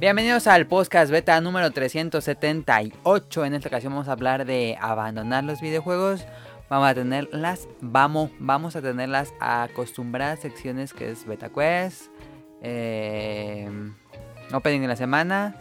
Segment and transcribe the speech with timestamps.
[0.00, 3.44] Bienvenidos al podcast beta número 378.
[3.44, 6.24] En esta ocasión vamos a hablar de abandonar los videojuegos.
[6.70, 12.10] Vamos a tener las, vamos, vamos a tener las acostumbradas secciones que es Beta Quest,
[12.62, 13.68] eh,
[14.52, 15.56] Opening de la semana,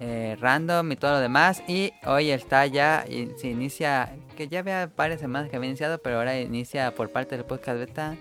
[0.00, 1.62] eh, Random y todo lo demás.
[1.68, 5.98] Y hoy está ya, y se inicia, que ya había varias semanas que había iniciado,
[5.98, 8.16] pero ahora inicia por parte del podcast beta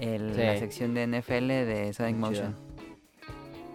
[0.00, 0.42] el- Sí.
[0.42, 2.56] la sección de NFL de Sonic Motion.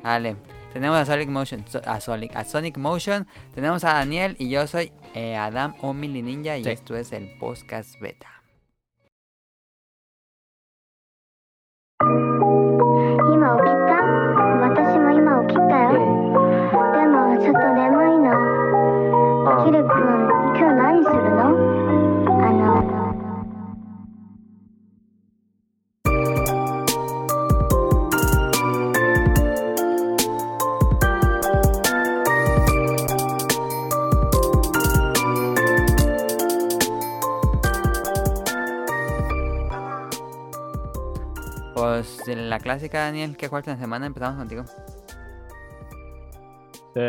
[0.04, 0.35] Vale,
[0.73, 4.91] tenemos a Sonic Motion, a Sonic, a Sonic Motion, tenemos a Daniel y yo soy
[5.13, 6.70] eh, Adam o Mili Ninja y Sí.
[6.72, 8.32] esto es el podcast beta.
[42.24, 44.05] Pues en la clásica, Daniel, ¿qué en la semana?
[44.05, 44.63] Empezamos contigo.
[46.93, 47.02] Sí.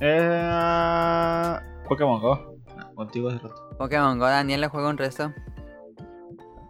[0.00, 2.54] Eh, Pokémon Go.
[2.76, 3.54] Ah, Contigo hace rato.
[3.78, 5.32] Pokémon Go, Daniel le juega un resto.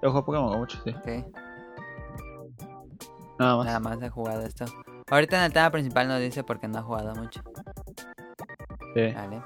[0.01, 0.95] Yo juego Pokémon Go mucho, sí.
[1.05, 1.25] Sí,
[3.41, 3.67] Nada más.
[3.67, 4.65] nada más he jugado esto.
[5.11, 7.43] Ahorita en el tema principal no dice porque no ha jugado mucho.
[8.95, 9.13] Sí.
[9.13, 9.43] Vale.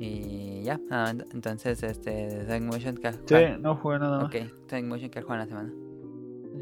[0.00, 4.26] Y ya, ah, ent- entonces este Sonic Motion que Sí, no jugué nada más.
[4.26, 4.36] Ok,
[4.70, 5.72] Sonic Motion que juega en la semana.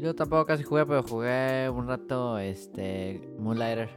[0.01, 3.89] Yo tampoco casi jugué, pero jugué un rato este Moonlighter.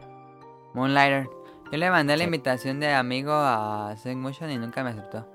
[0.74, 1.28] Moonlighter.
[1.72, 5.26] Yo le mandé la invitación de amigo a Sonic Motion y nunca me aceptó.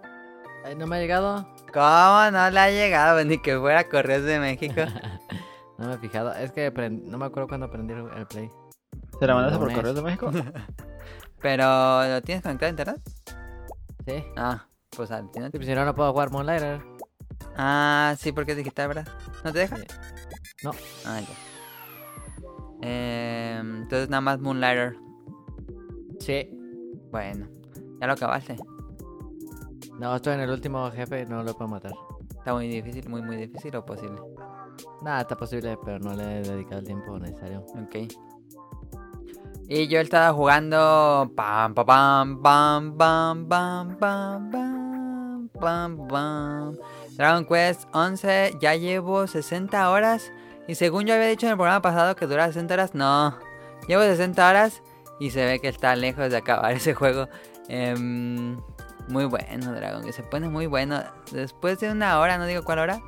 [0.65, 1.47] Ay, no me ha llegado.
[1.73, 3.23] ¿Cómo no le ha llegado?
[3.23, 4.81] Ni que fuera Correos de México.
[5.77, 6.33] No me he fijado.
[6.33, 8.49] Es que no me acuerdo cuando aprendí el Play.
[9.19, 9.75] ¿Se la mandaste por Lunes.
[9.77, 10.31] correo de México?
[11.41, 13.01] Pero, ¿lo tienes conectado a internet?
[14.05, 14.23] Sí.
[14.35, 15.51] Ah, pues al final.
[15.51, 16.81] Sí, pues, si no, no puedo jugar Moonlighter.
[17.57, 19.07] Ah, sí, porque es digital, ¿verdad?
[19.43, 19.77] ¿No te deja?
[19.77, 19.85] Sí.
[20.63, 20.71] No.
[21.05, 21.35] Ah, ya.
[22.81, 24.95] Eh, entonces nada más Moonlighter.
[26.19, 26.49] Sí.
[27.11, 27.47] Bueno,
[27.99, 28.57] ya lo acabaste.
[29.99, 31.93] No, estoy en el último jefe, no lo puedo matar.
[32.37, 34.21] Está muy difícil, muy, muy difícil o posible.
[35.01, 37.61] Nada, está posible, pero no le he dedicado el tiempo necesario.
[37.61, 37.95] Ok.
[39.67, 41.31] Y yo estaba jugando.
[41.35, 42.39] Pam, pam.
[47.17, 50.31] Dragon Quest 11, ya llevo 60 horas.
[50.67, 53.37] Y según yo había dicho en el programa pasado que dura 60 horas, no.
[53.87, 54.81] Llevo 60 horas
[55.19, 57.27] y se ve que está lejos de acabar ese juego.
[57.67, 58.57] Em,
[59.07, 61.03] muy bueno, Dragon, que se pone muy bueno.
[61.31, 63.01] Después de una hora, no digo cuál hora,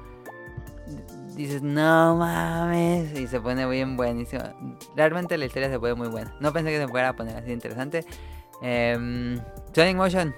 [1.43, 4.43] dices, no mames, y se pone bien buenísimo.
[4.95, 6.35] Realmente la historia se pone muy buena.
[6.39, 8.05] No pensé que se fuera a poner así interesante.
[8.61, 9.39] Em,
[9.73, 10.33] Sonic Motion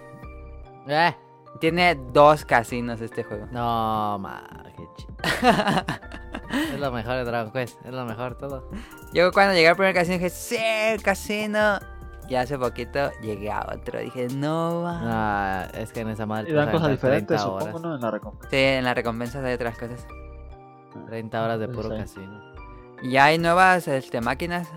[0.87, 1.15] ¡Eh!
[1.59, 3.47] tiene dos casinos este juego.
[3.51, 4.43] No, ma,
[4.75, 5.15] qué chido.
[6.73, 8.69] es lo mejor de Dragon Quest, es lo mejor todo.
[9.13, 11.79] Yo cuando llegué al primer casino dije, sí, el casino.
[12.27, 13.99] Y hace poquito llegué a otro.
[13.99, 15.07] Dije, no mames.
[15.11, 17.79] Ah, es que en esa madre Y dan cosas diferentes, 30 supongo.
[17.79, 17.95] ¿no?
[17.95, 18.49] En la recompensa.
[18.51, 20.05] Sí, en las recompensas hay otras cosas.
[21.05, 21.97] 30 horas de puro sí.
[21.97, 22.41] casino.
[23.01, 24.67] Y hay nuevas este, máquinas.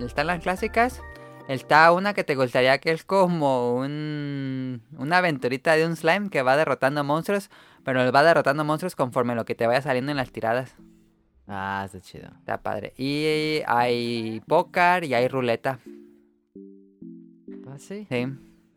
[0.00, 1.02] Están las clásicas.
[1.48, 6.42] Está una que te gustaría que es como un, una aventurita de un slime que
[6.42, 7.50] va derrotando monstruos.
[7.84, 10.74] Pero va derrotando monstruos conforme lo que te vaya saliendo en las tiradas.
[11.46, 12.28] Ah, está chido.
[12.38, 12.92] Está padre.
[12.96, 15.78] Y hay póker y hay ruleta.
[17.66, 18.06] Ah, sí.
[18.10, 18.26] Sí,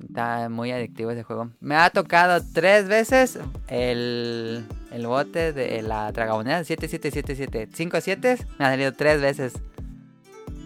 [0.07, 1.49] está muy adictivo ese juego.
[1.59, 7.69] Me ha tocado tres veces el, el bote de la tragamoneda 7777.
[7.73, 9.53] 5 7 me ha salido tres veces.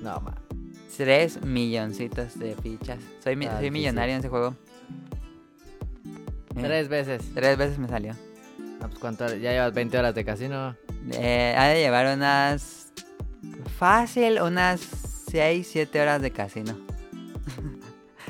[0.01, 0.35] No, ma.
[0.97, 2.99] Tres milloncitos de fichas.
[3.23, 4.55] Soy, mi- Ah, soy millonario en ese juego.
[6.55, 7.21] Eh, Tres veces.
[7.33, 8.13] Tres veces me salió.
[8.81, 9.27] Ah, pues, ¿cuánto?
[9.35, 10.75] Ya llevas 20 horas de casino.
[11.11, 12.93] Eh, ha de llevar unas...
[13.77, 14.79] Fácil, unas
[15.29, 16.77] 6, 7 horas de casino.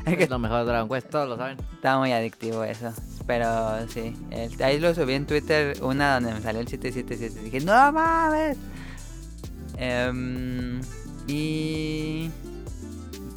[0.20, 1.58] Es lo mejor de Dragon Quest, todos lo saben.
[1.74, 2.94] Está muy adictivo eso.
[3.26, 4.14] Pero sí.
[4.30, 7.44] el- ahí lo subí en Twitter, una donde me salió el 777.
[7.44, 8.58] Dije, no mames.
[9.78, 10.80] Em,
[11.28, 12.30] y...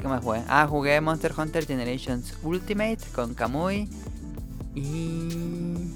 [0.01, 0.43] ¿Qué más jugué?
[0.47, 3.89] Ah, jugué Monster Hunter Generations Ultimate con Kamui.
[4.75, 5.91] Y...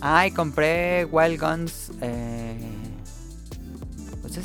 [0.00, 1.92] Ah, y compré Wild Guns.
[2.00, 2.75] Eh...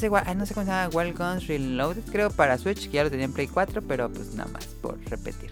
[0.09, 3.03] Gua- ay, no sé cómo se llama, Wild Guns Reloaded, creo, para Switch, que ya
[3.03, 5.49] lo tenía en Play 4, pero pues nada más por repetir.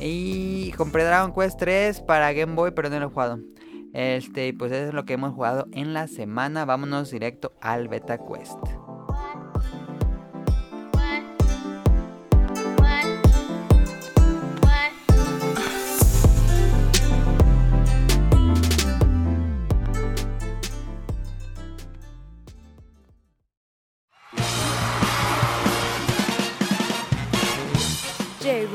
[0.00, 3.40] Y compré Dragon Quest 3 para Game Boy, pero no lo he jugado.
[3.94, 6.64] Este, pues eso es lo que hemos jugado en la semana.
[6.64, 8.58] Vámonos directo al Beta Quest.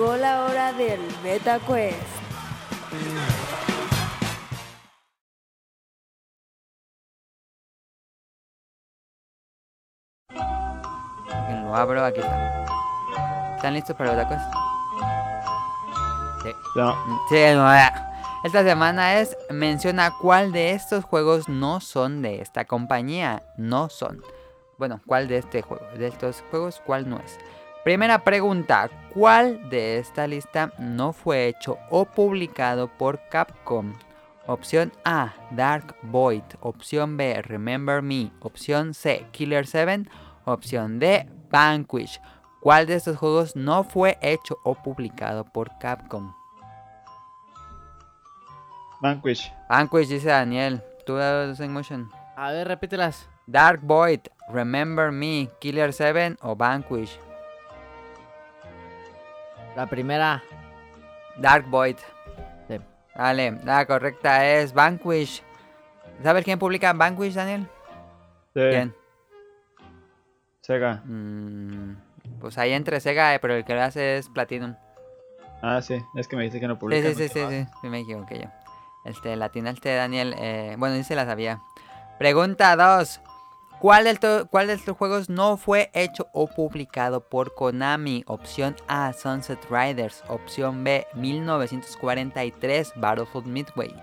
[0.04, 1.98] Llegó la hora del Beta Quest.
[11.48, 12.66] Que Lo abro, aquí está.
[13.56, 14.44] ¿Están listos para el Beta Quest?
[16.76, 16.98] No,
[17.30, 17.72] Sí, no.
[18.44, 23.42] Esta semana es menciona cuál de estos juegos no son de esta compañía.
[23.56, 24.22] No son.
[24.78, 25.86] Bueno, ¿cuál de este juego?
[25.98, 27.40] De estos juegos, ¿cuál no es?
[27.84, 33.94] Primera pregunta, ¿cuál de esta lista no fue hecho o publicado por Capcom?
[34.48, 36.44] Opción A, Dark Void.
[36.62, 38.32] Opción B, Remember Me.
[38.40, 40.10] Opción C, Killer 7.
[40.46, 42.22] Opción D, Vanquish.
[42.62, 46.34] ¿Cuál de estos juegos no fue hecho o publicado por Capcom?
[49.02, 49.54] Vanquish.
[49.68, 50.82] Vanquish dice Daniel.
[51.06, 52.10] Tú das en motion.
[52.38, 53.28] A ver, repítelas.
[53.46, 57.20] Dark Void, Remember Me, Killer 7 o Vanquish.
[59.76, 60.44] La primera.
[61.38, 61.98] Dark Void.
[62.68, 62.78] Sí.
[63.16, 65.42] Vale, la correcta es Vanquish.
[66.22, 67.68] ¿Sabes quién publica Vanquish, Daniel?
[68.54, 68.96] Sí, ¿Quién?
[70.62, 71.02] Sega.
[71.06, 71.96] Mm,
[72.40, 74.76] pues ahí entre Sega, eh, pero el que lo hace es Platinum.
[75.62, 77.10] Ah, sí, es que me dice que no publica.
[77.10, 78.50] sí, sí, sí, sí, sí, me equivoqué yo.
[79.06, 80.36] Este, latinaste, Daniel.
[80.38, 81.62] Eh, bueno, sí se la sabía.
[82.20, 83.22] Pregunta 2.
[83.84, 88.24] ¿Cuál de, estos- ¿Cuál de estos juegos no fue hecho o publicado por Konami?
[88.28, 90.24] Opción A, Sunset Riders.
[90.30, 93.94] Opción B, 1943, Battlefield Midway.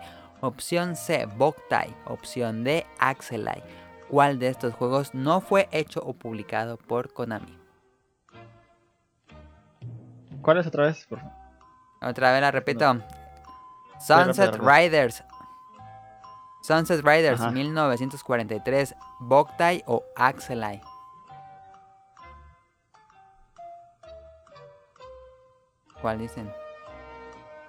[0.43, 1.97] Opción C, Boktai.
[2.05, 3.62] Opción D, Axelai.
[4.11, 7.59] ¿Cuál de estos juegos no fue hecho o publicado por Konami?
[10.43, 11.06] ¿Cuál es otra vez?
[11.06, 11.35] Por favor?
[12.03, 12.99] Otra vez la repito.
[13.99, 14.56] Sunset.
[14.56, 15.25] Riders.
[16.62, 17.50] Sunset Riders Ajá.
[17.50, 18.94] 1943.
[19.20, 20.80] Boktai o Axelai.
[26.00, 26.50] ¿Cuál dicen?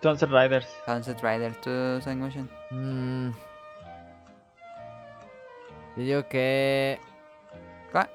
[0.01, 0.67] Sunset Riders.
[0.85, 1.59] Sunset Riders.
[1.61, 2.49] ¿Tú, Sun Motion?
[2.71, 3.31] Mm.
[5.97, 6.99] Yo digo que.
[7.91, 8.09] ¿Cuál?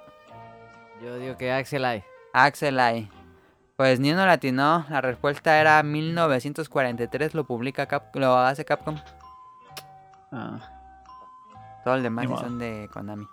[1.02, 2.02] Yo digo que Axelai.
[2.32, 3.11] Axelai.
[3.76, 4.87] Pues ni uno latinó.
[4.88, 7.34] La respuesta era 1943.
[7.34, 8.96] Lo publica Cap lo hace Capcom.
[10.32, 10.58] Ah,
[11.84, 13.26] Todo el demás son de Konami.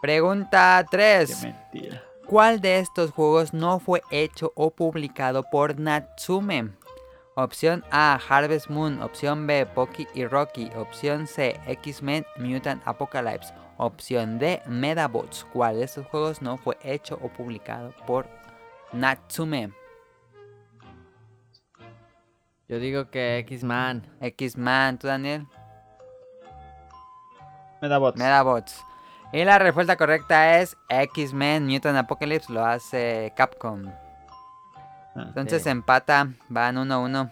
[0.00, 1.40] Pregunta 3.
[1.40, 2.02] qué mentira.
[2.26, 6.70] ¿Cuál de estos juegos no fue hecho o publicado por Natsume?
[7.36, 9.00] Opción A, Harvest Moon.
[9.02, 10.70] Opción B, Poki y Rocky.
[10.74, 13.52] Opción C, X-Men Mutant Apocalypse.
[13.76, 15.44] Opción D, Medabots.
[15.52, 18.26] ¿Cuál de estos juegos no fue hecho o publicado por
[18.92, 19.72] Natsume?
[22.68, 24.16] Yo digo que X-Man.
[24.20, 25.46] X-Man, ¿tú Daniel?
[27.82, 28.18] Medabots.
[28.18, 28.84] Medabots.
[29.32, 32.52] Y la respuesta correcta es X-Men Mutant Apocalypse.
[32.52, 33.86] Lo hace Capcom.
[35.16, 35.68] Ah, Entonces Sí.
[35.68, 37.30] empata, van 1 a 1.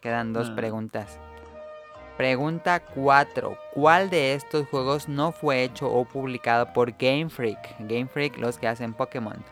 [0.00, 0.54] Quedan dos Ah.
[0.56, 1.18] preguntas.
[2.16, 3.56] Pregunta 4.
[3.74, 7.76] ¿Cuál de estos juegos no fue hecho o publicado por Game Freak?
[7.80, 9.44] Game Freak, los que hacen Pokémon.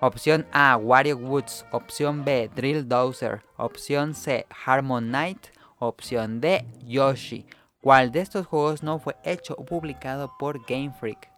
[0.00, 1.66] Opción A, Wario Woods.
[1.70, 3.42] Opción B, Drill Dozer.
[3.56, 5.48] Opción C, Harmon Knight.
[5.78, 7.46] Opción D, Yoshi.
[7.84, 11.30] ¿Cuál de estos juegos no fue hecho o publicado por Game Freak?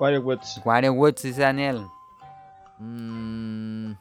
[0.00, 0.60] Wario Woods.
[0.64, 1.86] Wario Woods, dice Daniel.
[2.80, 3.92] Mm.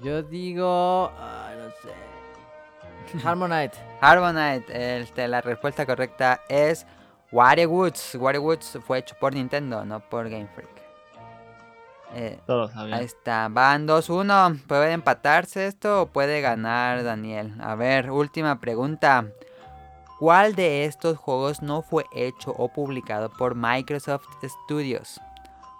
[0.00, 1.10] Yo digo.
[1.16, 3.24] No sé.
[3.26, 3.78] Harmonite.
[4.02, 6.86] Harmonite, este, la respuesta correcta es
[7.30, 8.16] Wario Woods.
[8.16, 10.81] Wario Woods fue hecho por Nintendo, no por Game Freak.
[12.14, 12.98] Eh, Todos sabían.
[12.98, 14.60] ahí está, van 2-1.
[14.66, 17.54] ¿Puede empatarse esto o puede ganar Daniel?
[17.60, 19.26] A ver, última pregunta.
[20.18, 25.20] ¿Cuál de estos juegos no fue hecho o publicado por Microsoft Studios?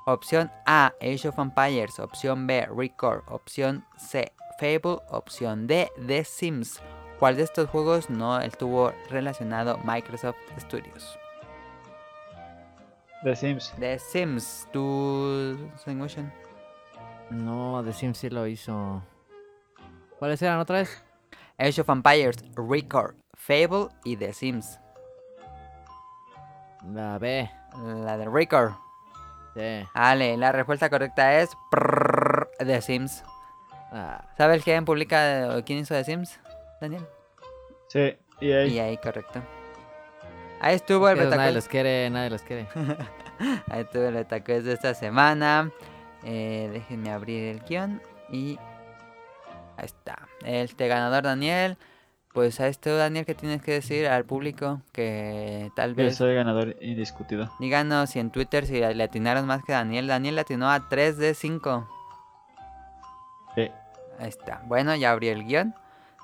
[0.04, 2.00] Opción A, Age of Empires.
[2.00, 3.22] Opción B, Record.
[3.28, 4.98] Opción C, Fable.
[5.10, 6.80] Opción D, The Sims.
[7.20, 11.16] ¿Cuál de estos juegos no estuvo relacionado Microsoft Studios?
[13.22, 13.72] The Sims.
[13.78, 16.32] The Sims, ¿tú, Sun Motion?
[17.30, 19.02] No, The Sims sí lo hizo.
[20.18, 21.02] ¿Cuáles eran otra vez?
[21.58, 24.80] Age of Empires, Record, Fable y The Sims.
[26.92, 27.48] La B.
[28.04, 28.72] La de Record.
[29.54, 29.86] Sí.
[29.94, 33.22] Vale, la respuesta correcta es prrrr, The Sims.
[33.92, 36.40] Ah, ¿Sabes quién publica o quién hizo de Sims,
[36.80, 37.06] Daniel?
[37.86, 38.74] Sí, y ahí.
[38.74, 39.42] Y ahí, correcto.
[40.62, 41.54] Ahí estuvo el esos nadie Betacuest.
[41.56, 42.68] los quiere, nadie los quiere.
[43.68, 45.72] Ahí estuvo el Betacuest de esta semana.
[46.22, 48.00] Eh, déjenme abrir el guion.
[48.30, 48.58] Y
[49.76, 50.28] ahí está.
[50.44, 51.76] Este ganador, Daniel.
[52.32, 54.80] Pues a esto, Daniel, ¿qué tienes que decir al público?
[54.92, 56.16] Que tal Yo vez...
[56.16, 57.50] soy ganador indiscutido.
[57.58, 60.06] Díganos si en Twitter si le atinaron más que Daniel.
[60.06, 61.88] Daniel le atinó a 3 de 5.
[63.56, 63.68] Sí.
[64.20, 64.62] Ahí está.
[64.66, 65.74] Bueno, ya abrí el guion.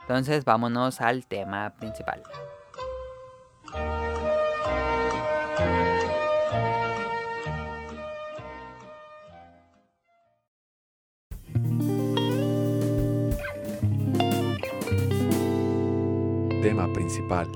[0.03, 2.23] Entonces vámonos al tema principal.
[16.69, 17.49] Tema principal.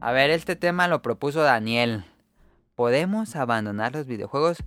[0.00, 2.15] A ver, este tema lo propuso Daniel.
[2.76, 4.58] ¿Podemos abandonar los videojuegos?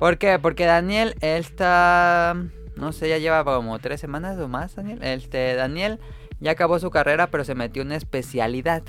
[0.00, 0.36] ¿Por qué?
[0.40, 2.36] Porque Daniel, él está...
[2.74, 4.98] No sé, ya lleva como tres semanas o más, Daniel.
[5.02, 6.00] Este, Daniel
[6.40, 8.82] ya acabó su carrera, pero se metió en una especialidad.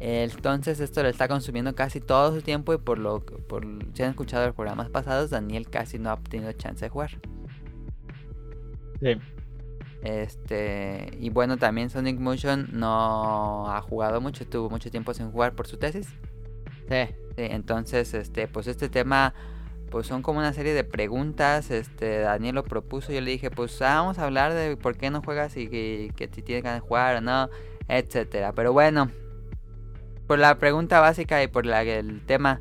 [0.00, 3.64] Entonces esto le está consumiendo casi todo su tiempo y por lo por
[3.94, 7.12] si han escuchado los programas pasados, Daniel casi no ha tenido chance de jugar.
[9.00, 9.16] Sí.
[10.02, 15.54] Este, y bueno, también Sonic Motion no ha jugado mucho, estuvo mucho tiempo sin jugar
[15.54, 16.08] por su tesis.
[16.88, 17.14] Sí.
[17.36, 19.34] Sí, entonces, este, pues este tema,
[19.90, 21.70] pues son como una serie de preguntas.
[21.70, 25.10] Este, Daniel lo propuso, yo le dije, pues ah, vamos a hablar de por qué
[25.10, 27.50] no juegas y que, que si tienes ganas jugar o no,
[27.88, 28.52] etcétera.
[28.52, 29.10] Pero bueno,
[30.26, 32.60] por la pregunta básica y por la, el tema,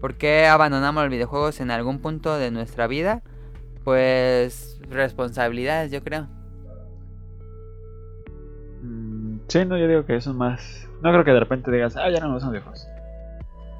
[0.00, 3.22] ¿por qué abandonamos los videojuegos en algún punto de nuestra vida?
[3.84, 6.26] Pues responsabilidades, yo creo.
[8.82, 10.88] Mm, sí, no, yo digo que eso es más.
[11.00, 12.88] No creo que de repente digas, ah, ya no me gustan viejos.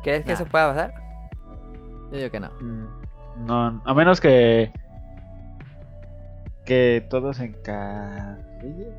[0.03, 0.35] ¿Crees que Nah.
[0.35, 0.95] eso pueda pasar?
[2.11, 2.51] Yo digo que no.
[2.61, 4.73] Mm, No, a menos que.
[6.65, 8.93] Que todo se encarrile.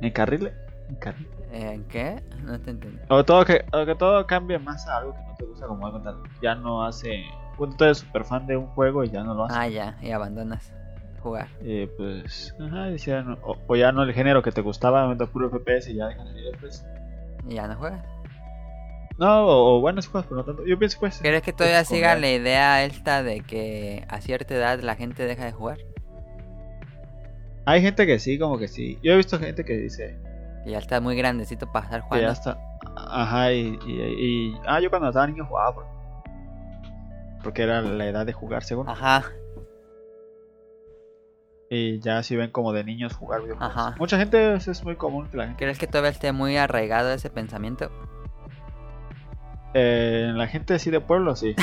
[0.00, 0.52] ¿Encarrile?
[0.88, 1.28] Encarrile.
[1.52, 2.22] ¿En qué?
[2.42, 2.98] No te entendí.
[3.08, 5.86] O, todo que, o que todo cambie más a algo que no te gusta, como
[5.86, 6.16] algo tal.
[6.42, 7.24] Ya no hace.
[7.56, 9.54] Cuando tú eres súper fan de un juego y ya no lo hace.
[9.58, 10.72] Ah, ya, y abandonas
[11.22, 11.48] jugar.
[11.60, 12.54] Eh, pues.
[12.60, 15.26] Ajá, y si ya no- o, o ya no el género que te gustaba, aumentó
[15.28, 16.84] puro FPS y ya dejas de ir después.
[17.48, 18.04] Y ya no juegas.
[19.18, 20.66] No, o, o bueno, sí juegas, pero no tanto.
[20.66, 21.18] Yo pienso, pues.
[21.22, 25.44] ¿Crees que todavía siga la idea esta de que a cierta edad la gente deja
[25.44, 25.78] de jugar?
[27.64, 28.98] Hay gente que sí, como que sí.
[29.02, 30.16] Yo he visto gente que dice
[30.64, 32.32] Que ya está muy grandecito para estar que ya jugando.
[32.32, 32.58] está.
[32.96, 35.74] Ajá, y, y, y- Ah, yo cuando estaba niño jugaba.
[35.74, 35.86] por-
[37.42, 38.88] Porque era la edad de jugar, según.
[38.88, 39.24] Ajá,
[41.68, 43.76] Y ya si ven como de niños jugar videojuegos.
[43.76, 43.94] Ajá.
[43.98, 45.64] Mucha gente es, es muy común que la gente.
[45.64, 47.90] ¿crees que todavía esté muy arraigado ese pensamiento?
[49.78, 51.54] Eh, la gente así de pueblo, sí.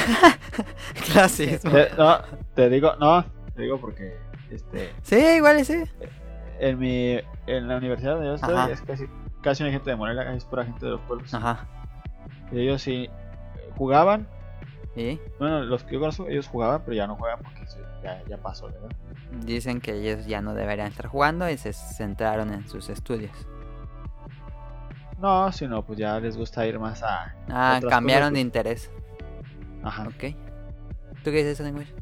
[1.13, 1.71] Clasismo.
[1.71, 2.17] Te- no,
[2.53, 4.17] te digo, no, te digo porque
[4.51, 5.83] este Sí, igual sí.
[6.59, 8.69] en mi en la universidad donde yo estoy Ajá.
[8.71, 9.05] es casi
[9.41, 11.33] casi hay gente de Morelia, es pura gente de los pueblos.
[11.33, 11.67] Ajá.
[12.51, 13.09] Y ellos sí
[13.77, 14.27] jugaban,
[14.95, 17.61] Y bueno, los que yo conozco, ellos jugaban, pero ya no juegan porque
[18.03, 18.89] ya, ya pasó, ¿verdad?
[19.43, 23.31] dicen que ellos ya no deberían estar jugando y se centraron en sus estudios.
[25.23, 28.41] No, sino pues ya les gusta ir más a Ah, Otras cambiaron cosas, de pues.
[28.41, 28.91] interés.
[29.81, 30.03] ajá.
[30.03, 30.35] Ok.
[31.23, 31.95] ¿Tú qué dices, Motion?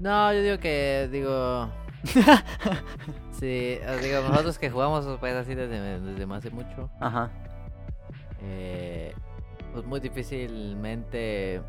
[0.00, 1.68] No, yo digo que, digo...
[3.32, 7.30] sí, os digo, nosotros que jugamos pues así desde, desde hace mucho, Ajá.
[8.40, 9.14] eh,
[9.74, 11.60] pues muy difícilmente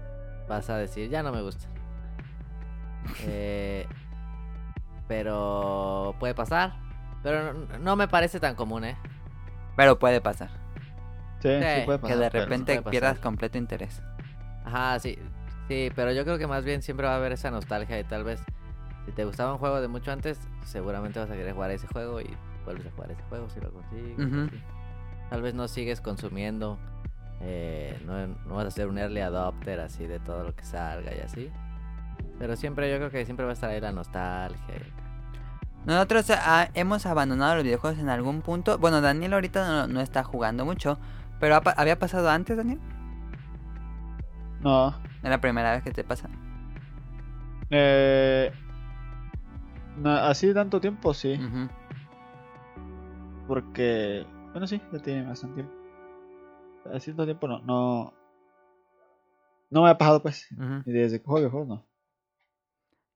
[0.47, 1.67] vas a decir, ya no me gusta.
[3.27, 3.85] Eh,
[5.09, 6.73] pero puede pasar.
[7.21, 8.97] Pero no, no me parece tan común, ¿eh?
[9.75, 10.49] Pero puede pasar.
[11.41, 12.17] Sí, sí, Sí, puede que pasar.
[12.19, 14.01] de pero- repente pierdas completo interés.
[14.65, 15.17] Ajá, sí.
[15.67, 18.23] Sí, pero yo creo que más bien siempre va a haber esa nostalgia y tal
[18.23, 18.41] vez
[19.05, 22.21] si te gustaba un juego de mucho antes, seguramente vas a querer jugar ese juego
[22.21, 22.29] y
[22.65, 24.51] vuelves a jugar ese juego si lo consigues.
[25.29, 26.77] Tal vez no sigues consumiendo,
[27.41, 31.13] eh, no, no vas a ser un early adopter así de todo lo que salga
[31.15, 31.49] y así.
[32.39, 34.75] Pero siempre yo creo que siempre va a estar ahí la nostalgia.
[34.75, 35.02] y-
[35.85, 38.77] Nosotros ah, hemos abandonado los videojuegos en algún punto.
[38.77, 40.97] Bueno, Daniel ahorita no, no está jugando mucho.
[41.39, 42.79] Pero ha ¿había pasado antes, Daniel?
[44.61, 44.95] No.
[45.21, 46.29] Es la primera vez que te pasa.
[47.69, 48.51] Eh,
[49.97, 51.39] no, así tanto tiempo, sí.
[53.47, 55.73] Porque, bueno, sí, ya tiene bastante tiempo.
[56.85, 58.13] hace cierto tiempo no, no,
[59.69, 60.47] no me ha pasado pues.
[60.85, 61.85] Y desde que juego no.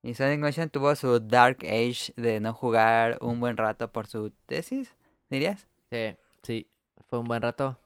[0.04, 4.32] Y Sonic Motion tuvo su Dark Age de no jugar un buen rato por su
[4.46, 4.96] tesis,
[5.30, 5.68] dirías.
[5.92, 6.68] Sí, sí.
[7.10, 7.77] Fue un buen rato.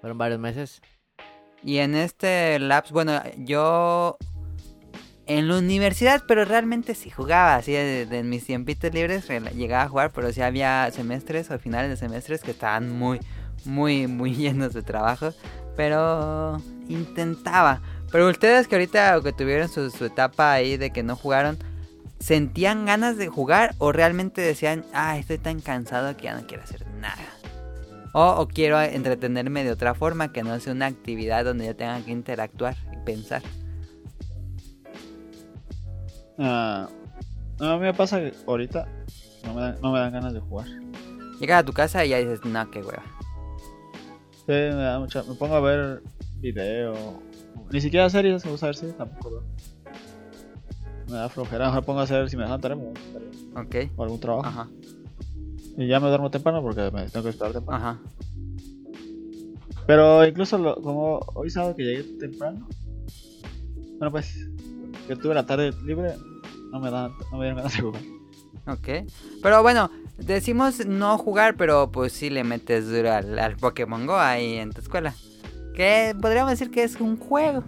[0.00, 0.82] Fueron varios meses.
[1.62, 4.16] Y en este lapse, bueno, yo
[5.26, 9.88] en la universidad, pero realmente sí jugaba, así de, de mis tiempitos libres llegaba a
[9.88, 13.20] jugar, pero sí había semestres o finales de semestres que estaban muy,
[13.64, 15.32] muy, muy llenos de trabajo,
[15.76, 17.80] pero intentaba.
[18.12, 21.58] Pero ustedes que ahorita que tuvieron su, su etapa ahí de que no jugaron,
[22.20, 26.62] ¿sentían ganas de jugar o realmente decían, ah, estoy tan cansado que ya no quiero
[26.62, 27.24] hacer nada?
[28.12, 31.98] O, o quiero entretenerme de otra forma que no sea una actividad donde yo tenga
[32.04, 33.42] que interactuar y pensar.
[36.38, 36.90] Ah,
[37.58, 38.86] no, a mí me pasa que ahorita
[39.46, 40.66] no me, dan, no me dan ganas de jugar.
[41.40, 43.02] Llegas a tu casa y ya dices, no, qué hueva.
[44.32, 45.22] Sí, me da mucha.
[45.22, 46.02] Me pongo a ver
[46.40, 47.22] video.
[47.70, 49.42] Ni siquiera series, me gusta ver series, tampoco.
[51.08, 52.76] Me da flojera, mejor pongo a hacer si me dejan tarea,
[53.54, 53.76] a Ok.
[53.96, 54.46] o algún trabajo.
[54.48, 54.68] Ajá,
[55.76, 57.76] Y ya me duermo temprano porque me tengo que esperar temprano.
[57.84, 58.00] ajá.
[59.86, 62.66] Pero incluso lo- como hoy sábado que llegué temprano.
[63.98, 64.48] Bueno pues,
[65.06, 66.14] que tuve la tarde libre,
[66.70, 68.02] no me dan, no me dieron ganas de jugar.
[68.68, 68.88] Ok.
[69.42, 74.16] Pero bueno, decimos no jugar, pero pues sí le metes duro al, al Pokémon Go
[74.16, 75.14] ahí en tu escuela.
[75.74, 77.64] Que podríamos decir que es un juego.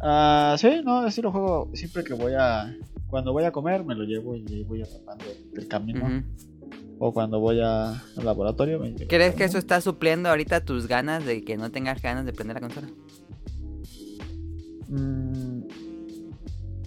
[0.00, 2.74] Ah, sí, no, así lo juego siempre que voy a.
[3.08, 5.24] Cuando voy a comer, me lo llevo y ahí voy atrapando
[5.54, 6.22] el camino.
[6.98, 10.88] O cuando voy a- al laboratorio, me llevo ¿Crees que eso está supliendo ahorita tus
[10.88, 12.88] ganas de que no tengas ganas de prender la consola?
[14.88, 15.62] Mm.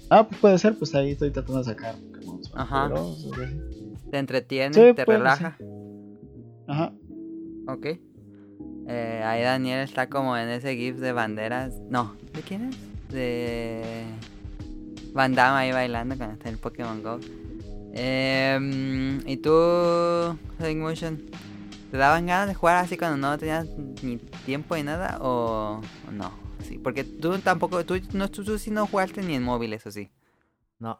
[0.09, 2.89] Ah, pues puede ser, pues ahí estoy tratando de sacar Pokémon Ajá.
[2.89, 3.31] poderosos.
[4.11, 4.73] ¿Te entretiene?
[4.73, 5.57] Sí, ¿Te relaja?
[6.67, 6.93] Ajá.
[7.67, 7.87] Ok.
[8.93, 11.73] Eh, ahí Daniel está como en ese GIF de banderas.
[11.89, 12.75] No, ¿de quién es?
[13.09, 14.03] De.
[15.13, 17.19] Van Damme ahí bailando cuando está en el Pokémon Go.
[17.93, 19.49] Em, ¿Y tú,
[20.75, 21.21] Motion?
[21.89, 23.65] ¿Te daban ganas de jugar así cuando no tenías
[24.01, 25.17] ni tiempo ni nada?
[25.21, 26.31] ¿O, no?
[26.67, 27.85] Sí, porque tú tampoco.
[27.85, 30.09] Tú, no, tú, tú sí no jugaste ni en móviles, ¿o sí?
[30.79, 30.99] No.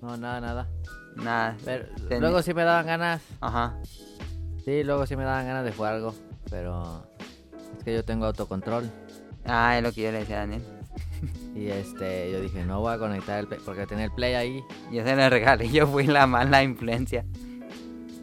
[0.00, 0.68] No, nada, nada.
[1.16, 1.56] Nada.
[1.64, 3.22] Pero Ten- luego sí me daban ganas.
[3.40, 3.76] Ajá.
[4.64, 6.14] Sí, luego sí me daban ganas de jugar algo.
[6.50, 7.06] Pero
[7.76, 8.90] es que yo tengo autocontrol.
[9.44, 10.62] Ah, es lo que yo le decía a Daniel.
[11.54, 14.64] Y este, yo dije, no voy a conectar el play, porque tenía el play ahí.
[14.92, 17.24] Yo se lo regalé, yo fui la mala influencia.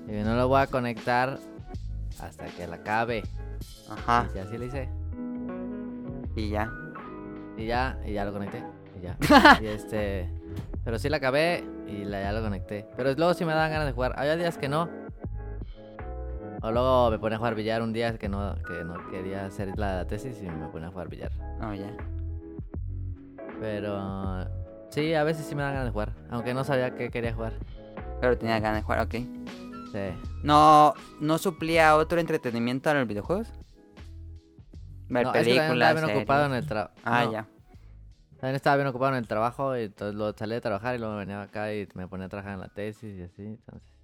[0.07, 1.39] Y dije, no lo voy a conectar
[2.19, 3.23] hasta que la acabe.
[3.89, 4.29] Ajá.
[4.33, 4.89] Y así lo hice.
[6.35, 6.71] Y ya.
[7.57, 8.63] Y ya, y ya lo conecté.
[8.97, 9.17] Y ya.
[9.61, 10.29] y este.
[10.83, 12.87] Pero sí la acabé y la, ya lo conecté.
[12.95, 14.13] Pero luego sí me daban ganas de jugar.
[14.17, 14.89] Había días que no.
[16.65, 19.77] O luego me ponía a jugar billar un día que no, que no quería hacer
[19.77, 21.31] la tesis y me ponía a jugar billar.
[21.61, 21.95] Oh, ya.
[23.59, 24.47] Pero
[24.89, 26.13] sí, a veces sí me dan ganas de jugar.
[26.31, 27.53] Aunque no sabía que quería jugar.
[28.19, 29.13] Pero tenía ganas de jugar, ok.
[29.91, 30.31] Sí.
[30.41, 33.47] ¿No, ¿No suplía otro entretenimiento a los videojuegos?
[35.07, 36.63] Ver No, es que también películas, estaba bien ocupado en series.
[36.63, 36.93] el trabajo.
[37.03, 37.47] Ah, ya.
[38.39, 41.15] También estaba bien ocupado en el trabajo y entonces lo salí de trabajar y luego
[41.15, 43.43] venía acá y me ponía a trabajar en la tesis y así.
[43.43, 43.94] Entonces.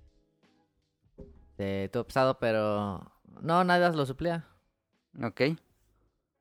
[1.62, 4.46] Sí, estuvo pesado, pero no, nada lo suplía.
[5.24, 5.42] Ok.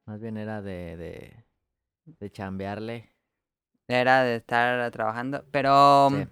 [0.07, 1.45] Más bien era de, de,
[2.07, 3.11] de chambearle.
[3.87, 5.45] Era de estar trabajando.
[5.51, 6.27] Pero Sí.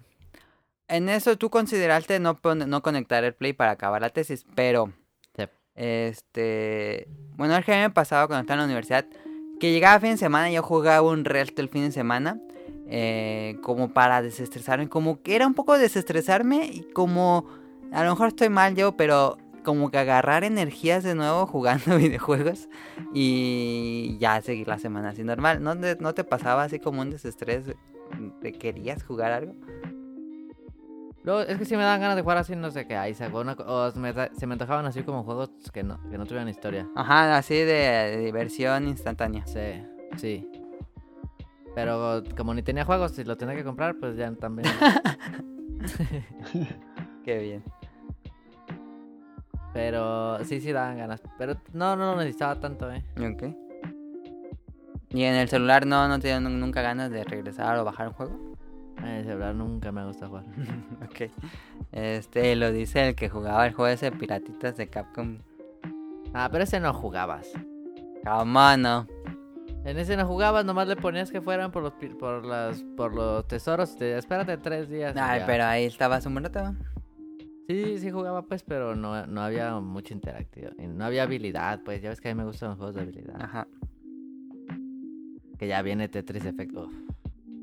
[0.87, 4.45] en eso tú consideraste no, no conectar el play para acabar la tesis.
[4.55, 4.91] Pero,
[5.37, 5.43] Sí.
[5.75, 7.07] este...
[7.35, 9.05] Bueno, es que a mí me pasaba cuando estaba en la universidad.
[9.59, 12.39] Que llegaba fin de semana y yo jugaba un resto el fin de semana.
[12.91, 14.89] eh, como para desestresarme.
[14.89, 17.58] Como que era un poco desestresarme y como...
[17.91, 22.69] A lo mejor estoy mal yo, pero como que agarrar energías de nuevo jugando videojuegos
[23.13, 25.61] y ya seguir la semana así normal.
[25.63, 27.65] ¿No te, no te pasaba así como un desestrés?
[28.41, 29.55] ¿Te querías jugar algo?
[31.23, 33.41] Luego, es que sí me dan ganas de jugar así, no sé qué, ahí sacó
[33.41, 36.47] una o se me, se me antojaban así como juegos que no, que no tuvieran
[36.47, 36.87] historia.
[36.95, 39.45] Ajá, así de, de diversión instantánea.
[39.45, 39.83] Sí,
[40.17, 40.49] sí.
[41.75, 44.69] Pero como ni tenía juegos, si lo tenía que comprar, pues ya también.
[47.23, 47.63] Qué bien.
[49.73, 51.21] Pero sí, sí daban ganas.
[51.37, 53.03] Pero no, no lo necesitaba tanto, eh.
[53.17, 53.43] Ok.
[55.11, 58.13] ¿Y en el celular no, no te dieron nunca ganas de regresar o bajar un
[58.13, 58.39] juego?
[58.97, 60.45] En el celular nunca me gusta jugar.
[61.03, 61.31] ok.
[61.91, 65.39] Este lo dice el que jugaba el juego ese piratitas de Capcom.
[66.33, 67.51] Ah, pero ese no jugabas.
[68.23, 69.07] ¿Cómo no?
[69.85, 73.47] En ese no jugabas, nomás le ponías que fueran por los, por las, por los
[73.47, 73.95] tesoros.
[73.95, 75.15] Te espérate tres días.
[75.17, 76.75] Ay, pero ahí estabas un rato.
[77.69, 80.73] Sí, sí jugaba pues, pero no, no había mucha interactividad.
[80.75, 82.01] No había habilidad, pues.
[82.01, 83.39] Ya ves que a mí me gustan los juegos de habilidad.
[83.39, 83.67] Ajá.
[85.59, 86.91] Que ya viene Tetris Effect Uf,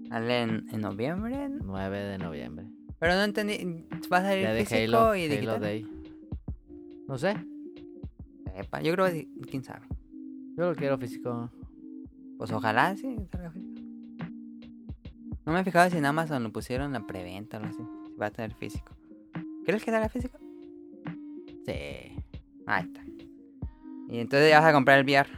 [0.09, 1.49] Sale en, en noviembre.
[1.49, 2.67] 9 de noviembre.
[3.01, 3.85] Pero no entendí.
[4.13, 5.61] ¿Va a salir Ya de físico Halo, y Halo digital?
[5.61, 5.87] Day.
[7.09, 7.35] No sé.
[8.55, 9.89] Sepa, Yo creo que quién sabe.
[10.57, 11.51] Yo lo quiero físico.
[12.39, 13.81] Pues ojalá sí salga físico.
[15.45, 17.83] No me he fijado si en Amazon lo pusieron la preventa o algo así.
[18.07, 18.93] Si va a tener físico.
[19.67, 20.39] ¿Crees que salga físico?
[21.67, 21.73] Sí.
[22.67, 23.01] Ahí está.
[24.09, 25.29] Y entonces ya vas a comprar el VR.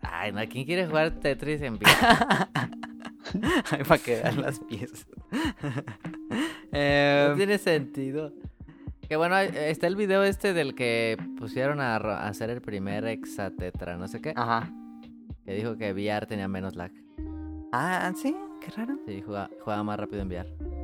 [0.00, 2.48] Ay, no, ¿quién quiere jugar Tetris en VR?
[3.70, 5.06] Ahí para que vean las piezas.
[6.72, 8.32] Eh, No tiene sentido.
[9.08, 13.96] Que bueno, está el video este del que pusieron a, a hacer el primer hexatetra,
[13.96, 14.32] no sé qué.
[14.34, 14.72] Ajá.
[15.44, 16.90] Que dijo que VR tenía menos lag.
[17.72, 18.98] Ah, sí, qué raro.
[19.06, 20.83] Sí, juega, juega más rápido en VR.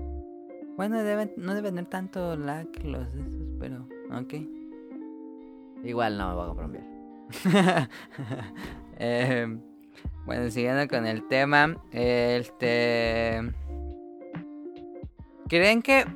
[0.81, 3.87] Bueno, deben, no deben tener tanto lag los de esos, pero.
[4.19, 4.33] Ok.
[5.85, 7.89] Igual no me voy a VR.
[8.99, 9.59] Eh,
[10.25, 13.43] bueno, siguiendo con el tema, este...
[15.51, 16.07] ¿Creen que...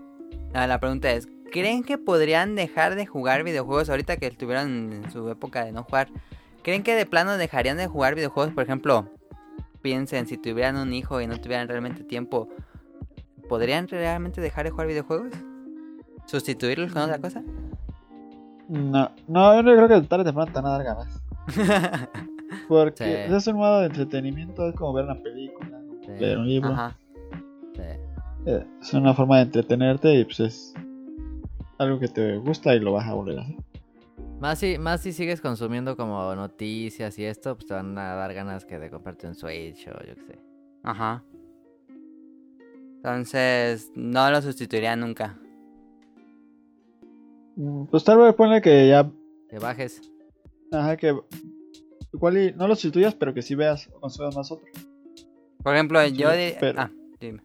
[0.55, 5.11] ah, la pregunta es, ¿creen que podrían dejar de jugar videojuegos ahorita que estuvieron en
[5.11, 6.09] su época de no jugar?
[6.63, 8.55] ¿Creen que de plano dejarían de jugar videojuegos?
[8.55, 9.11] Por ejemplo,
[9.83, 12.49] piensen, si tuvieran un hijo y no tuvieran realmente tiempo,
[13.49, 15.33] ¿podrían realmente dejar de jugar videojuegos?
[16.27, 17.43] ¿Sustituirlos con otra cosa?
[18.69, 21.23] No, no, yo no creo que tarde o temprano te van a dar ganas.
[22.69, 23.35] Porque Sí.
[23.35, 26.13] es un modo de entretenimiento, es como ver una película, Sí.
[26.19, 26.71] leer un libro.
[26.73, 26.97] Ajá.
[27.75, 27.83] Sí.
[28.47, 30.75] Eh, Es una forma de entretenerte y pues es
[31.79, 33.57] algo que te gusta y lo vas a volver a hacer.
[34.41, 38.33] Más si, más si sigues consumiendo como noticias y esto, pues te van a dar
[38.35, 40.39] ganas que de comprarte un Switch o yo qué sé.
[40.83, 41.23] Ajá.
[43.09, 45.39] Entonces, no lo sustituiría nunca.
[47.55, 49.11] Mm, Pues tal vez ponle que ya,
[49.51, 50.01] Que bajes.
[50.73, 51.15] ajá, que
[52.15, 54.67] igual y no lo sustituyas, pero que sí veas o consumas más otro.
[55.63, 56.91] Por ejemplo, Sí, yo di- pero- Ah,
[57.21, 57.43] dime.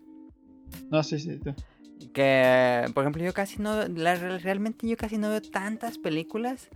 [0.90, 1.38] No, sí, sí.
[1.40, 1.54] tú.
[2.14, 3.86] Que, por ejemplo, yo casi no...
[3.90, 6.70] la- realmente yo casi no veo tantas películas.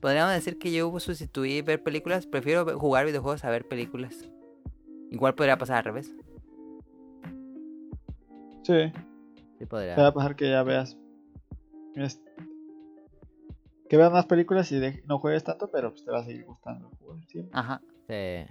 [0.00, 2.26] Podríamos decir que yo sustituí ver películas.
[2.28, 4.14] Prefiero jugar videojuegos a ver películas.
[5.10, 6.14] Igual podría pasar al revés.
[8.68, 8.92] Sí,
[9.58, 9.94] Sí podría.
[9.94, 10.96] te va a pasar que ya veas.
[11.94, 12.20] es-
[13.88, 16.44] que veas más películas y de- no juegues tanto, pero pues te va a seguir
[16.44, 17.50] gustando jugar siempre.
[17.58, 17.80] Ajá.
[18.06, 18.46] Sí.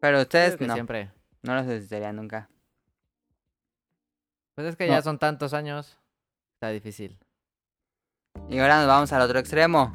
[0.00, 0.74] Pero ustedes que no.
[0.74, 1.10] siempre.
[1.42, 2.50] No lo sustituirían nunca.
[4.54, 4.92] Pues es que No.
[4.92, 5.98] ya son tantos años.
[6.54, 7.18] Está difícil.
[8.50, 9.92] Y ahora nos vamos al otro extremo.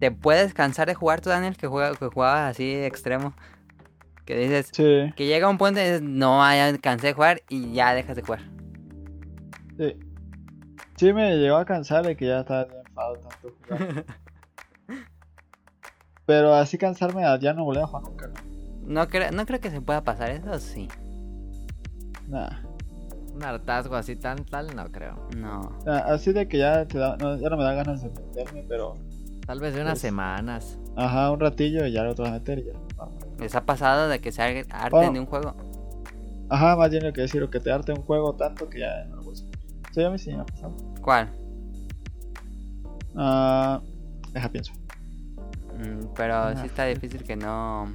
[0.00, 3.34] ¿Te puedes cansar de jugar tú, Daniel, que, juega, que jugabas así extremo?
[4.28, 7.72] Que dices, Sí, que llega un punto y dices, no, ya cansé de jugar y
[7.72, 8.40] ya dejas de jugar.
[9.78, 9.96] sí.
[10.96, 14.04] Sí me llegó a cansar de que ya estaba bien enfadado tanto jugar.
[16.26, 18.34] pero así cansarme ya no volver a jugar nunca, ¿no?
[18.82, 20.88] No, creo no creo que se pueda pasar eso, sí.
[22.28, 22.50] Nah.
[23.34, 25.26] Un hartazgo así tan tal, no creo.
[25.36, 25.70] No.
[25.86, 28.64] Ah, Así de que ya, te da- no, ya no me da ganas de meterme,
[28.68, 28.94] pero
[29.46, 30.78] Tal vez de unas Pues- semanas.
[30.96, 32.72] ajá, un ratillo y ya lo te vas a meter y ya.
[32.96, 33.24] vamos.
[33.38, 35.12] ¿Les ha pasado de que se harten Oh.
[35.12, 35.54] de un juego?
[36.50, 39.04] Ajá, más bien lo que decir, o que te arte un juego tanto que ya
[39.04, 39.44] no lo jugar.
[39.92, 40.74] Sí, a mí sí me ha pasado.
[41.02, 41.30] ¿Cuál?
[43.16, 43.80] Ah,
[44.32, 44.72] deja pienso.
[45.76, 46.56] Mm, pero Ajá.
[46.56, 47.92] sí está difícil que no...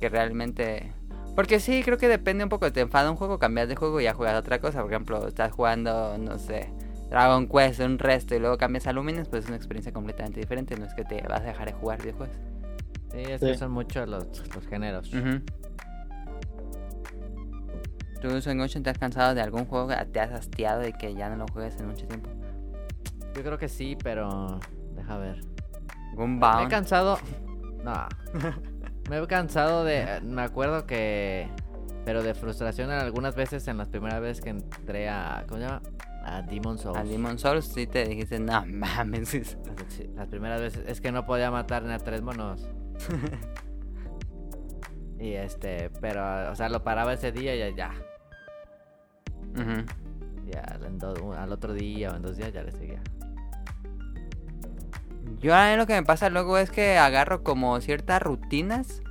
[0.00, 0.92] Que realmente...
[1.34, 2.70] Porque sí, creo que depende un poco.
[2.72, 4.82] Te enfada un juego, cambias de juego y ya juegas otra cosa.
[4.82, 6.72] Por ejemplo, estás jugando, no sé,
[7.10, 10.76] Dragon Quest, un resto y luego cambias a Lumines, pues es una experiencia completamente diferente.
[10.76, 12.36] No es que te vas a dejar de jugar videojuegos.
[13.16, 13.46] Sí, es Sí.
[13.46, 15.12] que son muchos los, los géneros.
[15.12, 15.40] Ujú.
[18.20, 21.36] ¿Tú, Suengochen, te has cansado de algún juego te has hastiado y que ya no
[21.36, 22.28] lo juegues en mucho tiempo?
[23.34, 24.60] Yo creo que sí, pero.
[24.94, 25.40] Deja ver.
[26.10, 27.18] ¿Algún Me he cansado.
[27.84, 28.08] No.
[29.10, 30.20] me he cansado de.
[30.22, 31.48] Me acuerdo que.
[32.04, 35.44] Pero de frustración en algunas veces en las primeras veces que entré a.
[35.48, 35.82] ¿Cómo se llama?
[36.24, 36.98] A Demon Souls.
[36.98, 39.56] A Demon Souls sí te dijiste, no mames.
[40.16, 40.84] Las primeras veces.
[40.88, 42.68] Es que no podía matar ni a tres monos.
[45.18, 45.90] y este.
[46.00, 47.70] Pero, o sea, lo paraba ese día y ya.
[47.70, 47.94] ya.
[50.92, 53.00] Do- al otro día o en dos días ya le seguía.
[55.40, 59.02] Yo a mí lo que me pasa luego es que agarro como ciertas rutinas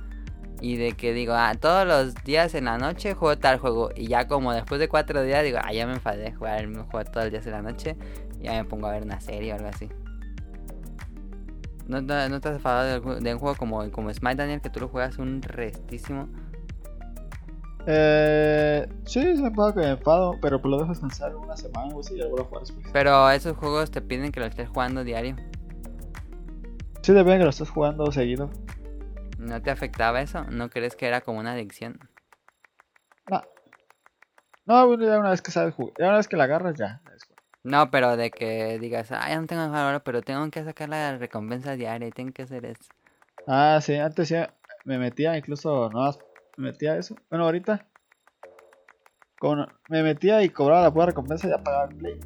[0.60, 4.08] y de que digo, ah, todos los días en la noche juego tal juego y
[4.08, 6.84] ya como después de cuatro días digo, ah, ya me enfadé de jugar el mismo
[6.90, 7.96] juego todos los días en la noche
[8.40, 9.88] ya me pongo a ver una serie o algo así.
[11.86, 14.80] ¿No, no, no te has enfadado de, un juego como, como Smite Daniel que tú
[14.80, 16.28] lo juegas un restísimo?
[17.86, 21.94] Eh, sí, se me pasa que me enfado, pero pues lo dejo descansar una semana
[21.94, 22.86] o así y vuelvo a jugar después.
[22.92, 25.36] Pero esos juegos te piden que lo estés jugando diario.
[27.02, 28.50] Sí, depende que lo estés jugando seguido.
[29.38, 30.44] ¿No te afectaba eso?
[30.50, 32.00] ¿No crees que era como una adicción?
[33.30, 33.42] No.
[34.64, 37.00] No, bueno, ya una vez que sabes jugar, ya una vez que la agarras, ya.
[37.66, 41.18] No, pero de que digas, ah, ya no tengo ahora, pero tengo que sacar la
[41.18, 42.86] recompensa diaria y tengo que hacer esto.
[43.44, 46.12] Ah, sí, antes ya me metía, incluso no
[46.56, 47.16] me metía eso.
[47.28, 47.88] Bueno, ahorita.
[49.40, 52.20] Con, me metía y cobraba la pura recompensa y ya pagaba el play.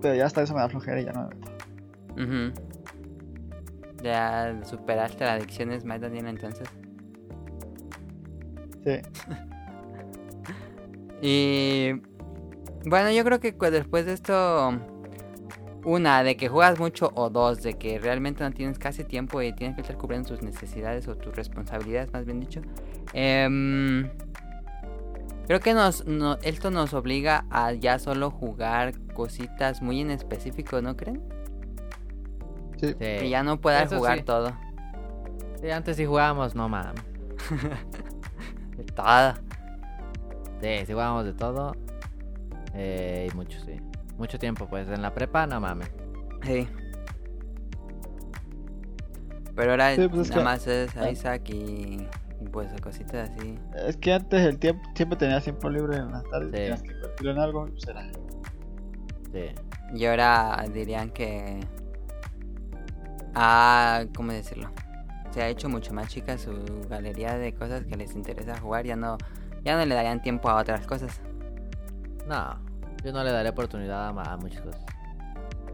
[0.00, 1.50] Pero ya hasta eso me da flojera y ya no me meto.
[2.22, 2.52] Ujú.
[4.04, 6.68] Ya superaste la adicción de Smite Daniel entonces.
[8.84, 9.00] Sí.
[11.22, 11.92] Y
[12.86, 14.72] bueno, yo creo que después de esto,
[15.84, 19.52] una, de que juegas mucho o dos, de que realmente no tienes casi tiempo y
[19.52, 22.60] tienes que estar cubriendo tus necesidades o tus responsabilidades, más bien dicho.
[23.12, 24.08] em,
[25.46, 30.80] creo que nos, no- esto nos obliga a ya solo jugar cositas muy en específico,
[30.82, 31.22] ¿no creen?
[32.78, 32.88] Sí.
[32.88, 32.94] Sí.
[32.98, 34.24] Que ya no puedas Eso jugar sí.
[34.24, 34.52] todo.
[35.60, 37.00] Sí, antes sí jugábamos, no mames.
[38.94, 39.34] Todo.
[40.60, 41.72] Sí, sí jugábamos de todo.
[42.78, 43.80] Eh, y mucho, sí.
[44.18, 44.88] Mucho tiempo, pues.
[44.88, 45.90] En la prepa, no mames.
[46.44, 46.68] Sí.
[49.54, 50.90] Pero ahora Sí, pues es nada que- más es.
[51.10, 52.06] Isaac y,
[52.40, 53.58] y pues cositas así.
[53.86, 56.56] Es que antes el tiempo siempre tenías tiempo libre en las tardes, Sí.
[56.56, 58.02] tenías que invertirlo en algo, pues era.
[59.32, 59.54] Sí.
[59.94, 61.60] Y ahora dirían que...
[63.34, 64.70] Ah, ¿cómo decirlo?
[65.30, 66.52] Se ha hecho mucho más chica su
[66.88, 68.84] galería de cosas que les interesa jugar.
[68.86, 69.16] Ya no,
[69.64, 71.20] ya no le darían tiempo a otras cosas.
[72.26, 72.58] No,
[73.06, 74.84] yo no le daré oportunidad a, a muchas cosas.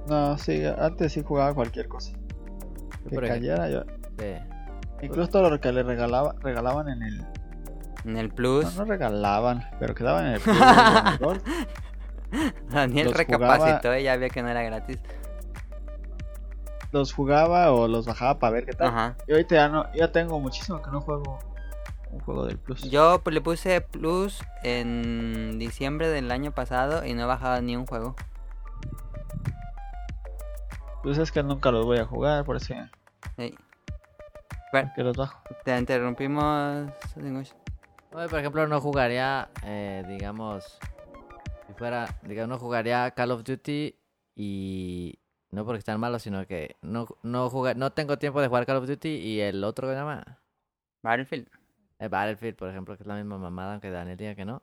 [0.06, 2.12] No, sí, antes sí jugaba cualquier cosa.
[3.08, 3.82] Que cayera yo.
[4.18, 4.34] sí.
[5.00, 7.26] Incluso todo lo que le regalaba, regalaban en el.
[8.04, 10.58] En el No, Plus, no regalaban, pero quedaban en el Plus.
[12.70, 14.98] Daniel los recapacitó jugaba- y ya vio que no era gratis.
[16.92, 18.88] Los jugaba o los bajaba para ver qué tal.
[18.88, 19.16] Ajá.
[19.26, 21.38] Y ahorita ya no, ya tengo muchísimo que no juego
[22.12, 22.83] un juego del Plus.
[22.90, 27.87] Yo le puse Plus en diciembre del año pasado y no he bajado ni un
[27.87, 28.14] juego.
[31.03, 32.75] Pues es que nunca los voy a jugar, por eso
[33.37, 33.55] Sí.
[34.72, 35.42] Bueno, que los bajo.
[35.64, 36.90] te interrumpimos.
[38.14, 40.79] Hoy, por ejemplo, no jugaría, eh, digamos,
[41.66, 43.98] si fuera, digamos, no jugaría Call of Duty
[44.37, 45.18] y
[45.51, 48.77] no porque están malos, sino que no, no jugar, no tengo tiempo de jugar Call
[48.77, 50.40] of Duty y el otro que llama
[51.03, 51.48] Battlefield.
[52.02, 54.60] El Battlefield, por ejemplo, que es la misma mamada, aunque Daniel diga que no.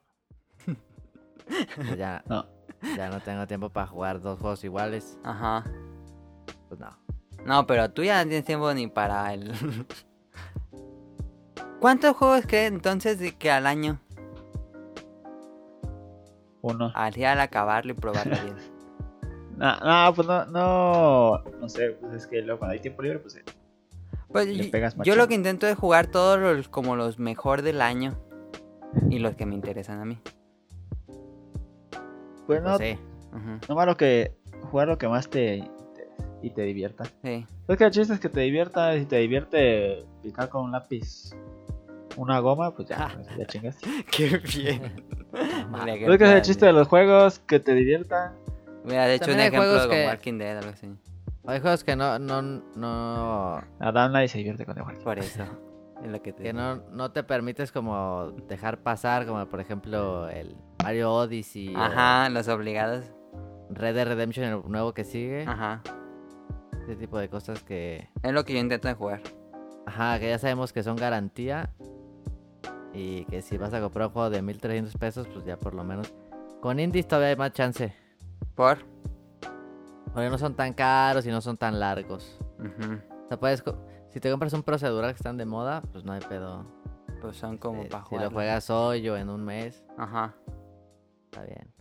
[0.66, 2.46] Pues ya, No.
[2.98, 5.64] ya no tengo tiempo para jugar dos juegos iguales, Ajá.
[6.68, 6.90] pues no.
[7.46, 9.54] No, pero tú ya no tienes tiempo ni para el.
[11.80, 14.00] ¿Cuántos juegos crees entonces de que al año?
[16.62, 16.92] Uno.
[16.94, 18.58] Al al acabarlo y probarlo bien.
[19.60, 23.20] No, no, pues no, no, no sé, pues es que luego cuando hay tiempo libre,
[23.20, 23.44] pues eh,
[24.32, 25.18] Pues Le yo- pegas yo machín.
[25.18, 28.18] lo que intento es jugar todos los como los mejor del año.
[29.10, 30.18] Y los que me interesan a mí.
[32.48, 33.74] pues no, Pues sí.
[33.74, 34.34] Malo que
[34.72, 35.64] jugar lo que más te,
[35.96, 36.08] te-
[36.42, 37.04] y te divierta.
[37.24, 37.46] Sí.
[37.68, 40.72] Es que el chiste es que te divierta, y si te divierte picar con un
[40.72, 41.32] lápiz
[42.18, 43.78] una goma, pues ya, pues ya chingas.
[44.12, 45.06] Qué bien.
[45.72, 48.34] Mira, Es que es el chiste de los juegos, que te diviertan.
[48.84, 50.88] Mira, de hecho un También ejemplo con que- Walking Dead algo así.
[51.50, 52.42] Hay juegos que no, no,
[52.76, 55.04] no, Adam nadie se divierte con el juego.
[55.04, 55.44] Por eso.
[56.06, 56.60] Lo que te que digo.
[56.62, 62.30] no, no te permites como dejar pasar, como por ejemplo el Mario Odyssey o Ajá,
[62.30, 63.12] los obligados.
[63.70, 65.82] Red Dead Redemption, el nuevo que sigue, Ajá.
[66.84, 69.22] ese tipo de cosas que, Es lo que yo intento jugar.
[69.86, 71.70] ajá, que ya sabemos que son garantía
[72.94, 75.84] y que si vas a comprar un juego de 1300 pesos, pues ya por lo
[75.84, 76.14] menos
[76.62, 77.94] con indies todavía hay más chance,
[78.56, 78.78] Por.
[80.14, 82.40] Porque no son tan caros y no son tan largos.
[82.60, 82.94] Ujú.
[83.26, 83.64] O sea, puedes,
[84.10, 86.66] si te compras un procedural que están de moda, pues no hay pedo.
[87.22, 88.26] Pues son como Eh, para si jugar.
[88.26, 90.34] lo juegas hoy o en un mes, Ajá.
[91.26, 91.72] está bien.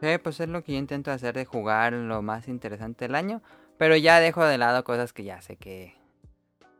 [0.00, 3.40] Sí, pues es lo que yo intento hacer de jugar lo más interesante del año.
[3.78, 5.94] Pero ya dejo de lado cosas que ya sé que.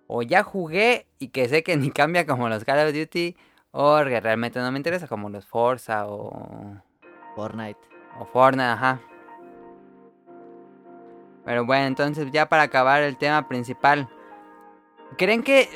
[0.09, 3.37] O ya jugué y que sé que ni cambia como los Call of Duty.
[3.71, 6.77] O que realmente no me interesa como los Forza o.
[7.37, 7.79] Fortnite.
[8.19, 9.01] O Fortnite, ajá.
[11.45, 14.09] Pero bueno, entonces ya para acabar el tema principal.
[15.19, 15.69] ¿Creen que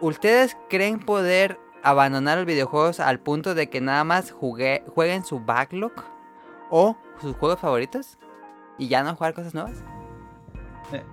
[0.00, 5.40] ustedes creen poder abandonar los videojuegos al punto de que nada más jugué, jueguen su
[5.40, 5.92] backlog
[6.70, 8.18] o sus juegos favoritos
[8.78, 9.82] y ya no jugar cosas nuevas?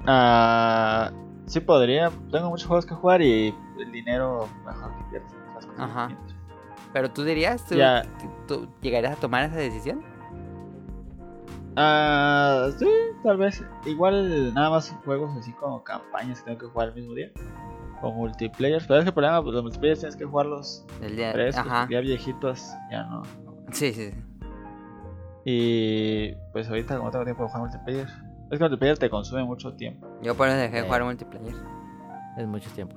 [0.06, 1.12] Ah,
[1.46, 5.22] sí podría, tengo muchos juegos que jugar y el dinero mejor que
[5.54, 5.72] cosas.
[5.78, 6.10] Ajá.
[6.94, 7.78] Pero tú dirías, ¿tú,
[8.48, 10.04] tú llegarías a tomar esa decisión?
[11.76, 12.88] Ah, sí,
[13.24, 13.64] tal vez.
[13.86, 17.32] Igual nada más juegos así como campañas que tengo que jugar al mismo día.
[18.02, 18.82] O multiplayer.
[18.88, 21.32] Pero es que el problema, pues los multiplayer tienes que jugarlos El día...
[21.32, 21.88] frescos, Ajá.
[21.90, 23.22] ya viejitos, ya no.
[23.72, 24.18] Sí, sí, sí.
[25.46, 28.08] Y pues ahorita como tengo tiempo de jugar multiplayer.
[28.52, 30.08] Es que multiplayer te consume mucho tiempo.
[30.22, 30.86] Yo por eso dejé de Sí.
[30.88, 31.56] jugar multiplayer.
[32.38, 32.96] Es mucho tiempo.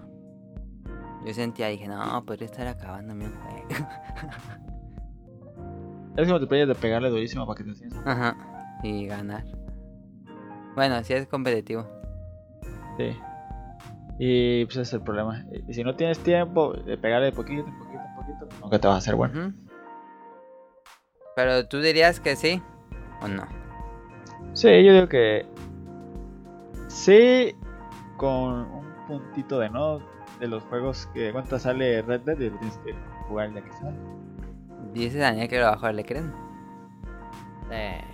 [1.25, 3.69] Yo sentía, dije, no, podría estar acabándome un juego.
[6.17, 7.95] Es que multiplayer de pegarle durísimo para que te enseñes.
[8.07, 8.37] Ajá.
[8.85, 9.44] Y ganar.
[10.75, 11.87] Bueno, si es competitivo.
[12.99, 13.16] Sí.
[14.18, 15.42] Y pues ese es el problema.
[15.66, 18.87] Y si no tienes tiempo de pegarle de poquito en poquito en poquito, nunca te
[18.87, 19.55] vas a hacer bueno.
[21.35, 22.62] Pero tú dirías que sí
[23.23, 23.47] o no.
[24.53, 25.47] Sí, yo digo que
[26.88, 27.57] sí,
[28.18, 29.99] con un puntito de no
[30.40, 32.94] de los juegos que cuánto sale Red Dead y tienes que
[33.29, 33.97] jugar ya que sale.
[34.92, 36.33] Dice Daniel que lo bajó, ¿le creen?
[37.70, 38.05] Eh,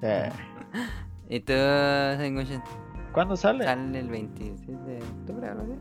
[0.00, 0.80] Sí.
[1.28, 2.62] ¿Y tú, Senguchen?
[3.12, 3.64] ¿Cuándo sale?
[3.64, 5.78] Sale el 26 de octubre, algo así.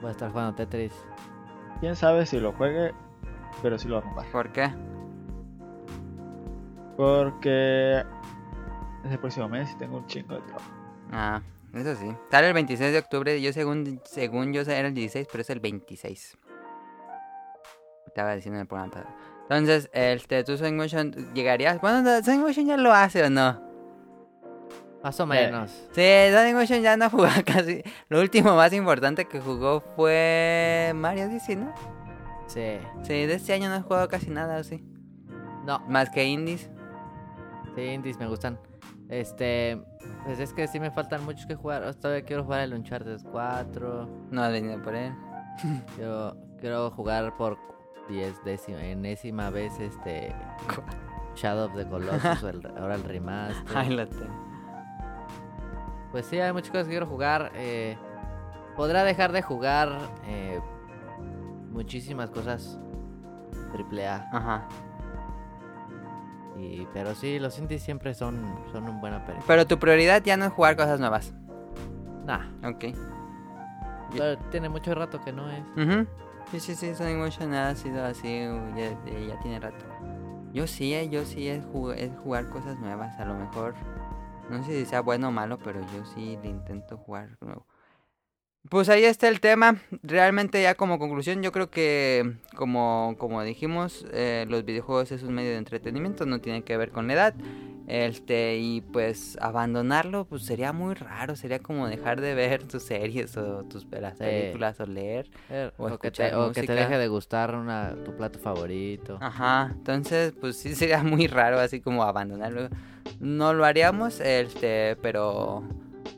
[0.00, 0.92] voy a estar jugando Tetris.
[1.80, 2.92] Quién sabe si lo juegue,
[3.60, 4.30] pero sí lo va a comprar.
[4.30, 4.72] ¿Por qué?
[6.96, 8.04] Porque
[9.04, 10.70] es el próximo mes y tengo un chingo de trabajo.
[11.10, 11.42] Ah,
[11.74, 12.14] eso sí.
[12.30, 13.42] Sale el 26 de octubre.
[13.42, 16.38] Yo según, según yo era el 16, pero es el 26.
[18.06, 19.31] Estaba diciendo en el programa pasado.
[19.42, 21.80] Entonces, este, tú Swing Motion llegarías.
[21.80, 23.60] Bueno, Swing Motion ya lo hace o no.
[25.02, 25.70] Más o menos.
[25.92, 26.02] Sí,
[26.32, 27.82] Swing Motion ya no juega casi.
[28.08, 31.72] Lo último más importante que jugó fue Mario Odyssey, ¿no?
[32.46, 32.78] Sí.
[33.02, 34.84] Sí, de este año no has jugado casi nada, ¿o sí?
[35.64, 36.70] No, Más que indies.
[37.74, 38.58] sí, indies me gustan.
[39.08, 39.80] Este,
[40.24, 41.94] pues es que sí me faltan muchos que jugar.
[41.96, 44.08] Todavía quiero jugar el Uncharted 4.
[44.30, 45.12] No venido por él.
[45.96, 47.58] Quiero, quiero jugar por
[48.12, 50.34] diez décima, enésima vez este
[51.34, 54.28] Shadow of the Colossus el- ahora el remaster.
[56.10, 57.50] Pues sí, hay muchas cosas que quiero jugar.
[57.54, 57.96] eh,
[58.76, 60.60] podrá dejar de jugar eh,
[61.70, 62.78] muchísimas cosas
[63.72, 64.28] triple A.
[64.32, 64.68] Ajá.
[66.58, 68.36] Y, pero sí, los indies siempre son,
[68.72, 69.44] son un buen aperitif.
[69.46, 71.34] Pero tu prioridad ya no es jugar cosas nuevas.
[72.26, 72.84] Nah, Ok.
[74.12, 75.60] pero tiene mucho rato que no es.
[75.76, 76.06] Ujú.
[76.52, 78.90] Sí, sí, sí, Sonic Motion ha sido así, uh, ya,
[79.26, 79.84] ya- tiene rato.
[80.52, 81.64] Yo sí, eh, yo sí es,
[81.96, 83.74] es jugar cosas nuevas, a lo mejor.
[84.50, 87.64] No sé si sea bueno o malo, pero yo sí le intento jugar nuevo.
[88.68, 89.76] Pues ahí está el tema.
[90.02, 95.34] Realmente ya como conclusión, yo creo que como, como dijimos, eh, los videojuegos es un
[95.34, 97.34] medio de entretenimiento, no tiene que ver con la edad.
[97.88, 103.36] Este, y pues abandonarlo, pues sería muy raro, sería como dejar de ver tus series
[103.36, 104.20] o tus las Sí.
[104.24, 105.28] películas o leer.
[105.50, 108.38] Eh, O O, que escuchar te, o que te deje de gustar una, tu plato
[108.38, 109.18] favorito.
[109.20, 112.68] Ajá, entonces pues sí sería muy raro así como abandonarlo.
[113.18, 115.64] No lo haríamos, este, pero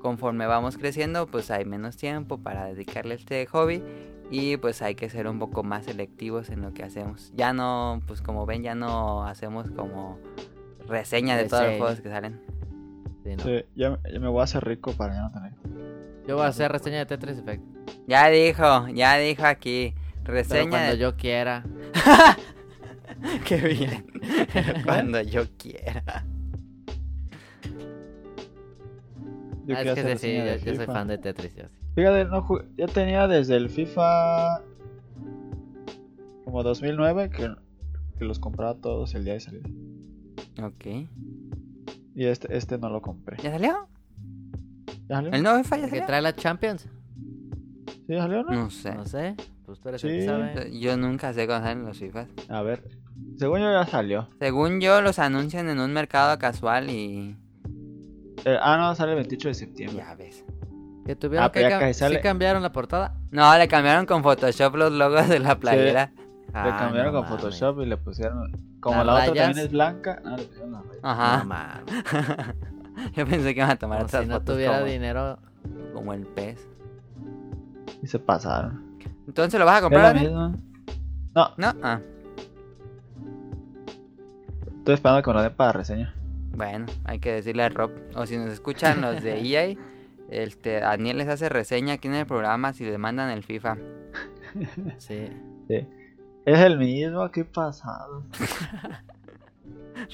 [0.04, 3.82] conforme vamos creciendo pues hay menos tiempo para dedicarle a este hobby
[4.30, 7.32] y pues hay que ser un poco más selectivos en lo que hacemos.
[7.34, 10.18] Ya no, pues como ven, ya no hacemos como
[10.86, 12.38] reseña de todos los juegos que salen.
[13.22, 13.42] Sí, no.
[13.44, 15.52] Sí, ya, ya me voy a hacer rico para ya no tener.
[16.28, 17.62] Yo voy a hacer reseña de Tetris Effect.
[18.06, 19.94] Ya dijo, ya dijo aquí.
[20.22, 20.98] Pero Reseña cuando de...
[20.98, 21.64] yo quiera.
[23.46, 24.04] Qué bien.
[24.84, 26.26] cuando yo quiera.
[29.66, 30.92] Yo Ah, es que sí, yo, yo soy FIFA.
[30.92, 31.54] fan de Tetris.
[31.54, 31.78] Yo sí.
[31.94, 32.46] Fíjate, no
[32.76, 34.60] ya tenía desde el FIFA
[36.44, 37.54] como 2009 que,
[38.18, 39.68] que los compraba todos el día de salida.
[40.62, 41.08] Ok.
[42.14, 43.36] Y este, este no lo compré.
[43.42, 43.88] ¿Ya salió?
[45.08, 45.32] ¿Ya salió?
[45.32, 46.82] ¿El nuevo FIFA ya ¿El que trae la Champions?
[46.82, 48.50] ¿Sí ya salió no?
[48.52, 48.94] No sé.
[48.94, 49.34] No sé.
[49.66, 50.78] Pues tú eres el que sabe.
[50.78, 52.28] Yo nunca sé cuándo salen los FIFAs.
[52.48, 52.82] A ver,
[53.38, 54.28] según yo ya salió.
[54.38, 57.36] Según yo, los anuncian en un mercado casual y.
[58.44, 60.04] Eh, ah, no, sale el 28 de septiembre.
[60.06, 60.44] Ya ves.
[61.06, 62.16] Que tuvieron Ah, que cam- sale.
[62.16, 63.14] ¿Sí cambiaron la portada.
[63.30, 66.12] No, le cambiaron con Photoshop los logos de la playera.
[66.16, 66.22] Le
[66.54, 67.42] Ah, cambiaron no con mames.
[67.42, 68.52] Photoshop y le pusieron.
[68.80, 71.00] Como Las la otra también es blanca, no, le pusieron las rayas.
[71.02, 71.44] Ajá.
[71.44, 75.38] No yo pensé que iban a tomar Como otras si no fotos tuviera como, dinero.
[75.94, 76.66] como el pez.
[78.02, 78.98] Y se pasaron.
[79.26, 80.14] Entonces, ¿lo vas a ¿Es comprar?
[80.14, 80.54] la misma?
[81.34, 81.74] No, No.
[81.82, 82.00] Ah,
[84.78, 86.14] estoy esperando que me lo den para reseña.
[86.56, 87.92] Bueno, hay que decirle a Rob.
[88.14, 89.76] O si nos escuchan los de EA,
[90.28, 93.76] este, Daniel les hace reseña aquí en el programa si le mandan el FIFA.
[94.98, 95.28] Sí.
[95.68, 95.86] Sí.
[96.46, 98.24] Es el mismo, qué pasado.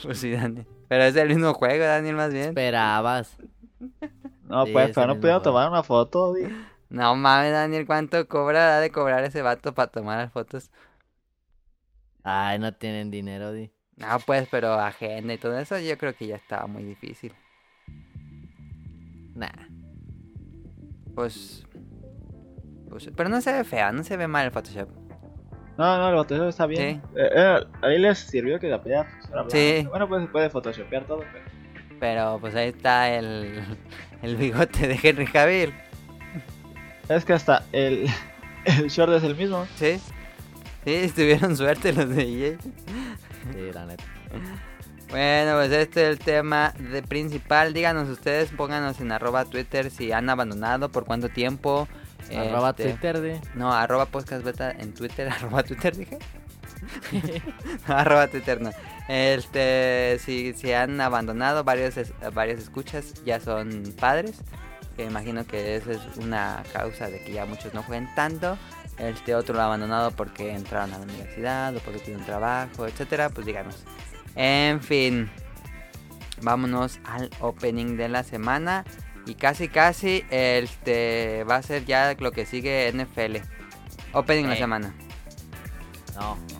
[0.03, 0.67] Pues sí, Daniel.
[0.89, 2.49] Pero es el mismo juego, Daniel, más bien.
[2.51, 3.37] Esperabas.
[4.43, 5.43] No, Sí, pues, es pero no pudieron juego.
[5.43, 6.45] tomar una foto, di.
[6.91, 8.77] No mames, Daniel, ¿cuánto cobra?
[8.77, 10.71] Ha de cobrar ese vato para tomar las fotos.
[12.23, 13.73] Ay, no tienen dinero, di.
[14.01, 17.33] No, pues, pero agenda y todo eso yo creo que ya estaba muy difícil.
[19.35, 19.49] Nah.
[21.15, 21.67] Pues...
[22.89, 24.89] pues pero no se ve fea, no se ve mal el Photoshop.
[25.77, 27.03] No, no, el Photoshop está bien.
[27.03, 27.19] Sí.
[27.19, 29.19] Eh, eh, ahí les sirvió que la blanca.
[29.49, 29.87] Sí.
[29.91, 31.45] Bueno, pues se puede photoshopear todo, pero...
[32.01, 33.63] Pero pues ahí está el,
[34.23, 35.75] el bigote de Henry Cavill.
[37.11, 38.07] Es que hasta el,
[38.65, 39.67] el short es el mismo.
[39.77, 40.01] Sí.
[40.85, 42.59] Sí, tuvieron suerte los de EA.
[43.53, 44.05] Sí, la neta.
[45.11, 47.73] Bueno, pues este es el tema de principal.
[47.73, 51.89] Díganos ustedes, pónganos en arroba Twitter si han abandonado, por cuánto tiempo.
[52.37, 53.33] Arroba Este, Twitter, di.
[53.55, 56.19] No, arroba podcast beta en Twitter, arroba Twitter dije.
[57.89, 58.71] no, arroba Twitter no.
[59.09, 64.37] Este, si, si han abandonado varios, es- varios escuchas, ya son padres.
[64.97, 68.57] Que imagino que esa es una causa de que ya muchos no jueguen tanto.
[69.01, 72.87] Este otro lo ha abandonado porque entraron a la universidad o porque tiene un trabajo,
[72.87, 73.31] etcétera.
[73.31, 73.85] Pues díganos.
[74.37, 75.31] En fin,
[76.43, 78.85] vámonos al opening de la semana.
[79.27, 83.37] Y casi, casi, este va a ser ya lo que sigue NFL.
[84.13, 84.95] Opening de la semana.
[86.17, 86.60] No.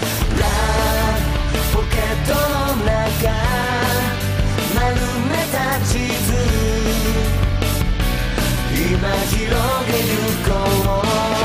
[2.27, 2.33] の
[2.85, 3.29] 中
[4.75, 4.79] 丸
[5.29, 5.91] めた地
[6.25, 6.29] 図。
[8.73, 9.41] 今広
[9.87, 10.13] げる
[10.45, 10.49] こ
[11.37, 11.40] う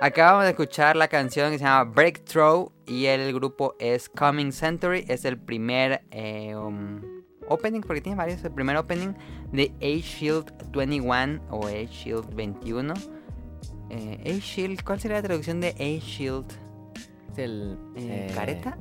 [0.00, 5.04] Acabamos de escuchar la canción que se llama Breakthrough y el grupo es Coming Century.
[5.08, 7.00] Es el primer eh, um,
[7.48, 8.42] opening, porque tiene varios.
[8.42, 9.12] El primer opening
[9.52, 12.94] de Age Shield 21 o Age Shield 21.
[13.90, 16.46] Eh, Age Shield, ¿cuál sería la traducción de Age Shield?
[17.32, 17.78] Es el...
[17.96, 18.78] Eh, eh, ¿Careta?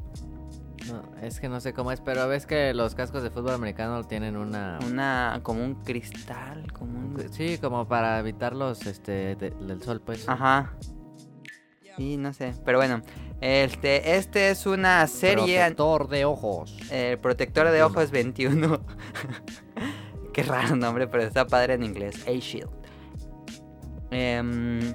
[0.87, 4.05] No, es que no sé cómo es, pero ves que los cascos de fútbol americano
[4.05, 4.79] tienen una...
[4.87, 7.33] Una, como un cristal, como un...
[7.33, 10.27] Sí, como para evitar los, este, de- del sol, pues.
[10.29, 10.73] Ajá.
[11.99, 12.53] Sí, no sé.
[12.63, 13.01] Pero bueno,
[13.41, 15.57] este, este es una serie...
[15.57, 16.77] Protector de ojos.
[16.89, 18.79] El protector de ojos 21.
[20.33, 22.25] Qué raro nombre, pero está padre en inglés.
[22.25, 22.69] A-Shield.
[24.11, 24.93] Em,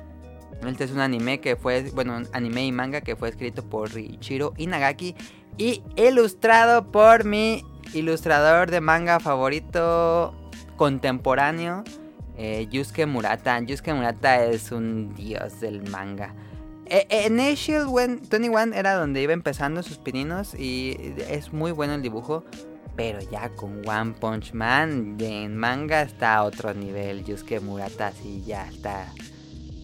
[0.66, 3.92] este es un anime que fue, bueno, un anime y manga que fue escrito por
[3.92, 5.14] Riichiro Inagaki
[5.58, 10.34] y ilustrado por mi ilustrador de manga favorito
[10.76, 11.84] contemporáneo,
[12.38, 13.60] eh, Yusuke Murata.
[13.60, 16.34] Yusuke Murata es un dios del manga.
[16.86, 21.94] Eh, eh, En A-Shield 21 era donde iba empezando sus pininos y es muy bueno
[21.94, 22.44] el dibujo.
[22.96, 27.24] Pero ya con One Punch Man en manga está a otro nivel.
[27.24, 29.12] Yusuke Murata sí ya está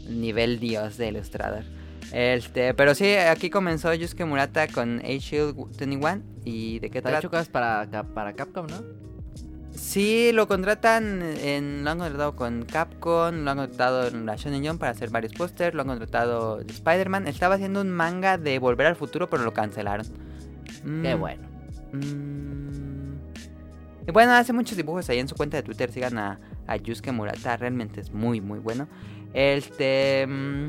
[0.08, 1.64] nivel dios de ilustrador.
[2.12, 7.30] Este, pero sí, aquí comenzó Yusuke Murata con A-Shield 21 y de qué Está hecho
[7.50, 8.99] para, para Capcom, ¿no?
[9.82, 14.64] Sí, lo contratan en, lo han contratado con Capcom, lo han contratado en la Shonen
[14.66, 17.26] Jump para hacer varios pósters, lo han contratado de Spider-Man.
[17.26, 20.06] Estaba haciendo un manga de Volver al Futuro, pero lo cancelaron.
[21.00, 21.48] Qué Mm, bueno.
[21.92, 23.20] mm.
[24.06, 25.90] Y bueno, hace muchos dibujos ahí en su cuenta de Twitter.
[25.90, 28.88] Sigan a, a Yusuke Murata, realmente es muy, muy bueno.
[29.32, 30.26] Este.
[30.26, 30.68] mm,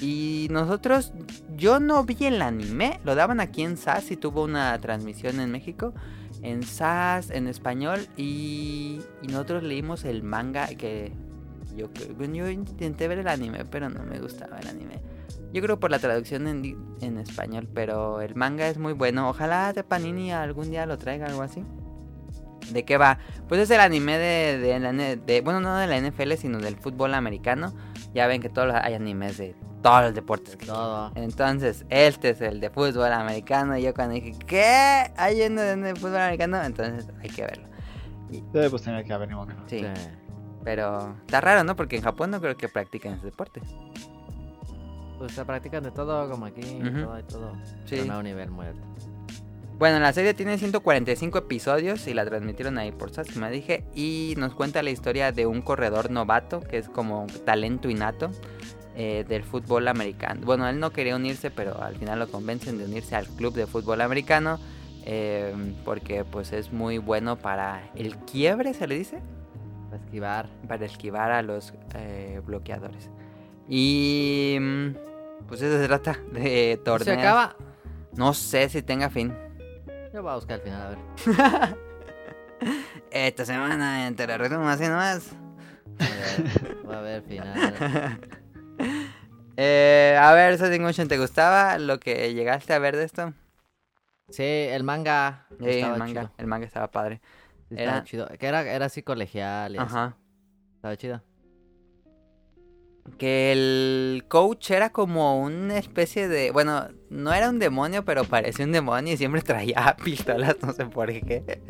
[0.00, 1.12] Y nosotros,
[1.56, 5.50] yo no vi el anime, lo daban aquí en SAS y tuvo una transmisión en
[5.50, 5.94] México.
[6.42, 11.12] En SAS, en español, y, nosotros leímos el manga que
[11.76, 15.00] yo, yo intenté ver el anime, pero no me gustaba el anime.
[15.52, 19.28] Yo creo por la traducción en, en español, pero el manga es muy bueno.
[19.28, 21.64] Ojalá de Panini algún día lo traiga, algo así.
[22.72, 23.18] ¿De qué va?
[23.48, 27.14] Pues es el anime de, de de- bueno, no de la NFL, sino del fútbol
[27.14, 27.74] americano.
[28.14, 30.56] Ya ven que todos hay animes de todos los deportes.
[30.56, 31.10] que- Todo.
[31.14, 33.76] Entonces, este es el de fútbol americano.
[33.76, 35.12] Y yo cuando dije, ¿qué?
[35.16, 36.62] ¿Hay uno de fútbol americano?
[36.62, 37.68] Entonces hay que verlo.
[38.30, 39.46] Sí, pues tenía que haber, no.
[39.66, 39.86] Sí, Sí.
[40.64, 41.74] pero está raro, ¿no?
[41.76, 43.60] Porque en Japón no creo que practiquen ese deporte.
[45.18, 47.52] Pues se practican de todo, como aquí, todo y todo.
[47.84, 47.96] Sí.
[47.96, 48.86] Pero no a un nivel muy alto.
[49.78, 53.84] Bueno, la serie tiene 145 episodios y la transmitieron ahí por SAS, como dije.
[53.94, 58.30] Y nos cuenta la historia de un corredor novato, que es como talento innato
[59.02, 60.42] eh, del fútbol americano.
[60.44, 63.66] Bueno, él no quería unirse, pero al final lo convencen de unirse al club de
[63.66, 64.60] fútbol americano.
[65.06, 65.54] eh,
[65.86, 69.22] porque pues es muy bueno para el quiebre, se le dice.
[69.88, 70.48] Para esquivar.
[70.68, 73.08] Para esquivar a los eh, bloqueadores.
[73.70, 74.88] Y mm,
[75.48, 77.04] pues eso se trata de torneos.
[77.04, 77.56] ¿Se acaba?
[78.18, 79.34] No sé si tenga fin.
[80.12, 81.78] Yo voy a buscar al final, a ver.
[83.10, 85.32] Esta semana te la resumo así nomás.
[85.98, 88.18] A ver, voy a ver el final.
[89.62, 93.34] Eh, a ver, Motion, ¿te gustaba lo que llegaste a ver de esto?
[94.30, 95.46] Sí, el manga.
[95.58, 96.32] Sí, el manga, chido.
[96.38, 97.20] el manga estaba padre.
[97.68, 98.28] Sí, estaba Era- chido.
[98.38, 99.86] Que era, era así colegial y así.
[99.86, 100.16] Ajá.
[100.76, 101.22] Estaba chido.
[103.18, 106.52] Que el coach era como una especie de...
[106.52, 110.86] Bueno, no era un demonio, pero parecía un demonio y siempre traía pistolas, no sé
[110.86, 111.60] por qué.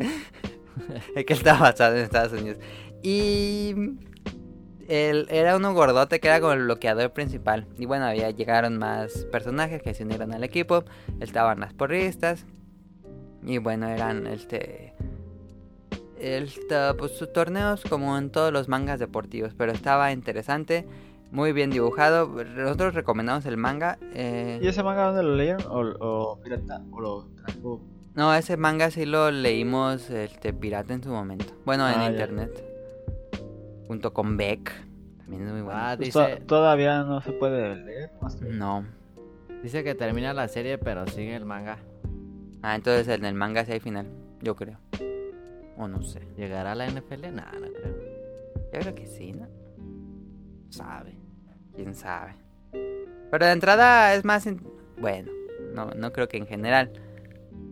[1.16, 2.58] es que estaba basado en Estados Unidos.
[3.02, 3.74] Y...
[4.90, 7.66] Él era uno gordote que era como el bloqueador principal.
[7.78, 10.84] Y bueno, había llegaron más personajes que se unieron al equipo.
[11.20, 12.44] Estaban las porristas.
[13.44, 14.94] Y bueno, eran este...
[16.18, 19.54] Esta, pues sus torneos como en todos los mangas deportivos.
[19.56, 20.86] Pero estaba interesante.
[21.30, 22.26] Muy bien dibujado.
[22.56, 23.96] Nosotros recomendamos el manga.
[24.12, 25.62] eh, ¿Y ese manga dónde lo leyeron?
[25.68, 25.80] ¿O,
[26.32, 26.82] o pirata?
[26.90, 27.80] ¿O lo trajo?
[28.16, 31.54] No, ese manga sí lo leímos este pirata en su momento.
[31.64, 32.10] Bueno, en Ah, ya.
[32.10, 32.64] internet.
[33.90, 34.72] Junto con Beck.
[35.18, 35.80] También es muy bueno.
[35.82, 38.12] Ah, Pues to- todavía no se puede leer.
[38.22, 38.86] más que- No.
[39.64, 41.78] dice que termina la serie, pero sigue el manga.
[42.62, 44.06] Ah, entonces en el manga sí hay final.
[44.42, 44.78] Yo creo.
[45.76, 46.20] O no sé.
[46.36, 47.32] ¿Llegará a la NFL?
[47.32, 47.96] Nah, no creo.
[48.72, 49.48] Yo creo que sí, ¿no?
[50.68, 51.18] Sabe.
[51.74, 52.34] Quién sabe.
[53.32, 54.46] Pero de entrada es más.
[54.46, 54.62] en-
[55.00, 55.32] Bueno,
[55.74, 56.92] no, no creo que en general.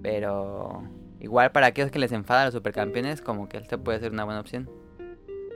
[0.03, 0.83] Pero.
[1.21, 4.25] Igual para aquellos que les enfada a los supercampeones, como que este puede ser una
[4.25, 4.69] buena opción.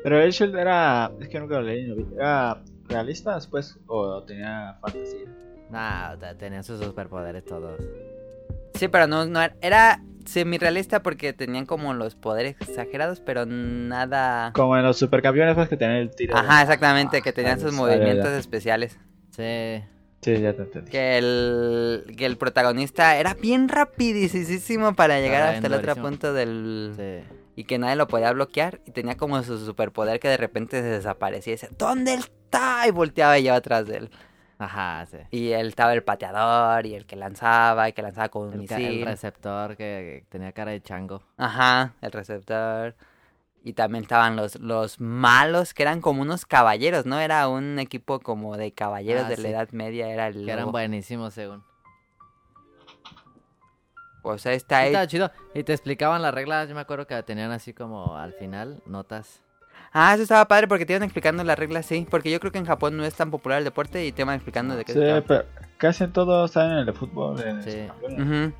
[0.02, 1.10] Pero el Shield era.
[1.20, 1.86] Es que nunca lo leí.
[1.86, 2.06] no vi.
[2.16, 3.78] ¿Era realista después?
[3.86, 5.28] ¿O tenía fantasía?
[5.70, 7.80] Nah, te- tenían sus superpoderes todos.
[8.74, 14.52] Sí, pero no, no era- era semi-realista porque tenían como los poderes exagerados, pero nada.
[14.54, 16.36] Como en los supercampeones, pues que tenían el tiro.
[16.36, 18.38] Ajá, exactamente, que tenían Ah, sus movimientos ya.
[18.38, 18.98] especiales.
[19.30, 19.82] Sí.
[20.20, 20.90] Sí, ya te entendí.
[20.90, 26.92] Que el, que el protagonista era bien rapidísimo para llegar hasta el otro punto del...
[26.96, 27.24] Sí.
[27.54, 28.80] Y que nadie lo podía bloquear.
[28.86, 32.86] Y tenía como su superpoder que de repente se desaparecía y decía, ¿dónde está?
[32.86, 34.10] Y volteaba y yo atrás de él.
[34.58, 35.18] Ajá, sí.
[35.30, 38.72] Y él estaba el pateador y el que lanzaba y que lanzaba con un El,
[38.72, 41.22] el receptor que, tenía cara de chango.
[41.36, 42.94] Ajá, el receptor.
[43.64, 47.20] Y también estaban los, los malos, que eran como unos caballeros, ¿no?
[47.20, 49.48] Era un equipo como de caballeros Ah, de la.
[49.48, 51.64] Edad Media, era el Que eran buenísimos según.
[54.22, 54.86] Pues ahí está ahí.
[54.88, 55.30] Estaba chido.
[55.54, 56.68] Y te explicaban las reglas.
[56.68, 59.40] Yo me acuerdo que tenían así como al final notas.
[59.92, 62.06] Ah, eso estaba padre porque te iban explicando las reglas, sí.
[62.10, 64.34] Porque yo creo que en Japón no es tan popular el deporte y te iban
[64.36, 65.26] explicando de qué Sí, se trata.
[65.26, 65.44] pero
[65.76, 67.40] casi en todo está en el de fútbol.
[67.40, 67.88] En Sí.
[68.08, 68.54] en- Ujú,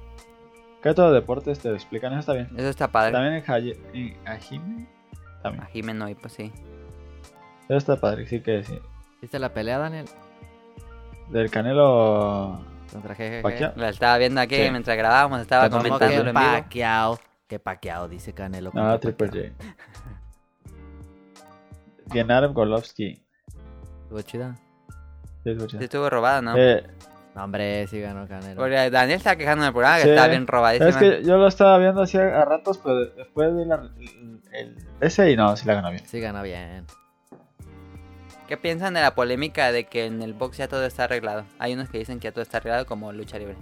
[0.83, 2.49] Casi todos los deportes te lo explican, eso está bien.
[2.59, 3.13] Eso está padre.
[3.13, 4.89] También en, Haye- en Hajime.
[5.43, 5.63] También.
[5.65, 6.53] A Jimeno y pues sí.
[7.69, 8.79] Eso está padre, sí que sí.
[9.21, 10.07] ¿Viste la pelea, Daniel?
[11.31, 12.65] Del Canelo.
[12.93, 13.77] Contra GGG.
[13.77, 14.71] La estaba viendo aquí Sí.
[14.71, 16.33] mientras grabábamos, estaba que en.
[16.35, 17.19] Pacquiao.
[17.49, 18.71] Que Pacquiao, dice Canelo.
[18.75, 19.29] No, Triple.
[19.29, 19.75] J.
[22.13, 23.23] Gennaro Golovsky.
[24.03, 24.55] Estuvo chida.
[25.45, 25.79] Sí, escucha.
[25.79, 26.57] Sí estuvo robada, ¿no?
[26.57, 26.85] Eh,
[27.35, 28.61] No, hombre, sí ganó Canelo.
[28.61, 30.09] Porque Daniel estaba quejando en el programa que Sí.
[30.11, 30.91] estaba bien robadísima.
[30.91, 34.77] es que yo lo estaba viendo así a, ratos, pero después vi la, el, el-
[35.01, 36.07] ese y no, sí la ganó bien.
[36.07, 36.85] Sí ganó bien.
[38.53, 41.47] ¿Qué piensan de la polémica de que en el box ya todo está arreglado?
[41.59, 43.57] Hay unos que dicen que ya todo está arreglado como lucha libre.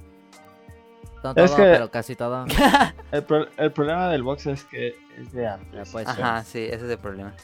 [1.22, 2.44] No Es todo, que- pero casi todo.
[3.12, 5.60] El, pro- el problema del box es que es de Ya,
[5.92, 6.08] pues.
[6.08, 7.36] Ajá, sí, ese es el problema.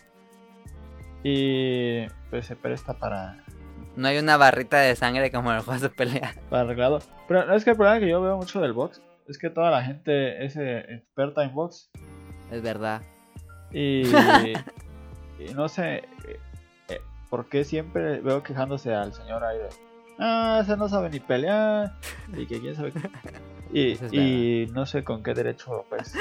[1.23, 3.45] Y pues se presta para,
[3.95, 6.35] No hay una barrita de sangre como en el juego de pelea.
[6.51, 6.99] para arreglado.
[7.29, 9.85] Pero es que el problema que yo veo mucho del box es que toda la
[9.85, 11.93] gente es eh, experta en box.
[12.51, 13.03] Es verdad.
[13.71, 14.03] Y,
[15.39, 16.41] y no sé eh,
[17.31, 19.69] por qué siempre veo quejándose al señor ahí de,
[20.19, 21.95] ah, ese no sabe ni pelear
[22.37, 23.11] y que quién sabe qué".
[23.73, 26.15] Y, es y no sé con qué derecho pues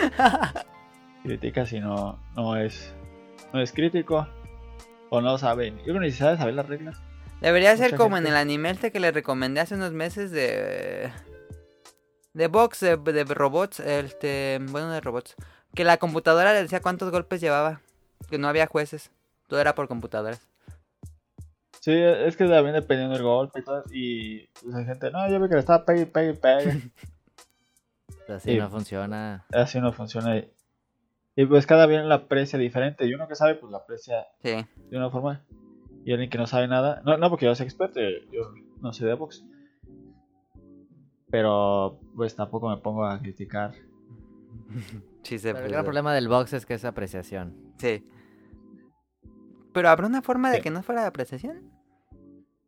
[1.24, 2.94] critica si no, no es
[3.54, 4.28] no es crítico
[5.10, 7.02] o no sabe, yo creo que ni sabe saber las reglas.
[7.42, 11.12] Debería ser como en el anime este que le recomendé hace unos meses de...
[12.34, 14.60] De box, de, de robots, este...
[14.70, 15.36] Bueno, de robots.
[15.74, 17.82] Que la computadora le decía cuántos golpes llevaba.
[18.30, 19.12] Que no había jueces.
[19.48, 20.42] Todo era por computadoras.
[21.86, 25.40] Sí, es que también dependiendo del golpe y todo, y pues hay gente, no, yo
[25.40, 26.82] vi que le estaba pegue, pegue, pegue.
[28.28, 28.58] Así Sí.
[28.58, 29.46] no funciona.
[29.54, 30.36] Así no funciona.
[30.36, 30.52] Y,
[31.36, 33.06] y pues cada bien la aprecia diferente.
[33.06, 34.66] Y uno que sabe, pues la aprecia Sí.
[34.90, 35.46] de una forma.
[36.06, 37.04] Y alguien que no sabe nada.
[37.06, 38.42] No, no porque yo sea experto, yo, yo
[38.82, 39.46] no sé de box.
[41.30, 43.74] Pero pues tampoco me pongo a criticar.
[45.22, 47.56] Sí, se Pero el gran problema del box es que es apreciación.
[47.78, 48.08] Sí.
[49.72, 50.64] Pero habrá una forma de Sí.
[50.64, 51.75] que no fuera de apreciación.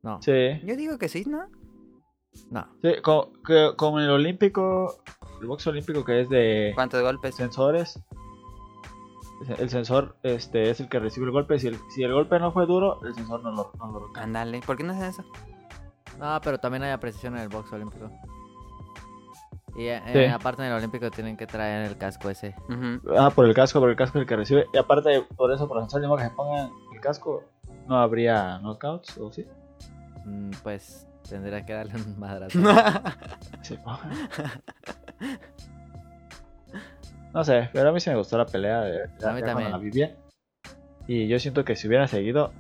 [0.04, 1.48] No, Sí, Yo digo que sí, ¿no?
[2.52, 2.68] no.
[2.82, 4.96] sí como, que- como en el olímpico,
[5.42, 7.36] el box olímpico que es de ¿Cuántos golpes?
[7.36, 8.00] sensores.
[9.60, 11.60] El sensor este, es el que recibe el golpe.
[11.60, 14.62] Si el, si el golpe no fue duro, el sensor no lo, no lo Ándale.
[14.66, 15.24] ¿Por qué no hacen eso?
[16.20, 18.10] No, pero también hay apreciación en el box olímpico.
[19.76, 20.18] Y eh, Sí.
[20.18, 22.56] eh, aparte en el olímpico tienen que traer el casco ese.
[23.16, 24.66] Ah, por el casco, por el casco es el que recibe.
[24.74, 27.44] Y aparte, por eso, por el sensor, que se pongan el casco,
[27.88, 29.46] no habría knockouts, ¿o sí?
[30.28, 32.60] Mm, pues tendría que darle un madrazo.
[33.62, 33.78] Sí,
[37.34, 38.82] No sé, pero a mí sí me gustó la pelea.
[39.24, 39.72] A mí también.
[39.72, 40.16] la bien.
[41.08, 42.52] Y yo siento que si hubiera seguido,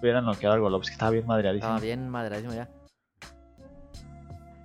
[0.00, 1.68] hubieran noqueado al Golovski, estaba bien madreadísimo.
[1.68, 2.68] Estaba bien madradísimo ya.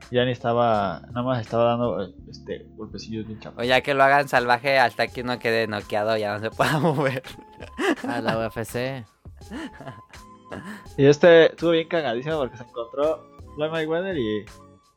[0.09, 3.63] Ya ni estaba, nada más estaba dando este golpecillos bien chapas.
[3.63, 6.79] O ya que lo hagan salvaje hasta que uno quede noqueado ya no se pueda
[6.79, 7.23] mover.
[8.07, 9.05] A la UFC.
[10.97, 13.23] Y este estuvo bien cagadísimo porque se encontró
[13.55, 14.45] Floyd Mayweather y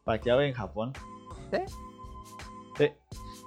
[0.05, 0.93] Pacquiao en Japón.
[1.53, 1.59] ¿Sí?
[2.79, 2.93] Sí.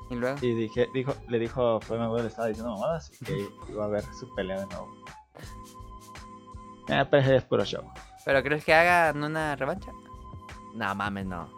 [0.10, 0.38] Y luego.
[0.42, 3.88] Y dije, dijo, le dijo Floyd Mayweather, le estaba diciendo mamadas y que iba a
[3.90, 4.88] ver su pelea de nuevo.
[6.90, 7.84] Eh, pero es puro show.
[8.26, 9.92] ¿Pero crees que hagan una revancha?
[10.76, 11.50] No mames, no.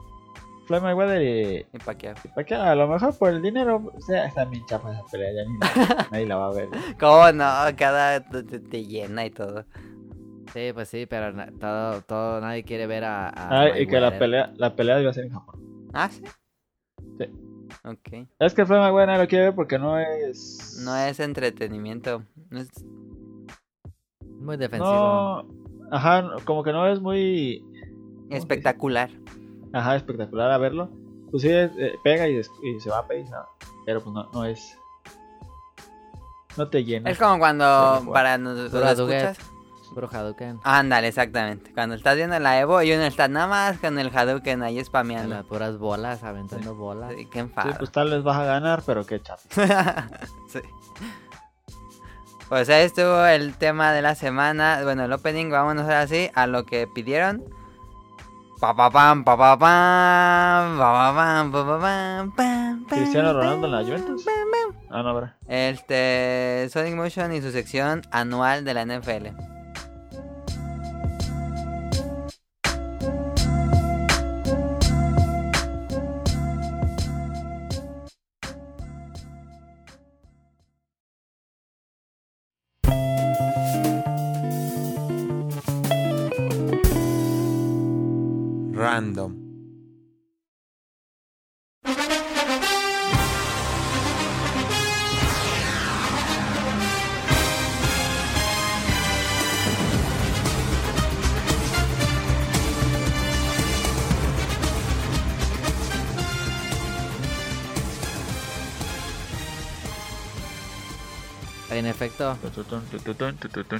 [0.66, 2.16] Floyd Mayweather y, Y Pacquiao.
[2.24, 5.32] y Pacquiao, a lo mejor por el dinero, o sea, está bien chapa esa pelea,
[5.34, 6.70] ya ni la- nadie la va a ver.
[7.00, 7.45] ¿Cómo no?
[7.78, 9.66] Cada te llena y todo.
[10.54, 13.28] Sí, pues sí, pero na- todo, todo, nadie quiere ver a.
[13.30, 15.89] a Ah, y que la pelea, la pelea iba a ser en Japón.
[15.93, 16.24] ¿Ah, sí?
[17.20, 17.26] Sí.
[17.84, 18.28] Ok.
[18.39, 20.82] Es que Floyd Mayweather nadie lo quiere ver porque no es...
[20.84, 22.24] No es entretenimiento.
[22.50, 22.70] No es...
[24.39, 24.89] Muy defensivo.
[24.91, 25.45] No,
[25.91, 27.64] ajá, como que no es muy
[28.32, 29.10] espectacular.
[29.74, 30.89] ajá, espectacular a verlo.
[31.32, 33.45] Pues sí, es- eh, pega y, des- y se va a va.
[33.86, 34.78] pero pues no, no es.
[36.58, 37.10] No te llena.
[37.12, 38.72] Es como cuando para nos-
[39.94, 40.60] Puro Hadouken.
[40.64, 41.74] Ándale, exactamente.
[41.74, 45.36] Cuando estás viendo la Evo y uno está nada más con el Hadouken ahí spameando.
[45.36, 47.12] las puras bolas, aventando bolas.
[47.18, 47.74] Sí, qué Sí, enfado.
[47.78, 49.44] pues tal vez vas a ganar, pero qué chato.
[50.52, 50.60] Sí.
[52.50, 54.80] Pues ahí estuvo el tema de la semana.
[54.84, 57.44] Bueno, el opening, vámonos ahora sí a lo que pidieron.
[58.60, 63.32] Pa pa pam, pa pa pam, pa pa pam, pa pa pam, pam, pam, Cristiano
[63.34, 64.26] Ronaldo en la Juventus.
[64.90, 65.34] Ah, no, ¿verdad?
[65.48, 69.28] Este Sonic Motion y su sección anual de la NFL.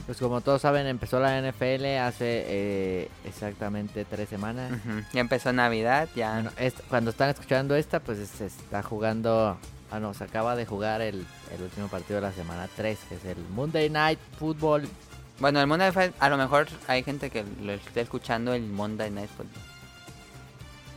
[0.06, 4.72] Pues como todos saben, empezó la NFL hace eh, exactamente tres semanas.
[4.72, 6.34] Ujú, Ya empezó Navidad, ya.
[6.34, 6.52] Bueno,
[6.90, 9.58] cuando están escuchando esta, pues se está jugando.
[9.92, 11.26] Ah, no, se acaba de jugar el,
[11.56, 14.88] el último partido de la semana 3, que es el Monday Night Football.
[15.40, 19.10] Bueno, el Monday Night, a lo mejor hay gente que lo esté escuchando el Monday
[19.10, 19.62] Night Football.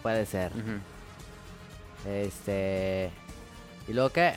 [0.02, 0.52] Puede ser.
[2.06, 3.10] Este.
[3.88, 4.34] ¿Y luego qué?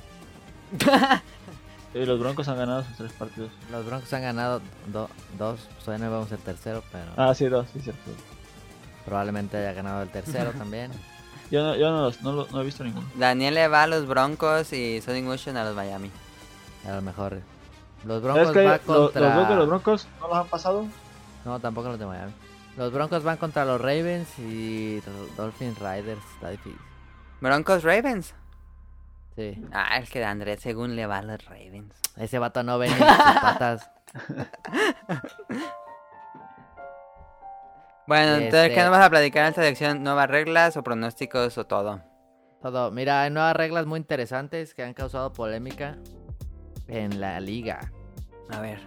[1.96, 3.50] Y los Broncos han ganado sus tres partidos.
[3.72, 5.68] Los Broncos han ganado do- dos.
[5.84, 8.12] Todavía no vamos el tercero, pero Ah, sí, dos, sí, cierto.
[9.06, 10.92] probablemente haya ganado el tercero también.
[11.52, 13.08] Yo no, yo no, los- no, lo- no he visto ninguno.
[13.16, 16.12] Daniel le va a los Broncos y Sonic Motion a los Miami.
[16.88, 17.40] A lo mejor.
[18.04, 19.36] Los ¿Sabes Broncos que va los, los contra.
[19.36, 20.86] Broncos, los Broncos no los han pasado?
[21.46, 22.34] No, tampoco los de Miami.
[22.78, 25.00] Los Broncos van contra los Ravens y
[25.38, 26.20] Dolphins Riders.
[26.34, 26.78] Está difícil.
[27.40, 28.34] Broncos Ravens.
[29.36, 29.62] Sí.
[29.74, 32.00] Ah, es que Andrés según le va a los Ravens.
[32.16, 33.06] Ese vato no ve ni sus
[33.42, 33.92] patas.
[38.08, 40.04] Bueno, entonces, Este- ¿qué nos vas a platicar en esta sección?
[40.04, 42.02] ¿Nuevas reglas o pronósticos o todo?
[42.62, 42.92] Todo.
[42.92, 45.98] Mira, hay nuevas reglas muy interesantes que han causado polémica
[46.88, 47.92] en la liga.
[48.52, 48.80] A ver.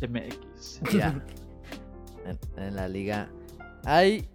[0.00, 0.80] MX.
[0.92, 1.14] Mira,
[2.26, 3.28] en, en la liga
[3.84, 4.28] hay...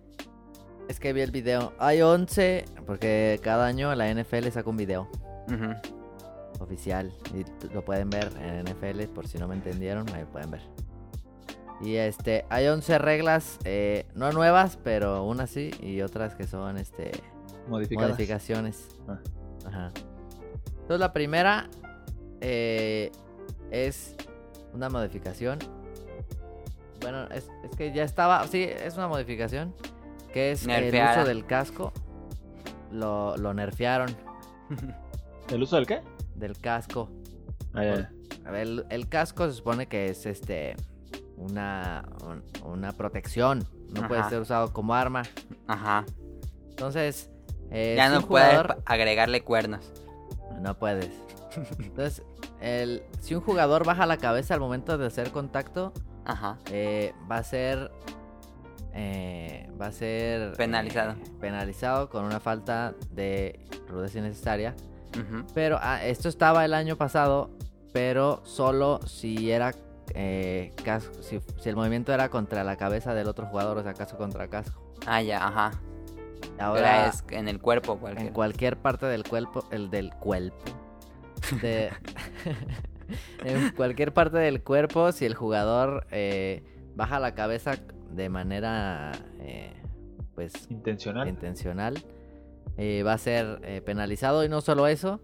[0.87, 1.73] Es que vi el video.
[1.79, 5.09] Hay 11, porque cada año la NFL saca un video
[6.59, 7.11] Oficial.
[7.33, 10.61] Y lo pueden ver en NFL, por si no me entendieron, ahí pueden ver.
[11.81, 16.77] Y este, hay 11 reglas, eh, no nuevas, pero unas sí, y otras que son
[16.77, 17.11] este
[17.67, 18.87] modificaciones.
[19.07, 19.19] Ah.
[19.67, 19.91] Ajá.
[20.81, 21.69] Entonces la primera
[22.41, 23.11] eh,
[23.69, 24.15] es
[24.73, 25.59] una modificación.
[27.01, 29.75] Bueno, es, es que ya estaba, sí, es una modificación.
[30.33, 31.93] Que es el uso del casco.
[32.91, 34.15] Lo, lo nerfearon
[35.49, 36.01] ¿El uso del qué?
[36.35, 37.09] del casco.
[37.73, 37.79] Ah.
[38.45, 40.75] A ver, el, el casco se supone que es este
[41.35, 43.65] una, un- una protección.
[43.93, 45.23] No puede ser usado como arma.
[45.67, 46.05] Ajá.
[46.69, 47.29] Entonces,
[47.71, 49.91] eh, ya si no puedes agregarle cuernos.
[50.61, 51.09] No puedes.
[51.79, 52.23] Entonces,
[52.61, 55.93] el, si un jugador baja la cabeza al momento de hacer contacto,
[56.25, 56.57] Ajá.
[56.71, 57.91] eh, va a ser.
[58.93, 60.53] eh, va a ser.
[60.53, 61.13] Penalizado.
[61.13, 64.75] eh, penalizado con una falta de rudeza innecesaria.
[65.53, 67.49] Pero ah, esto estaba el año pasado,
[67.93, 69.73] pero solo si era.
[70.13, 73.93] eh, casco, si, si el movimiento era contra la cabeza del otro jugador, o sea,
[73.93, 74.81] casco contra casco.
[75.05, 75.71] Ah, ya, ajá.
[76.59, 78.33] Ahora es en el cuerpo en cualquier.
[78.33, 80.65] cualquier parte del cuerpo, el del cuerpo.
[81.61, 81.89] De-
[83.43, 86.63] en cualquier parte del cuerpo, si el jugador eh,
[86.95, 87.73] baja la cabeza
[88.11, 89.73] de manera eh,
[90.35, 91.27] pues Intencional.
[91.27, 91.95] intencional,
[92.77, 95.19] eh, va a ser eh, penalizado y no solo eso.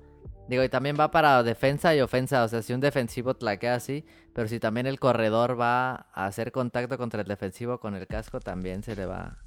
[0.49, 2.43] Digo, y también va para defensa y ofensa.
[2.43, 6.51] O sea, si un defensivo tlaquea así, pero si también el corredor va a hacer
[6.51, 9.37] contacto contra el defensivo con el casco, también se le va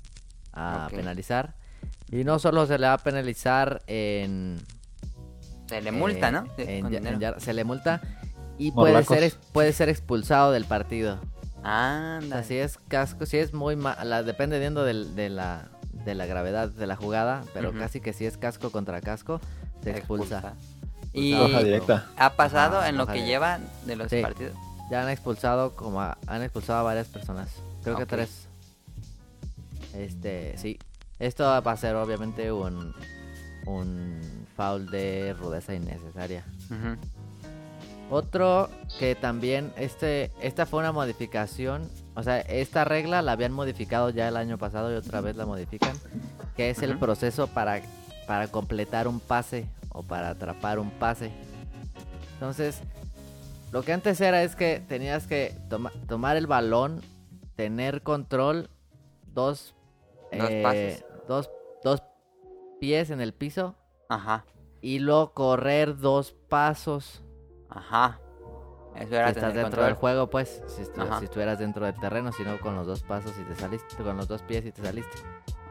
[0.54, 1.54] a penalizar.
[2.10, 4.56] Y no solo se le va a penalizar en.
[5.68, 6.44] Se le multa, eh, ¿no?
[6.56, 8.00] Sí, en se le multa
[8.56, 11.18] y puede ser, ex- puede ser expulsado del partido.
[11.56, 12.36] O Anda.
[12.36, 15.68] sea, si es casco, si es muy mala, dependiendo del- de, la,
[16.06, 19.40] de la gravedad de la jugada, pero casi que si es casco contra casco,
[19.82, 20.54] se expulsa.
[21.12, 22.06] Y Hoja directa.
[22.16, 23.28] ha pasado en lo que directa.
[23.30, 24.22] lleva de los Sí.
[24.22, 24.54] partidos.
[24.90, 27.50] Ya han expulsado como a- han expulsado a varias personas.
[27.82, 28.46] Creo que tres.
[29.94, 30.78] Este, sí.
[31.18, 32.94] Esto va a ser obviamente un
[33.66, 34.20] un
[34.56, 36.44] foul de rudeza innecesaria.
[38.10, 44.10] Otro que también, este, esta fue una modificación, o sea, esta regla la habían modificado
[44.10, 45.94] ya el año pasado y otra vez la modifican,
[46.56, 47.80] que es el proceso para,
[48.26, 51.30] para completar un pase o para atrapar un pase.
[52.34, 52.80] Entonces,
[53.72, 57.00] lo que antes era es que tenías que toma- tomar el balón,
[57.54, 58.68] tener control,
[59.32, 59.74] dos,
[60.32, 61.04] Dos eh, pases.
[61.28, 61.50] dos,
[61.84, 62.02] dos
[62.80, 63.74] pies en el piso
[64.08, 64.44] Ajá.
[64.80, 67.22] y luego correr dos pasos.
[67.68, 68.20] Ajá.
[68.98, 72.74] Eso Si estás dentro del juego, pues, si, si estuvieras dentro del terreno, sino con
[72.76, 75.18] los dos pasos y te saliste, con los dos pies y te saliste.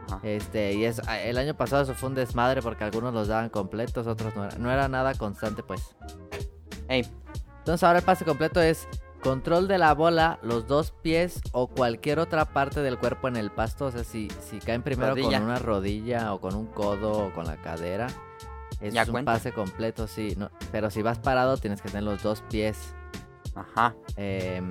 [0.08, 0.20] Ajá.
[0.24, 4.06] Este, y es, el año pasado eso fue un desmadre porque algunos los daban completos,
[4.08, 5.96] otros no era, no era nada constante, pues.
[6.88, 7.08] Ey,
[7.60, 8.88] Entonces ahora el pase completo es
[9.24, 13.50] control de la bola, los dos pies o cualquier otra parte del cuerpo en el
[13.50, 13.86] pasto.
[13.88, 15.40] O sea, si, si caen primero Rodilla.
[15.40, 18.06] con una rodilla o con un codo o con la cadera,
[18.80, 19.32] Ya es un cuenta.
[19.34, 20.36] pase completo, sí.
[20.38, 22.94] No, pero si vas parado tienes que tener los dos pies.
[23.56, 23.95] Ajá.
[24.18, 24.62] eh,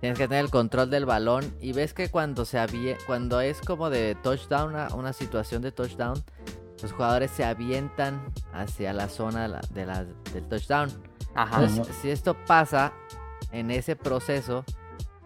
[0.00, 1.54] tienes que tener el control del balón.
[1.60, 5.72] Y ves que cuando se avie- cuando es como de touchdown, una, una situación de
[5.72, 6.22] touchdown,
[6.82, 10.90] los jugadores se avientan hacia la zona de la- de la- del touchdown.
[11.34, 11.62] Ajá.
[11.64, 12.92] Entonces, si esto pasa
[13.50, 14.64] en ese proceso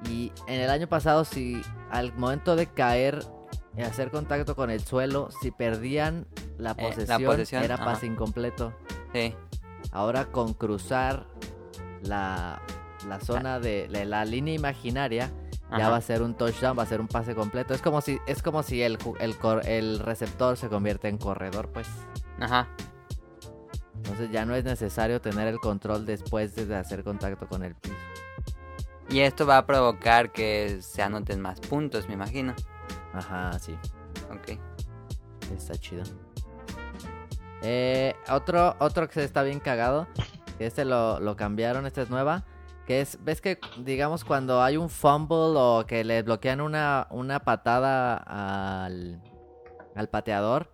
[0.08, 1.60] y en el año pasado si
[1.90, 3.18] al momento de caer
[3.76, 6.26] y hacer contacto con el suelo, si perdían
[6.58, 7.84] la Eh, la posesión, posesión, era ajá.
[7.84, 8.72] pase incompleto.
[9.12, 9.34] Sí.
[9.92, 11.26] Ahora con cruzar
[12.02, 12.60] la,
[13.06, 15.30] la zona de la, la línea imaginaria
[15.76, 17.74] ya va a ser un touchdown, va a ser un pase completo.
[17.74, 18.98] Es como si es como si el,
[19.64, 21.88] el, receptor se convierte en corredor, pues.
[22.40, 22.68] Ajá.
[23.96, 27.94] Entonces ya no es necesario tener el control después de hacer contacto con el piso.
[29.10, 32.54] Y esto va a provocar que se anoten más puntos, me imagino.
[33.12, 33.76] Ajá, sí.
[34.30, 34.58] Ok.
[35.54, 36.04] Está chido.
[37.62, 40.06] Eh, otro, otro que está bien cagado.
[40.58, 42.44] Que este lo, lo cambiaron, esta es nueva.
[42.86, 47.40] Que es, ves que, digamos, cuando hay un fumble o que le bloquean una, una
[47.40, 48.16] patada
[48.84, 49.22] al,
[49.94, 50.70] al pateador.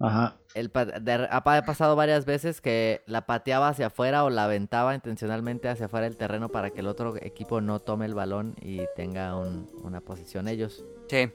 [0.00, 0.36] Ajá.
[0.54, 0.70] El
[1.02, 4.94] de- ha pa- ha pasado varias veces que la pateaba hacia afuera o la aventaba
[4.94, 8.82] intencionalmente hacia afuera del terreno para que el otro equipo no tome el balón y
[8.96, 10.84] tenga un- una posición ellos.
[11.08, 11.32] Sí.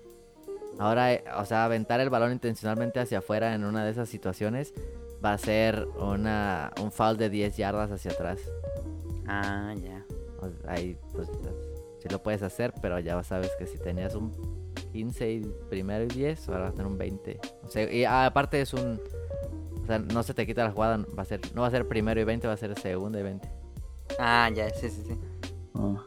[0.80, 4.74] Ahora, eh, o sea, aventar el balón intencionalmente hacia afuera en una de esas situaciones
[5.24, 8.39] va a ser una, un foul de 10 yardas hacia atrás.
[9.28, 10.05] Ah, ya.
[10.67, 11.30] Ahí, pues,
[11.99, 14.32] sí lo puedes hacer, pero ya sabes que si tenías un
[14.91, 17.39] 15 y primero y 10, ahora vas a tener un 20.
[17.63, 18.99] O sea, y ah, aparte es un...
[19.82, 21.88] O sea, no se te quita la jugada, va a ser, no va a ser
[21.88, 23.49] primero y 20, va a ser segundo y 20.
[24.19, 25.17] Ah, ya, sí, sí, sí.
[25.76, 26.03] Ah.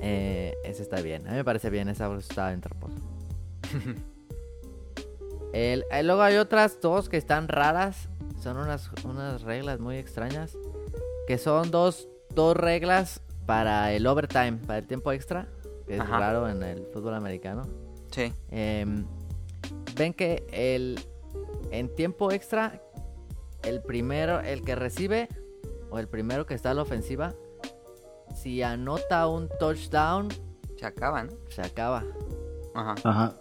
[0.00, 1.26] Eh, ese está bien.
[1.26, 2.96] A mí me parece bien, esa está en traposo.
[5.52, 8.08] El- eh, luego hay otras dos que están raras.
[8.40, 10.56] Son unas, unas reglas muy extrañas.
[11.26, 15.48] Que son dos, dos reglas para el overtime, para el tiempo extra.
[15.86, 16.18] Que es Ajá.
[16.18, 17.62] raro en el fútbol americano.
[18.10, 18.32] Sí.
[18.50, 19.04] Em,
[19.96, 20.98] Ven que el
[21.70, 22.80] en tiempo extra,
[23.62, 25.28] el primero, el que recibe,
[25.90, 27.34] o el primero que está a la ofensiva,
[28.34, 30.28] si anota un touchdown,
[30.78, 31.32] Se acaba, ¿no?
[31.50, 32.04] se acaba.
[32.74, 32.94] Ajá.
[33.04, 33.34] Ajá.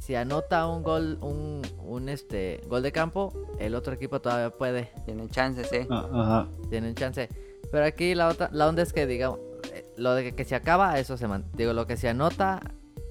[0.00, 4.90] Si anota un gol, un, un este gol de campo, el otro equipo todavía puede,
[5.04, 5.86] Tiene chance, sí.
[5.90, 6.48] Ah, Ajá.
[6.70, 7.28] tienen chance.
[7.70, 9.38] Pero aquí la otra, la onda es que digamos,
[9.72, 12.60] eh, lo de que, que se acaba, eso se man, digo, lo que se anota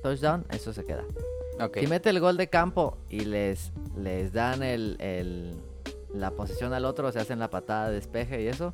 [0.04, 1.06] touchdown, eso se queda.
[1.62, 1.78] Ok.
[1.80, 5.54] Si mete el gol de campo y les, les dan el, el-
[6.14, 8.74] la posición al otro, se hacen la patada de despeje y eso.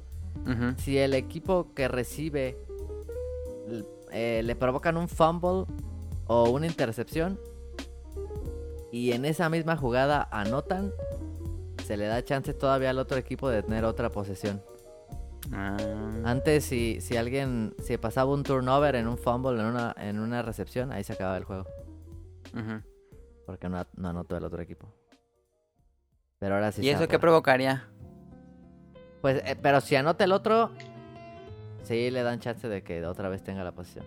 [0.78, 2.58] Si el equipo que recibe
[4.12, 5.66] eh, le provocan un fumble
[6.28, 7.40] o una intercepción
[8.96, 10.94] y en esa misma jugada anotan,
[11.84, 14.64] se le da chance todavía al otro equipo de tener otra posesión.
[15.52, 15.76] Ah,
[16.24, 20.42] Antes, si, si alguien, si pasaba un turnover en un fumble, en una, en una
[20.44, 21.66] recepción, ahí se acababa el juego.
[22.54, 22.82] ujú.
[23.46, 24.88] Porque no, no anotó el otro equipo.
[26.40, 27.90] Pero ahora sí ¿Y eso qué provocaría?
[29.20, 30.72] Pues, eh, pero si anota el otro,
[31.84, 34.06] sí le dan chance de que otra vez tenga la posición.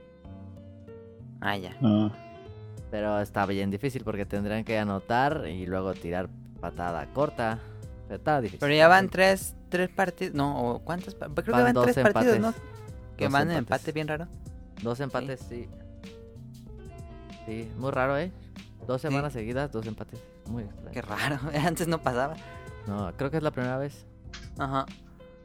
[1.42, 1.76] Ah, ya.
[1.82, 2.10] Ah.
[2.90, 6.28] Pero está bien difícil porque tendrían que anotar y luego tirar
[6.60, 7.58] patada corta.
[8.06, 8.60] Pero Está difícil.
[8.60, 10.34] Pero ya van tres, tres partidos.
[10.34, 11.14] No, ¿o ¿cuántos?
[11.14, 12.48] Creo que Van tres partidos, ¿no?
[12.48, 12.62] empates.
[13.18, 14.26] Que Dos van en empate bien raro.
[14.82, 15.68] Dos empates, sí.
[17.46, 18.30] Sí, muy raro, ¿eh?
[18.86, 19.08] Dos Sí.
[19.08, 20.20] semanas seguidas, dos empates.
[20.48, 20.90] Muy extraño.
[20.92, 21.38] Qué raro.
[21.66, 22.34] Antes no pasaba.
[22.86, 24.06] No, creo que es la primera vez.
[24.58, 24.86] Ajá.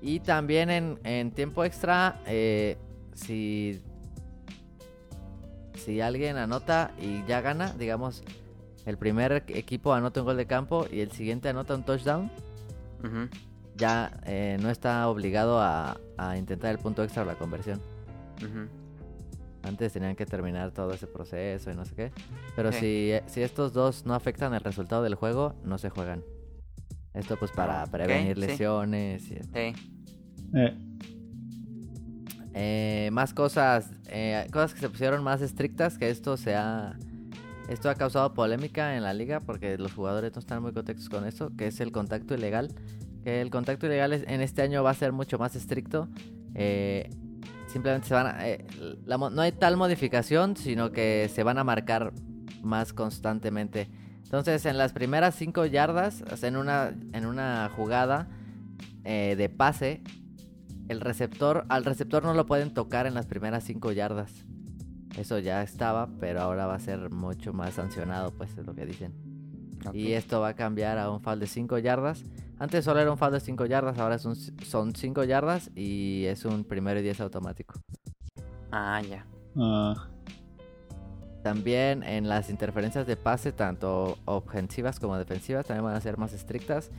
[0.02, 2.78] Y también en, en tiempo extra, eh,
[3.14, 3.82] si,
[5.76, 8.24] si alguien anota y ya gana, digamos,
[8.86, 12.30] el primer equipo anota un gol de campo y el siguiente anota un touchdown,
[13.76, 17.82] ya eh, no está obligado a, a intentar el punto extra o la conversión.
[19.64, 22.12] Antes tenían que terminar todo ese proceso y no sé qué.
[22.56, 26.22] Pero si, eh, si estos dos no afectan el resultado del juego, no se juegan.
[27.14, 28.42] Esto pues para prevenir sí.
[28.42, 29.74] lesiones y Sí.
[30.56, 30.78] Eh,
[32.54, 36.96] Eh, más cosas, eh, cosas que se pusieron más estrictas, que esto se ha,
[37.68, 41.26] esto ha causado polémica en la liga porque los jugadores no están muy contentos con
[41.26, 42.74] eso, que es el contacto ilegal.
[43.24, 46.08] Que el contacto ilegal es- en este año va a ser mucho más estricto.
[46.56, 47.10] eh,
[47.66, 48.64] simplemente se van a, eh,
[49.08, 52.14] no hay tal modificación, sino que se van a marcar
[52.62, 53.90] más constantemente.
[54.24, 58.28] Entonces, en las primeras 5 yardas, en una, en una jugada
[59.04, 60.02] eh, de pase,
[60.90, 64.46] el receptor, al receptor no lo pueden tocar en las primeras 5 yardas.
[65.18, 68.86] Eso ya estaba, pero ahora va a ser mucho más sancionado, pues es lo que
[68.86, 69.14] dicen.
[69.94, 72.26] Y esto va a cambiar a un foul de 5 yardas.
[72.58, 76.24] Antes solo era un foul de 5 yardas, ahora es un- son 5 yardas y
[76.26, 77.76] es un primero y 10 automático.
[78.72, 79.26] Ah, ya.
[79.58, 80.08] ah,
[81.44, 86.32] También en las interferencias de pase, tanto ofensivas como defensivas, también van a ser más
[86.34, 86.90] estrictas.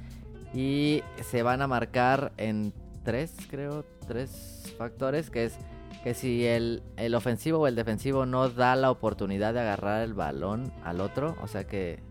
[0.53, 2.73] Y se van a marcar en
[3.05, 5.57] tres, creo, tres factores, que es
[6.03, 10.13] que si el, el ofensivo o el defensivo no da la oportunidad de agarrar el
[10.13, 12.03] balón al otro, o sea que,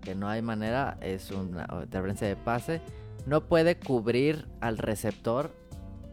[0.00, 2.80] que no hay manera, es una interferencia de pase,
[3.26, 5.52] no puede cubrir al receptor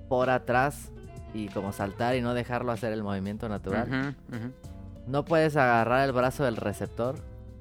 [0.10, 0.92] por atrás
[1.34, 4.16] y como saltar y no dejarlo hacer el movimiento natural.
[5.08, 7.16] No puedes agarrar el brazo del receptor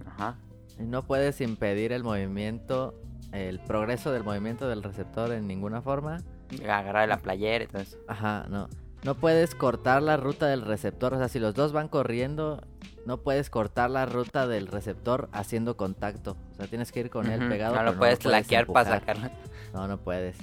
[0.07, 0.37] Ajá.
[0.78, 3.01] y no puedes impedir el movimiento,
[3.35, 6.18] el progreso del movimiento del receptor en ninguna forma.
[6.62, 7.99] Agarrar la playera y todo eso.
[8.09, 8.68] Ajá, no.
[9.03, 12.62] No puedes cortar la ruta del receptor, o sea, si los dos van corriendo,
[13.05, 16.37] no puedes cortar la ruta del receptor haciendo contacto.
[16.53, 17.74] O sea, tienes que ir con él pegado.
[17.74, 19.16] No lo puedes laquear para empujar.
[19.16, 19.30] sacarlo.
[19.74, 20.39] No, no puedes.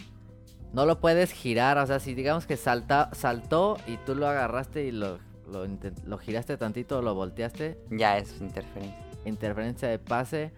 [0.74, 4.86] No lo puedes girar, o sea, si digamos que salta, saltó y tú lo agarraste
[4.86, 5.18] y lo,
[5.52, 5.66] lo,
[6.06, 8.96] lo giraste tantito, lo volteaste, Ya es interferencia.
[9.26, 10.54] interferencia de pase.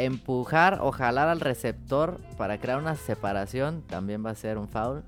[0.00, 5.02] Empujar o jalar al receptor para crear una separación también va a ser un foul.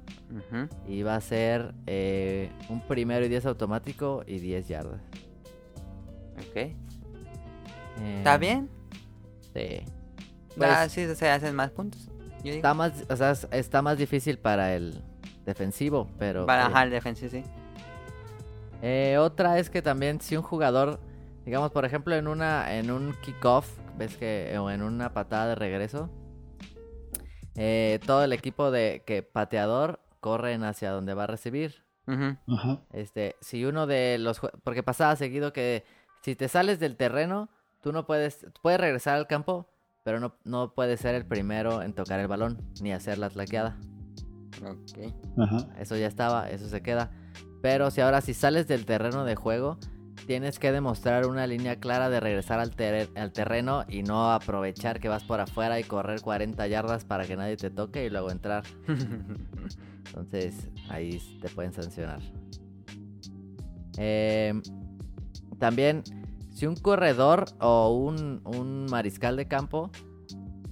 [0.88, 5.00] Y va a ser eh, un primero y 10 automático y 10 yardas.
[6.38, 6.56] Ok.
[6.56, 6.74] Eh,
[8.18, 8.68] ¿Está bien?
[9.54, 9.82] Sí.
[10.60, 12.08] Ah, Pues- sí, se hacen más puntos.
[12.38, 12.56] Yo digo.
[12.56, 15.02] Está más, o sea, es- está más difícil para el
[15.46, 16.46] defensivo, pero...
[16.46, 16.78] Para bien.
[16.82, 17.44] el defensivo, sí.
[18.82, 20.98] Eh, otra es que también si un jugador,
[21.44, 23.68] digamos por ejemplo en una en un kickoff,
[24.00, 26.08] ves que o en una patada de regreso,
[27.54, 31.84] eh, todo el equipo de que pateador corren hacia donde va a recibir.
[32.92, 35.84] Este, si uno de los porque pasaba seguido que
[36.22, 37.50] si te sales del terreno,
[37.82, 39.68] tú no puedes puedes regresar al campo,
[40.02, 43.78] pero no no puedes ser el primero en tocar el balón ni hacer la tlaqueada.
[44.64, 45.12] Ok.
[45.78, 47.12] Eso ya estaba, eso se queda.
[47.62, 49.78] Pero si ahora si sales del terreno de juego,
[50.30, 55.00] tienes que demostrar una línea clara de regresar al, ter- al terreno y no aprovechar
[55.00, 58.30] que vas por afuera y correr 40 yardas para que nadie te toque y luego
[58.30, 58.62] entrar.
[60.06, 62.20] Entonces ahí te pueden sancionar.
[63.98, 64.54] Eh,
[65.58, 66.04] también,
[66.54, 69.90] si un corredor o un, un mariscal de campo,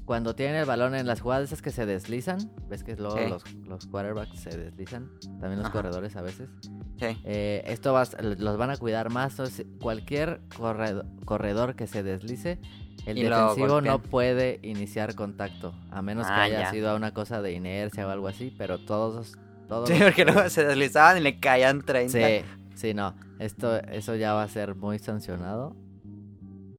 [0.04, 2.38] cuando tienen el balón en las jugadas esas que se deslizan,
[2.68, 3.28] ves que luego Sí.
[3.28, 5.72] los, los quarterbacks se deslizan, también los Ajá.
[5.72, 6.48] corredores a veces.
[6.98, 7.16] Sí.
[7.24, 9.36] Eh, esto vas- los van a cuidar más.
[9.80, 12.58] cualquier corredo- corredor que se deslice,
[13.06, 15.72] el Y defensivo no puede iniciar contacto.
[15.90, 16.70] A menos que Ah, haya ya.
[16.70, 18.52] sido una cosa de inercia o algo así.
[18.58, 19.36] Pero todos.
[19.68, 22.18] todos Sí, porque luego se deslizaban y le caían 30.
[22.18, 22.44] Sí,
[22.74, 23.14] sí, no.
[23.38, 25.76] Esto, eso ya va a ser muy sancionado.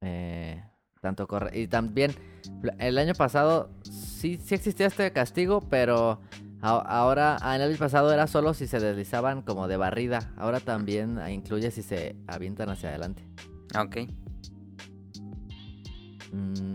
[0.02, 0.62] Eh,
[1.00, 1.58] tanto corre.
[1.58, 2.12] Y también,
[2.78, 6.20] el año pasado sí, sí existía este castigo, pero
[6.62, 10.32] ahora, ah, el año pasado era solo si se deslizaban como de barrida.
[10.36, 13.24] Ahora también incluye si se avientan hacia adelante.
[13.78, 13.96] Ok.
[16.32, 16.74] Mm,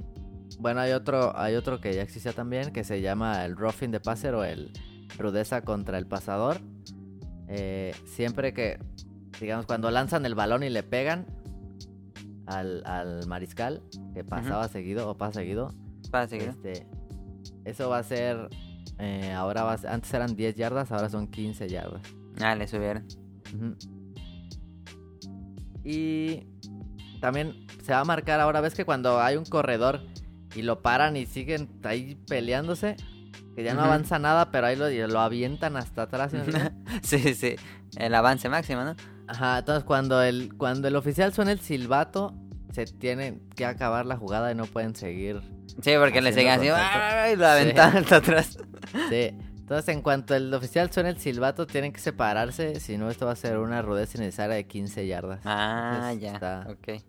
[0.60, 4.00] bueno, hay otro, hay otro que ya existía también, que se llama el roughing de
[4.00, 4.72] passer o el
[5.18, 6.58] rudeza contra el pasador.
[7.48, 8.80] Eh, siempre que,
[9.40, 11.26] digamos, cuando lanzan el balón y le pegan
[12.48, 13.82] al, al mariscal,
[14.14, 15.74] que pasaba seguido o pasa seguido,
[16.12, 16.50] Para seguir.
[16.50, 16.88] este,
[17.66, 18.50] eso va a ser,
[19.00, 22.02] eh, ahora va antes eran 10 yardas, ahora son 15 yardas.
[22.42, 23.06] Ah, le subieron.
[25.84, 26.48] Y
[27.20, 30.02] también se va a marcar ahora, ves que cuando hay un corredor
[30.56, 32.96] y lo paran y siguen ahí peleándose,
[33.56, 36.32] que ya no avanza nada, pero ahí lo, lo avientan hasta atrás.
[36.32, 36.72] ¿sí entiendes?
[37.04, 37.56] sí, sí.
[37.98, 38.96] El avance máximo, ¿no?
[39.28, 42.34] Ajá, entonces cuando el, cuando el oficial suena el silbato,
[42.72, 45.42] se tiene que acabar la jugada y no pueden seguir
[45.82, 46.68] Sí, porque le seguían así.
[46.68, 48.58] Y lo aventaban hasta atrás.
[49.10, 49.32] Sí.
[49.60, 52.80] Entonces, en cuanto el oficial suene el silbato, tienen que separarse.
[52.80, 55.42] Si no, esto va a ser una rudeza innecesaria de 15 yardas.
[55.46, 56.34] Ah, Entonces, ya.
[56.34, 57.02] está- Ok.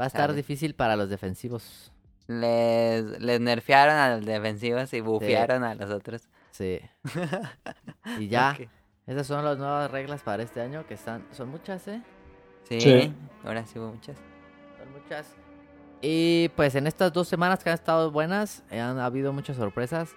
[0.00, 1.92] Va a estar difícil para los defensivos.
[2.28, 6.28] Les, les nerfearon a los defensivos y bufearon a los otros.
[6.52, 6.80] Sí.
[8.18, 8.56] Y ya.
[9.06, 11.24] Esas son las nuevas reglas para este año que están.
[11.32, 12.02] Son muchas, ¿eh?
[12.68, 13.14] Sí, Sí.
[13.44, 14.16] ahora sí hubo muchas.
[14.78, 15.26] Son muchas.
[16.02, 20.14] Y pues en estas dos semanas que han estado buenas, eh, han habido muchas sorpresas.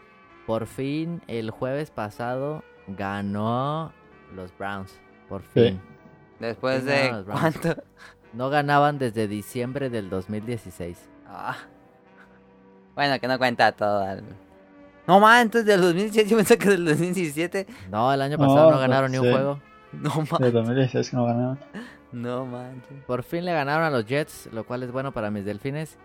[0.49, 3.93] Por fin, el jueves pasado, ganó
[4.35, 4.99] los Browns.
[5.27, 5.79] Por fin.
[6.39, 7.75] Después de cuánto.
[8.33, 11.07] No ganaban desde diciembre del 2016.
[11.27, 11.55] Ah.
[12.95, 14.03] Bueno, que no cuenta todo.
[15.05, 17.67] No más, entonces del 2017, yo pensé que del 2017.
[17.91, 19.31] No, el año No, pasado no, ganaron ni un sí.
[19.31, 19.59] juego.
[19.91, 20.51] No más.
[20.51, 21.59] 2016 que no ganaban.
[22.11, 23.03] No manches.
[23.05, 25.95] Por fin le ganaron a los Jets, lo cual es bueno para mis delfines.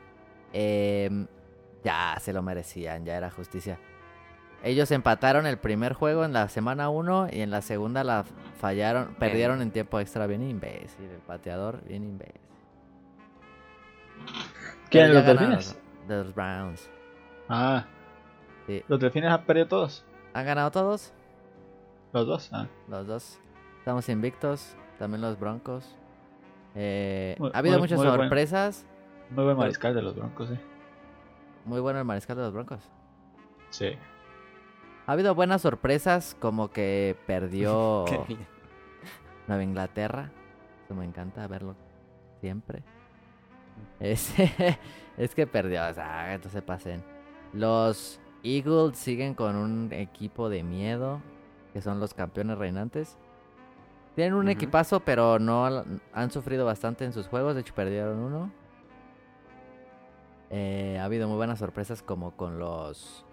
[0.53, 1.26] Em,
[1.82, 3.78] ya se lo merecían, ya era justicia.
[4.65, 8.25] Ellos empataron el primer juego en la semana 1 y en la segunda la
[8.59, 10.27] fallaron, perdieron en tiempo extra.
[10.27, 12.41] Bien imbécil, el pateador, bien imbécil.
[14.91, 15.12] ¿Quién?
[15.12, 15.77] ¿Los delfines?
[16.09, 16.91] los- Los Browns.
[17.49, 17.85] Ah.
[18.67, 18.83] Sí.
[18.89, 20.05] ¿Los delfines han perdido todos?
[20.33, 21.12] ¿Han ganado todos?
[22.12, 22.51] Los dos.
[22.53, 22.67] Ah.
[22.89, 23.39] Los dos.
[23.79, 24.77] Estamos invictos.
[24.99, 25.95] También los Broncos.
[26.75, 28.87] Eh, Muy- ha habido muy- muchas muy buen- sorpresas.
[29.31, 30.55] Muy buen mariscal de los broncos, sí.
[31.65, 32.81] Muy bueno el mariscal de los Broncos.
[33.71, 33.97] Sí.
[35.07, 38.05] Ha habido buenas sorpresas, como que perdió.
[39.48, 40.30] Nueva Inglaterra.
[40.84, 41.76] Eso me encanta verlo
[42.40, 42.82] siempre.
[44.00, 44.32] Es,
[45.18, 47.02] es que perdió, o sea, entonces pasen.
[47.52, 51.20] Los Eagles siguen con un equipo de miedo,
[51.72, 53.16] que son los campeones reinantes.
[54.14, 58.18] Tienen un equipazo, pero no han- han sufrido bastante en sus juegos, de hecho perdieron
[58.18, 58.50] uno.
[60.50, 63.24] Eh, ha habido muy buenas sorpresas como con los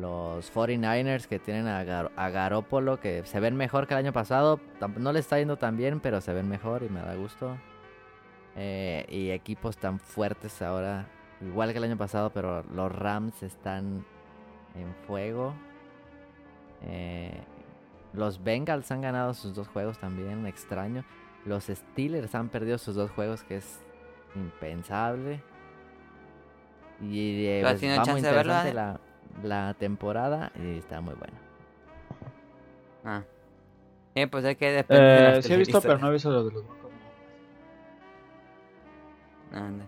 [0.00, 4.12] los 49ers que tienen a, Gar- a Garópolo que se ven mejor que el año
[4.12, 4.60] pasado.
[4.96, 7.56] No le está yendo tan bien, pero se ven mejor y me da gusto.
[8.56, 11.06] Eh, y equipos tan fuertes ahora,
[11.40, 14.04] igual que el año pasado, pero los Rams están
[14.74, 15.54] en fuego.
[16.82, 17.40] Eh,
[18.12, 21.04] los Bengals han ganado sus dos juegos también, extraño.
[21.44, 23.80] Los Steelers han perdido sus dos juegos, que es
[24.34, 25.40] impensable.
[27.00, 29.00] Y eh, ¿Tú has pues, va muy de interesante la,
[29.42, 31.38] la temporada y está muy buena.
[33.04, 33.22] Ah.
[34.14, 36.64] Sí, pues es que Eh, sí he visto, pero no he visto los de los.
[39.52, 39.84] Anda.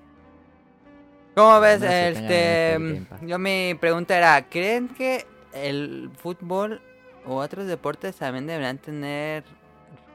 [1.34, 1.82] ¿Cómo ves?
[1.82, 3.20] Este, Pass.
[3.22, 6.80] yo mi pregunta era, ¿creen que el fútbol
[7.26, 9.44] u otros deportes también deberían tener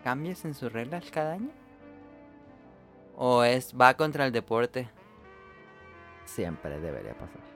[0.03, 1.49] cambios en sus reglas cada año?
[3.17, 4.89] ¿O es va contra el deporte?
[6.25, 7.54] Siempre debería pasar.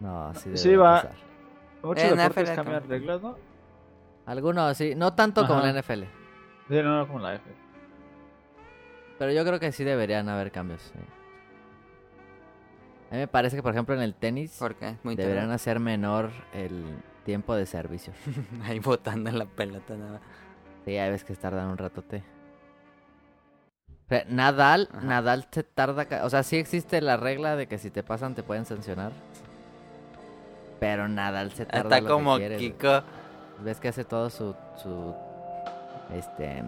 [0.00, 0.94] No, sí Sí, debería va.
[1.02, 1.12] pasar.
[1.82, 3.36] Muchos En deportes NFL cambian como- reglas, ¿no?
[4.26, 6.02] Algunos sí, no tanto como la NFL.
[6.68, 7.50] Sí, no, no como la F.
[9.18, 10.82] Pero yo creo que sí deberían haber cambios.
[10.82, 10.98] sí.
[13.10, 14.60] A mí me parece que, por ejemplo, en el tenis
[15.02, 16.84] muy deberían hacer menor el
[17.24, 18.12] tiempo de servicio.
[18.64, 20.20] Ahí botando la pelota nada.
[20.84, 22.22] Sí, hay veces que tardan un ratote.
[24.28, 25.00] Nadal, Ajá.
[25.06, 26.06] Nadal se tarda...
[26.06, 29.12] ca- O sea, sí existe la regla de que si te pasan te pueden sancionar.
[30.80, 32.72] Pero Nadal se tarda Está lo que como quiere, güey.
[32.72, 33.02] Kiko.
[33.60, 35.14] Ves que hace todo su, su,
[36.14, 36.62] este,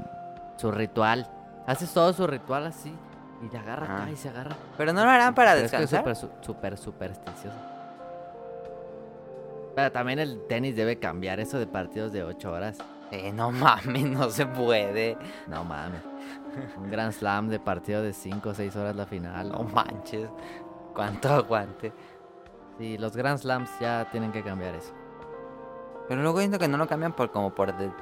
[0.56, 1.28] su ritual.
[1.66, 2.92] Haces todo su ritual así
[3.42, 4.02] y te agarra Ajá.
[4.02, 4.56] acá y se agarra.
[4.76, 6.16] Pero no lo harán para Pero es que es descansar.
[6.16, 7.56] súper, súper supersticioso.
[9.76, 12.78] Pero también el tenis debe cambiar eso de partidos de 8 horas.
[13.12, 15.16] Eh, no mames, no se puede.
[15.46, 16.00] No mames.
[16.76, 19.50] Un Grand Slam de partido de 5 o 6 horas la final.
[19.50, 20.28] No manches.
[20.94, 21.92] Cuánto aguante.
[22.80, 24.92] Sí, los Grand Slams ya tienen que cambiar eso.
[26.08, 27.92] Pero luego siento que no lo cambian por como por de-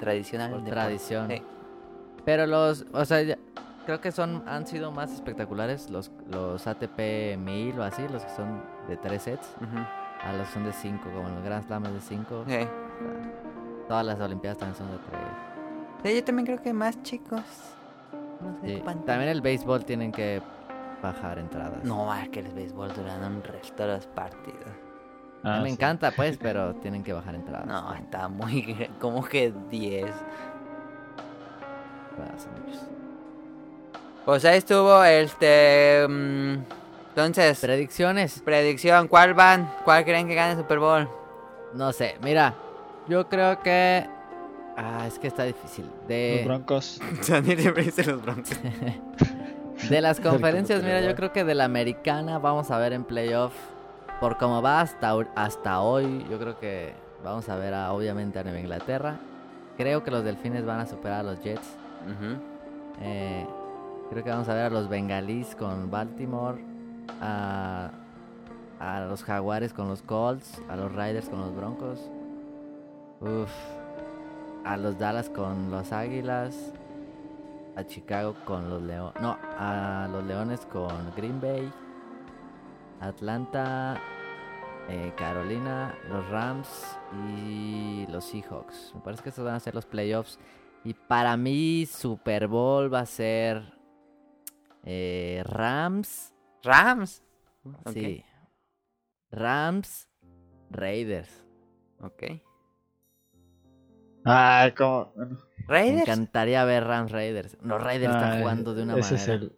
[0.00, 0.50] tradicional.
[0.50, 1.28] Por tradición.
[1.28, 1.42] Sí.
[2.24, 3.36] Pero los, o sea, ya-
[3.84, 8.30] creo que son, han sido más espectaculares los, los ATP 1000 o así, los que
[8.30, 9.78] son de 3 sets, Ujú.
[10.26, 12.44] a los que son de 5, como los Grand Slam es de 5.
[12.48, 12.58] Sí.
[13.88, 15.20] Todas las Olimpiadas también son de 3.
[16.02, 17.42] Sí, yo también creo que más chicos.
[18.40, 18.82] No sé Sí.
[19.04, 20.40] También el béisbol tienen que
[21.04, 21.84] bajar entradas.
[21.84, 24.64] No, es que el béisbol duran un resto de los partidos.
[25.44, 25.74] Ah, me sí.
[25.74, 27.66] encanta, pues, pero tienen que bajar entradas.
[27.66, 28.88] No, está muy.
[29.00, 30.04] Como que 10.
[32.16, 32.82] Bueno, son muchos.
[34.24, 36.06] Pues ahí estuvo este.
[36.08, 36.54] mm,
[37.10, 38.40] entonces, Predicciones.
[38.40, 39.70] predicción: ¿cuál van?
[39.84, 41.08] ¿Cuál creen que gane el Super Bowl?
[41.74, 42.54] No sé, mira,
[43.08, 44.06] yo creo que...
[44.76, 45.84] Ah, es que está difícil.
[45.86, 46.42] Los De...
[46.44, 47.00] broncos.
[47.28, 48.50] Daniel siempre dice los Broncos.
[49.88, 53.52] De las conferencias, mira, yo creo que de la americana vamos a ver en playoff.
[54.20, 58.44] Por cómo va hasta, hasta hoy, yo creo que vamos a ver a, obviamente a
[58.44, 59.16] Nueva Inglaterra.
[59.76, 61.66] Creo que los delfines van a superar a los Jets.
[63.02, 63.46] Eh,
[64.10, 66.62] creo que vamos a ver a los bengalís con Baltimore.
[67.20, 67.90] A,
[68.78, 70.62] a los jaguares con los Colts.
[70.68, 72.08] A los Riders con los Broncos.
[73.20, 73.50] Uf.
[74.64, 76.72] A los Dallas con los Águilas.
[77.76, 79.20] A Chicago con los Leones.
[79.20, 81.72] No, a los Leones con Green Bay.
[83.00, 84.00] Atlanta.
[84.88, 86.98] eh, Carolina, los Rams
[87.36, 88.92] y los Seahawks.
[88.94, 90.38] Me parece que estos van a ser los playoffs.
[90.84, 93.62] Y para mí, Super Bowl va a ser
[94.84, 96.34] eh, Rams.
[96.62, 97.22] Rams.
[97.92, 98.22] Sí.
[99.30, 100.08] Rams,
[100.70, 101.44] Raiders.
[102.00, 102.22] Ok.
[104.24, 105.12] Ay, como.
[105.66, 106.02] Bueno, Me Raiders.
[106.08, 107.56] encantaría ver Rams Raiders.
[107.62, 109.22] Los Raiders están jugando de una ese manera.
[109.22, 109.52] es el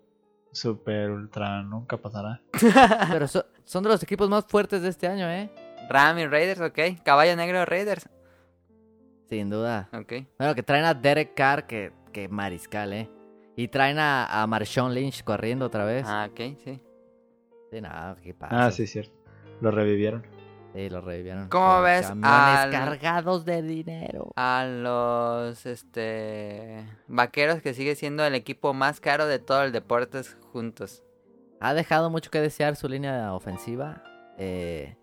[0.52, 2.40] super ultra, nunca pasará.
[3.12, 5.50] Pero so- son de los equipos más fuertes de este año, ¿eh?
[5.88, 7.02] Rams y Raiders, ok.
[7.04, 8.08] Caballo negro Raiders.
[9.28, 9.88] Sin duda.
[9.92, 10.12] Ok.
[10.38, 13.10] Bueno, que traen a Derek Carr, que, que mariscal, ¿eh?
[13.56, 16.04] Y traen a, a Marshawn Lynch corriendo otra vez.
[16.06, 16.80] Ah, ok, sí.
[17.72, 18.66] Sí, nada, ¿qué pasa?
[18.66, 19.12] Ah, sí, cierto.
[19.60, 20.24] Lo revivieron.
[20.76, 21.48] Sí, lo revivieron.
[21.48, 24.30] ¿Cómo ves al- cargados de dinero.
[24.36, 30.36] A los este vaqueros que sigue siendo el equipo más caro de todo el deportes
[30.52, 31.02] juntos.
[31.60, 34.02] Ha dejado mucho que desear su línea ofensiva.
[34.36, 34.98] Eh,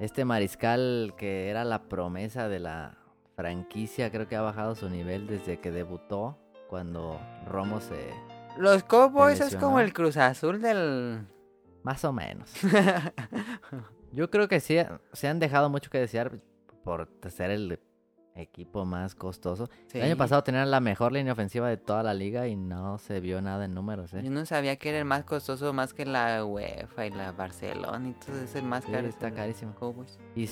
[0.00, 2.98] este mariscal que era la promesa de la
[3.36, 6.36] franquicia, creo que ha bajado su nivel desde que debutó.
[6.68, 8.10] Cuando Romo se...
[8.58, 11.26] Los Cowboys es como el Cruz Azul del
[11.84, 12.52] Más o menos.
[14.12, 14.78] Yo creo que sí,
[15.12, 16.38] se han dejado mucho que desear
[16.84, 17.80] por ser el
[18.34, 19.68] equipo más costoso.
[19.86, 19.98] Sí.
[19.98, 23.20] El año pasado tenían la mejor línea ofensiva de toda la liga y no se
[23.20, 24.20] vio nada en números, ¿eh?
[24.22, 28.08] Yo no sabía que era el más costoso más que la UEFA y la Barcelona
[28.08, 29.08] y todo es el más Sí, caro.
[29.08, 29.74] está carísimo.
[29.74, 30.18] Cowboys.
[30.34, 30.46] Y,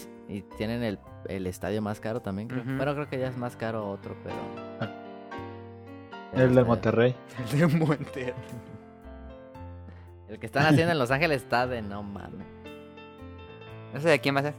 [0.57, 0.99] tienen el,
[1.29, 2.65] el estadio más caro también, creo.
[2.79, 4.37] Pero creo que ya es más caro otro, pero...
[4.81, 4.91] Ah.
[6.33, 7.15] El de Monterrey.
[7.53, 8.35] El de Monterrey.
[10.29, 12.47] El que están haciendo en Los Ángeles está de no mames.
[13.95, 14.55] No sé de quién va a ser.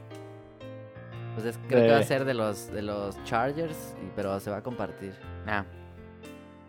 [1.34, 4.56] Pues es- creo que va a ser de los, de los Chargers, pero se va
[4.58, 5.14] a compartir.
[5.46, 5.64] Ah.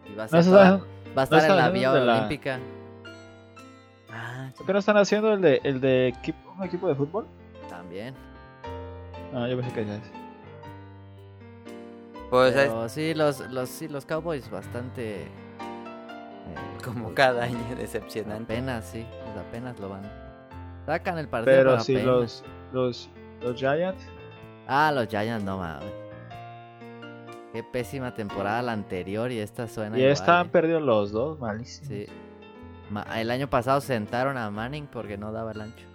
[0.06, 0.82] Y va a, ser toda-
[1.18, 2.60] va a estar en la vía la- olímpica.
[4.12, 7.26] Ah, ¿Por qué no están haciendo el de, el de equipo, un equipo de fútbol?
[7.70, 8.14] También.
[9.34, 10.02] Ah, yo pensé que ya es.
[12.30, 15.24] pues es Pero sí, los, los, sí, los Cowboys bastante...
[15.24, 15.28] eh,
[16.84, 18.54] como pues, cada año decepcionante.
[18.54, 20.02] Apenas, sí, pues apenas lo van.
[20.86, 21.56] Sacan el partido.
[21.58, 22.06] Pero pero sí, apenas.
[22.16, 23.10] los, los,
[23.42, 24.04] los Giants.
[24.68, 25.92] Ah, los Giants no mames.
[27.54, 30.50] Qué pésima temporada la anterior y esta suena Y igual, están eh.
[30.52, 31.88] perdidos los dos, malísimo.
[31.88, 32.06] Sí.
[32.90, 35.86] Ma- el año pasado sentaron a Manning porque no daba el ancho.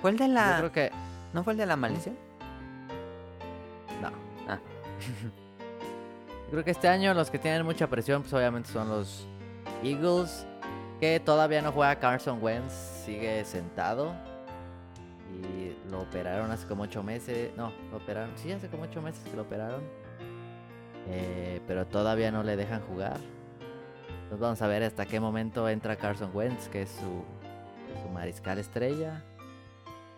[0.00, 0.90] ¿Fue el de Yo la creo que
[1.32, 2.16] no fue el de la maldición?
[4.02, 4.10] no.
[4.48, 4.58] Ah.
[6.46, 9.26] Yo creo que este año los que tienen mucha presión pues obviamente son los
[9.82, 10.46] Eagles
[11.00, 12.72] que todavía no juega Carson Wentz,
[13.04, 14.14] sigue sentado.
[15.32, 17.50] Y lo operaron hace como ocho meses.
[17.56, 18.30] No, lo operaron.
[18.36, 19.82] Sí, hace como ocho meses que lo operaron.
[21.08, 23.18] Eh, pero todavía no le dejan jugar.
[24.08, 27.24] Entonces vamos a ver hasta qué momento entra Carson Wentz, que es su,
[28.02, 29.22] su mariscal estrella.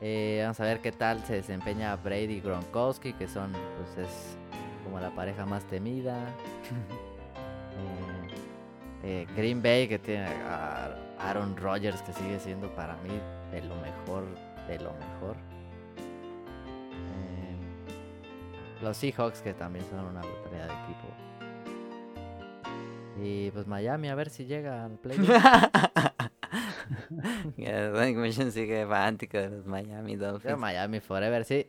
[0.00, 4.36] Eh, vamos a ver qué tal se desempeña Brady Gronkowski, que son, pues es
[4.84, 6.16] como la pareja más temida.
[9.04, 13.20] Eh, Green Bay, que tiene a Aaron Rodgers, que sigue siendo para mí
[13.52, 14.24] de lo mejor,
[14.68, 15.36] de lo mejor.
[17.16, 17.56] Eh,
[18.82, 21.08] los Seahawks, que también son una brutalidad de equipo.
[23.20, 25.28] Y pues Miami, a ver si llega al playoff.
[28.52, 30.58] Sigue fanático de los Miami Dolphins.
[30.58, 31.66] Miami Forever, sí.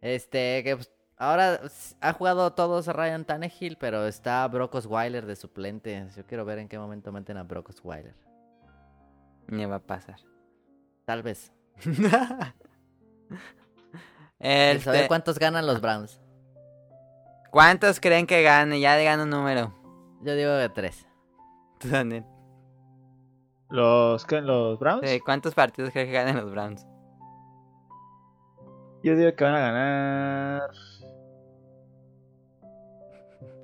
[0.00, 1.60] Este, que pues, ahora
[2.00, 6.06] ha jugado todos Ryan Tannehill, pero está Brock Osweiler de suplente.
[6.16, 8.14] Yo quiero ver en qué momento meten a Brock Osweiler.
[9.48, 10.20] Ni va a pasar.
[11.04, 11.52] Tal vez.
[14.40, 16.20] Este, ¿Sabe cuántos ganan los Browns?
[17.50, 18.78] ¿Cuántos creen que gane?
[18.78, 19.72] Ya digan un número.
[20.22, 21.06] Yo digo que tres.
[21.78, 22.26] Tú también.
[23.70, 25.08] ¿Los, qué, los Browns?
[25.08, 26.86] Sí, ¿Cuántos partidos crees que ganen los Browns?
[29.02, 30.70] Yo digo que van a ganar.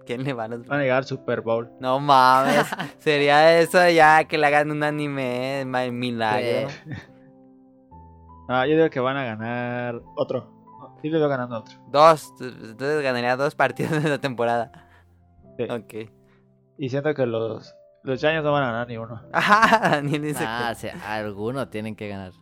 [0.07, 1.71] ¿Quién le va a los Van a llegar al Super Bowl.
[1.79, 2.67] No mames.
[2.99, 6.69] Sería eso ya que le hagan un anime, ma- milagro.
[8.53, 10.51] Ah, yo digo que van a ganar otro.
[11.01, 11.79] Sí, les voy ganando otro.
[11.93, 12.33] Dos.
[12.41, 14.73] Entonces ganaría dos partidos de la temporada.
[15.57, 15.65] Sí.
[15.71, 16.11] Ok.
[16.77, 19.21] Y siento que los, Los Giants no van a ganar ni uno.
[19.33, 20.75] Ajá, Daniel dice Ah, que...
[20.75, 22.33] sí, alguno tienen que ganar.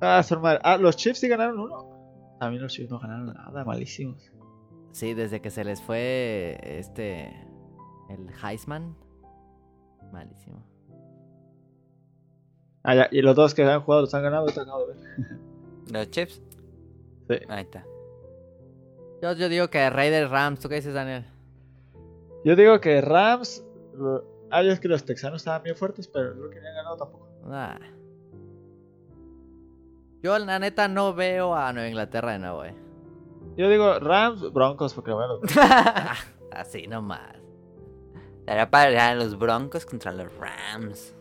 [0.00, 0.58] Ah, son mal.
[0.64, 2.36] Ah, los Chiefs sí ganaron uno.
[2.40, 4.32] También los Chiefs no ganaron nada, malísimos.
[4.92, 7.26] Sí, desde que se les fue este.
[8.08, 8.96] El Heisman.
[10.12, 10.64] Malísimo.
[12.84, 15.04] Ah, ya, y los dos que han jugado los han ganado, los acabo de ver.
[15.90, 16.40] ¿Los chips?
[17.28, 17.36] Sí.
[17.48, 17.84] Ahí está.
[19.22, 20.60] Yo, yo digo que Raiders Rams.
[20.60, 21.24] ¿Tú qué dices, Daniel?
[22.44, 23.64] Yo digo que Rams.
[23.94, 26.74] lo- Ah, yo es que los texanos estaban bien fuertes, pero creo que ni han
[26.74, 27.26] ganado tampoco.
[27.46, 27.78] Ah.
[30.22, 32.74] Yo, la neta, no veo a Nueva Inglaterra de nuevo, eh.
[33.56, 35.38] Yo digo Rams, Broncos, porque bueno.
[36.50, 37.36] Así nomás.
[38.46, 41.14] Será para los Broncos contra los Rams.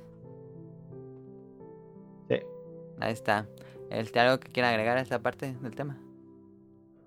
[3.03, 3.47] Ahí está.
[3.89, 5.97] Este, ¿Algo que quiera agregar a esta parte del tema?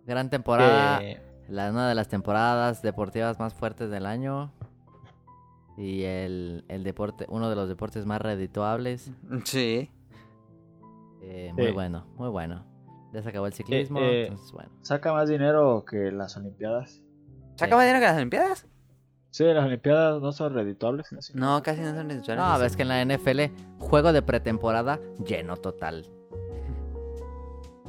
[0.06, 1.02] Gran temporada.
[1.02, 4.52] Eh, La, una de las temporadas deportivas más fuertes del año.
[5.77, 9.10] Y el, el deporte, uno de los deportes más redituables.
[9.44, 9.90] Sí.
[11.23, 11.73] Eh, muy Sí.
[11.73, 12.64] bueno, muy bueno.
[13.12, 14.70] Ya se acabó el ciclismo, eh, entonces bueno.
[14.82, 17.02] saca más dinero que las Olimpiadas.
[17.56, 18.66] ¿Saca más dinero que las Olimpiadas?
[19.37, 21.09] Sí, las Olimpiadas no son redituables.
[21.35, 21.63] ¿no?
[21.63, 22.43] Casi no son rituales.
[22.43, 26.07] No, ves que en la NFL, juego de pretemporada lleno total.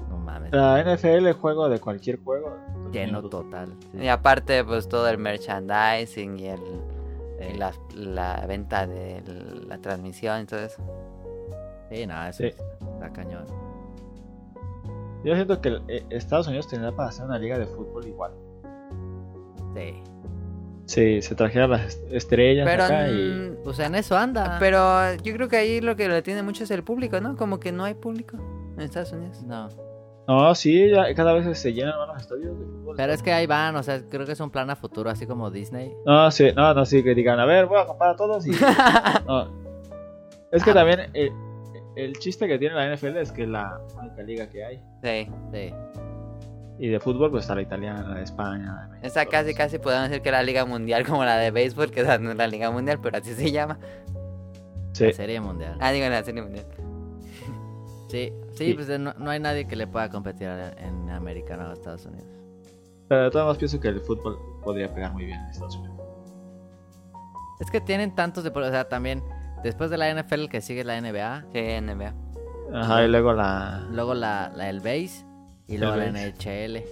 [0.10, 2.54] No mames, La NFL juego de cualquier juego.
[2.92, 3.74] lleno total.
[3.94, 4.00] sí.
[4.02, 6.60] Y aparte, pues todo el merchandising y, el,
[7.40, 7.58] y Sí.
[7.58, 9.24] la, la venta de
[9.68, 10.82] la transmisión y todo eso.
[11.90, 12.48] Sí, no, eso Sí.
[12.48, 13.46] está cañón.
[15.24, 18.34] Yo siento que eh, Estados Unidos tendría para hacer una liga de fútbol igual.
[19.76, 20.04] Sí.
[20.88, 23.54] Sí, se trajeran las est- estrellas Pero, acá y...
[23.64, 24.56] Pues en eso anda.
[24.60, 27.36] pero yo creo que ahí lo que lo tiene mucho es el público, ¿no?
[27.36, 28.38] Como que no hay público
[28.76, 29.44] en Estados Unidos.
[29.44, 29.68] No.
[30.30, 32.96] No, sí, ya cada vez se llenan más los estadios de fútbol.
[32.98, 35.26] Pero es que ahí van, o sea, creo que es un plan a futuro, así
[35.26, 35.94] como Disney.
[36.06, 38.52] No, sí, no, no, sí, que digan, a ver, voy a comprar a todos y...
[39.28, 39.52] no.
[40.52, 40.74] Es que Ah.
[40.74, 41.30] también eh,
[41.98, 44.82] el chiste que tiene la NFL es que es la única liga que hay.
[45.04, 45.30] Sí.
[45.54, 45.74] Sí.
[46.80, 49.08] Y de fútbol, pues está la italiana, la de España, la de México.
[49.08, 52.32] Esa casi, casi podemos decir que la Liga Mundial como la de béisbol, que no
[52.32, 53.80] es la Liga Mundial, pero así se llama.
[54.94, 55.06] Sí.
[55.08, 55.78] La serie mundial.
[55.80, 56.66] Ah, digo, la Serie Mundial.
[58.10, 58.74] Sí, sí, Sí.
[58.74, 62.28] pues no, no hay nadie que le pueda competir en, en América, no, Estados Unidos.
[63.08, 65.98] Pero de modos pienso que el fútbol podría pegar muy bien en Estados Unidos.
[67.60, 69.24] Es que tienen tantos deportes, o sea, también
[69.64, 72.14] después de la NFL el que sigue la NBA, Sí, NBA.
[72.74, 73.88] Ajá, y luego la...
[73.92, 75.26] luego la, la el base
[75.68, 76.84] y luego la NHL.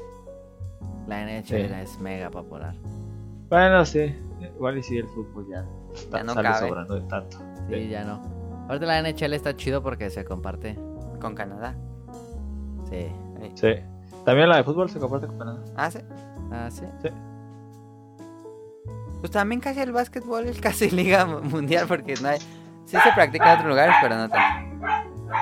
[1.07, 1.56] La NHL Sí.
[1.81, 2.76] es mega popular.
[3.49, 4.15] Bueno, sí.
[4.56, 5.65] Igual y sí, el fútbol ya,
[6.11, 6.68] Ya no sale cabe.
[6.68, 7.38] sobrando de tanto.
[7.69, 7.89] Sí, Sí.
[7.89, 8.22] ya no.
[8.68, 10.77] Ahorita la NHL está chido porque se comparte.
[11.22, 11.76] Con Canadá.
[12.89, 13.07] Sí.
[13.56, 13.76] Sí.
[14.26, 15.60] También la de fútbol se comparte con Canadá.
[15.76, 15.99] Ah, sí.
[16.52, 16.84] Ah, sí.
[19.19, 22.39] Pues también casi el básquetbol es casi Liga Mu- Mundial porque no hay...
[22.85, 24.77] Sí se practica en otros lugares, pero no tanto.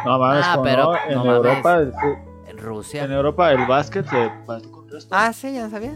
[0.06, 1.36] No mames, Ah, pero no, en no mames.
[1.36, 1.94] Europa el
[2.64, 3.04] Rusia.
[3.04, 4.32] en Europa el básquet se.
[5.12, 5.94] Ah, sí, ya no sabía.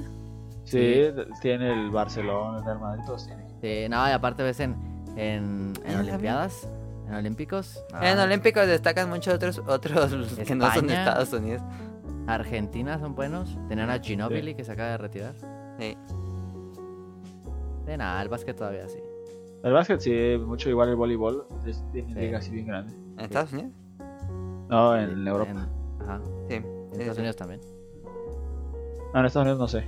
[0.63, 1.05] sí,
[1.41, 3.47] tiene el Barcelona, el Real Madrid, todos tienen.
[3.61, 4.75] Sí, no, y aparte ves en,
[5.15, 6.67] en, en Olimpiadas,
[7.07, 7.83] en Olímpicos.
[8.01, 10.99] En ah, Olímpicos destacan mucho otros otros que no son de España.
[10.99, 11.61] Estados Unidos.
[12.27, 13.57] Argentina son buenos.
[13.69, 15.33] Tenían a Ginobili que se acaba de retirar.
[15.79, 15.95] Sí.
[17.85, 18.99] De nada, el básquet todavía sí.
[19.63, 22.19] El básquet sí, mucho igual el voleibol, es, tiene Sí.
[22.19, 22.93] liga así bien grande.
[23.17, 23.71] ¿En Estados Unidos?
[24.69, 25.51] No, en Europa.
[25.51, 25.76] En-
[26.07, 26.21] ajá.
[26.49, 26.55] Sí.
[26.55, 27.19] En sí, Estados sí.
[27.19, 27.61] Unidos también.
[29.13, 29.85] No, en Estados Unidos no sé.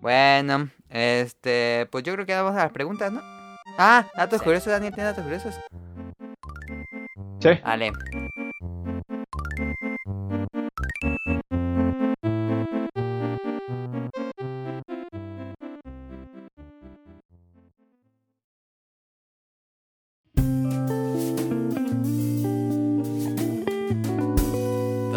[0.00, 3.20] Bueno, este, pues yo creo que vamos a las preguntas, ¿no?
[3.78, 4.44] Ah, datos Sí.
[4.44, 5.54] curiosos, Daniel, ¿tiene datos curiosos?
[7.40, 7.48] Sí.
[7.64, 7.92] Vale.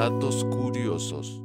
[0.09, 1.41] Datos curiosos.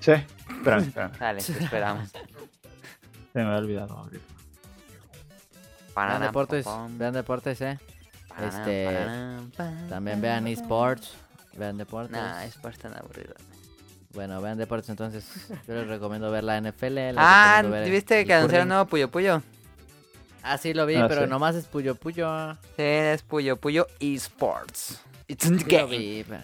[0.00, 0.12] Sí.
[0.12, 0.92] Espérame.
[1.18, 2.10] Dale, te esperamos.
[2.10, 2.18] Se
[3.32, 4.20] me había olvidado abrir.
[5.96, 6.66] Vean deportes,
[6.98, 7.78] vean deportes, eh.
[8.42, 9.08] este,
[9.88, 11.14] También vean esports.
[11.54, 12.12] Vean deportes.
[12.12, 13.34] Nah, es por tan aburrido.
[14.14, 15.24] Bueno, vean deportes entonces.
[15.66, 16.94] Yo les recomiendo ver la NFL.
[16.94, 19.42] les Ah, ¿viste que anunciaron nuevo Puyo Puyo?
[20.42, 21.30] Ah, sí lo vi, Ah, pero sí.
[21.30, 22.54] nomás es Puyo Puyo.
[22.76, 25.00] Sí, es Puyo Puyo Esports.
[25.28, 25.86] It's in the Sí game.
[25.96, 26.42] vi, pero,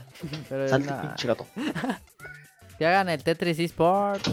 [0.49, 1.01] pero Salte, nah.
[1.03, 1.47] pinche gato.
[2.79, 4.31] que hagan el Tetris Esports.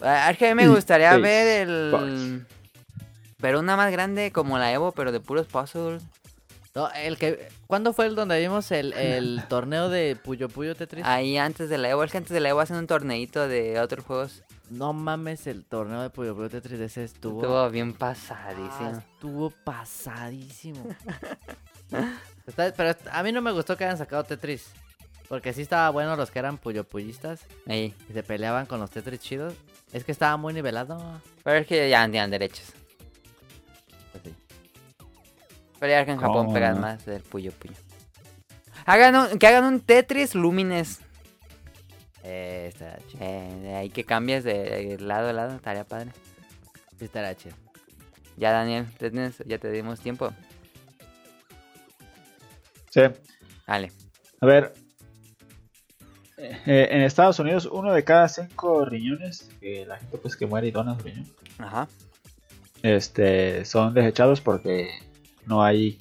[0.00, 2.46] Ah, que a mí me gustaría ver el...
[3.40, 6.02] Pero una más grande como la Evo, pero de puros puzzles.
[6.74, 11.04] No, el que, ¿Cuándo fue el donde vimos el, el torneo de Puyo Puyo Tetris?
[11.04, 13.80] Ahí antes de la Evo, es que antes de la Evo hacen un torneito de
[13.80, 14.42] otros juegos.
[14.70, 17.40] No mames, el torneo de Puyo Puyo Tetris de ese estuvo...
[17.40, 18.90] Estuvo bien Ah, pasadísimo.
[19.14, 20.86] estuvo pasadísimo.
[22.46, 24.70] Está- pero a mí no me gustó que hayan sacado Tetris.
[25.28, 29.20] Porque sí estaba bueno los que eran Puyo Puyistas y se peleaban con los Tetris
[29.20, 29.54] chidos.
[29.92, 30.98] Es que estaba muy nivelado.
[31.44, 32.72] Pero es que ya tienen derechos.
[35.78, 37.74] Pero ya que en Japón ¿Cómo pegan más del puyo puyo.
[38.86, 41.00] Hagan un- que hagan un Tetris Lumines.
[42.24, 43.22] Eh, chido.
[43.24, 46.10] Eh, de ahí que cambies de lado a lado, estaría padre.
[47.00, 47.54] Estará chido.
[48.36, 50.32] Ya Daniel, ¿te tienes- ya te dimos tiempo.
[52.90, 53.02] Sí.
[53.66, 53.92] Vale.
[54.40, 54.74] A ver.
[56.40, 60.68] eh, en Estados Unidos, uno de cada cinco riñones, que la gente pues que muere
[60.68, 61.26] y dona su riñón,
[61.58, 61.88] Ajá.
[62.84, 64.88] este, son desechados porque
[65.48, 65.98] no hay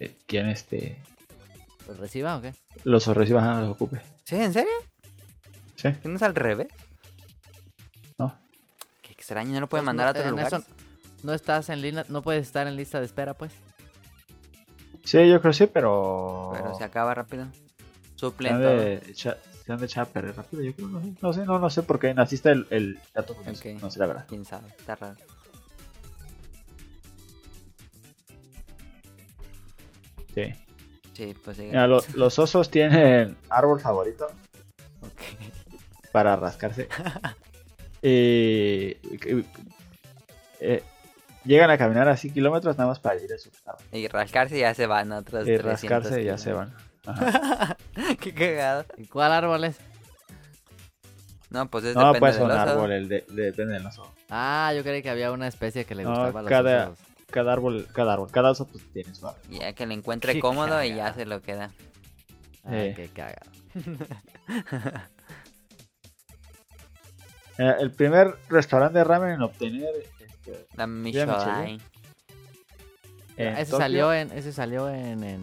[0.00, 0.96] eh, quien este,
[1.86, 2.54] ¿Los reciba o qué?
[2.84, 4.00] los reciba, los ocupe.
[4.24, 4.36] ¿Sí?
[4.36, 4.72] ¿En serio?
[5.76, 6.68] Sí, ¿Que no es al revés?
[8.18, 8.34] no.
[9.02, 10.46] Qué extraño, no lo pueden Pues mandar no- a otro lugar.
[10.46, 10.62] eso
[11.22, 13.52] no estás en línea, no puedes estar en lista de espera, pues.
[15.04, 16.50] Sí, yo creo que sí, pero.
[16.54, 17.46] Pero se acaba rápido.
[18.16, 20.62] Suplen se han de echar a perder rápido.
[20.62, 23.36] Yo creo, no sé, no sé, no, no sé por qué naciste el, el dato.
[23.80, 24.24] No sé la verdad.
[24.28, 25.16] Quién sabe, está raro.
[30.34, 30.52] Sí.
[31.14, 31.58] Sí, pues.
[31.58, 34.26] Mira, lo- los osos tienen árbol favorito
[35.02, 36.10] Ok.
[36.12, 36.88] para rascarse.
[38.02, 39.46] y, y-
[40.60, 40.82] eh,
[41.44, 43.82] llegan a caminar así kilómetros nada más para ir a su árbol.
[43.92, 46.74] Y rascarse y ya se van otros Y 300 rascarse y ya se van.
[47.06, 47.76] Ajá.
[48.20, 48.84] Qué cagado.
[48.96, 49.76] ¿Y cuál árbol es?
[51.50, 52.60] No, pues es No, depende pues del un oso.
[52.60, 54.12] árbol, el de, de- depende del oso.
[54.28, 56.98] Ah, yo creí que había una especie que le No, gustaba a los cada- osos.
[57.30, 59.42] Cada árbol, cada árbol, cada oso pues tiene su árbol.
[59.50, 61.70] Ya que le encuentre Qué cómodo y ya se lo queda.
[62.64, 62.94] Ah, Eh.
[62.96, 63.50] qué cagado.
[67.60, 71.80] Eh, el primer restaurante de ramen en obtener este, La Michelin.
[73.36, 75.42] Ese, Tokio, salió en, ese salió en, en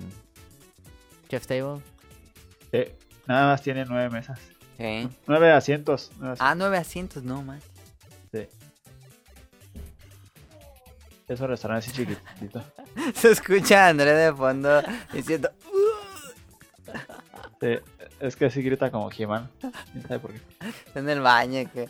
[1.28, 1.82] Chef's Table.
[2.72, 2.98] eh,
[3.28, 4.40] nada más tiene nueve mesas.
[4.78, 5.10] Sí.
[5.28, 6.12] Nueve asientos.
[6.18, 6.38] nueve asientos.
[6.40, 7.62] Ah, nueve asientos, no más.
[8.32, 8.48] Sí.
[11.27, 12.64] Es un restaurante así chiquitito.
[13.15, 14.81] Se escucha a André de fondo
[15.11, 15.49] diciendo.
[17.60, 17.80] Sí,
[18.19, 19.49] es que así grita como He-Man.
[19.91, 20.39] ¿Quién sabe por qué?
[20.85, 21.69] Está en el baño.
[21.73, 21.89] Que...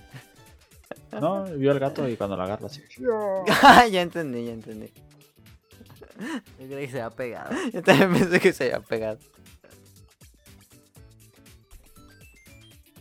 [1.20, 2.82] No, vio al gato y cuando lo agarra así.
[3.92, 4.92] ya entendí, ya entendí.
[6.60, 7.56] Yo creí que se había pegado.
[7.74, 9.20] Yo también pensé que se había pegado.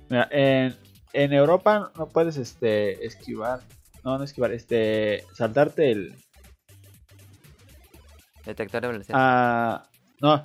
[0.09, 0.77] Mira, en,
[1.13, 3.61] en Europa no puedes este esquivar.
[4.03, 5.25] No, no esquivar, este.
[5.33, 6.15] Saltarte el.
[8.47, 9.17] Detector de velocidad.
[9.19, 9.89] Ah,
[10.21, 10.43] no.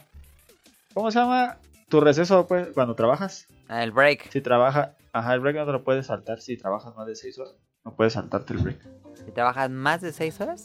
[0.94, 1.58] ¿Cómo se llama?
[1.90, 3.48] Tu receso, pues, cuando trabajas.
[3.68, 4.32] Ah, el break.
[4.32, 4.96] Si trabaja.
[5.12, 7.56] Ajá, el break no te lo puedes saltar si trabajas más de 6 horas.
[7.84, 8.80] No puedes saltarte el break.
[9.26, 10.62] Si trabajas más de seis horas.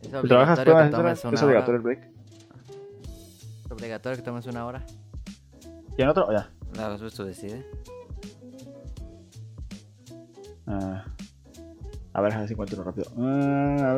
[0.00, 1.46] Es Si trabajas obligatorio más que 6 tomes es una hora.
[1.46, 2.10] obligatorio el break.
[3.64, 4.86] Es obligatorio que tomes una hora.
[5.96, 6.30] ¿Y en otro?
[6.32, 6.50] Ya.
[6.76, 7.64] No, eso tú decides.
[10.66, 11.04] Ah,
[12.12, 13.10] a ver, a ver si encuentro rápido.
[13.16, 13.94] La,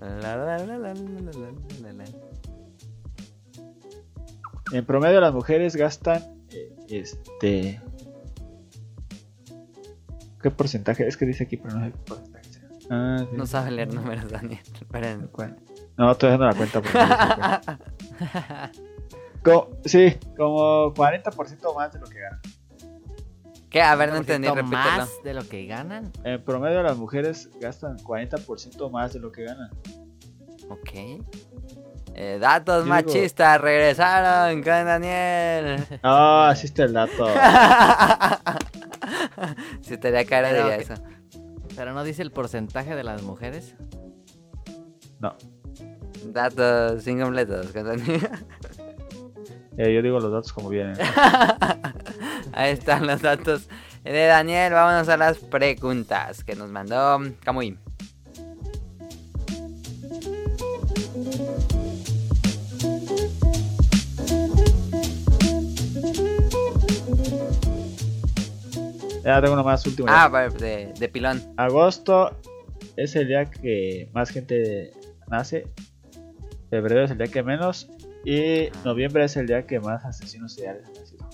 [0.00, 0.94] la, la, la.
[4.72, 7.80] En promedio las mujeres gastan eh, este
[10.42, 11.06] ¿Qué porcentaje?
[11.06, 12.50] Es que dice aquí, pero no sé qué porcentaje.
[12.88, 13.36] Ah, sí.
[13.36, 14.60] No sabe leer números, Daniel.
[14.74, 15.28] Esperen.
[15.96, 18.70] No, estoy haciendo la cuenta porque no sé cuál.
[19.44, 22.40] Co- sí, como 40% más de lo que ganan.
[23.70, 23.80] ¿Qué?
[23.82, 24.76] A ver, no ¿Un entendí, repítelo.
[24.76, 26.12] más de lo que ganan?
[26.24, 29.70] En promedio las mujeres gastan 40% más de lo que ganan.
[30.68, 30.90] Ok.
[32.14, 35.84] Eh, datos Yo digo- machistas regresaron con Daniel.
[36.02, 37.26] Ah, así está el dato.
[39.82, 40.94] si te da cara Pero diría que- eso.
[41.76, 43.74] Pero no dice el porcentaje de las mujeres.
[45.20, 45.34] No,
[46.26, 48.28] Datos incompletos con Daniel.
[49.76, 50.96] eh, yo digo los datos como vienen.
[52.52, 53.68] Ahí están los datos
[54.04, 54.72] de Daniel.
[54.72, 57.78] Vámonos a las preguntas que nos mandó Kamui.
[69.24, 70.08] Ya tengo uno más último.
[70.10, 71.42] Ah, vale, de, de pilón.
[71.56, 72.36] Agosto
[72.96, 74.92] es el día que más gente
[75.28, 75.66] nace.
[76.70, 77.88] Febrero es el día que menos.
[78.24, 81.28] Y noviembre es el día que más asesinos seriales han nacido.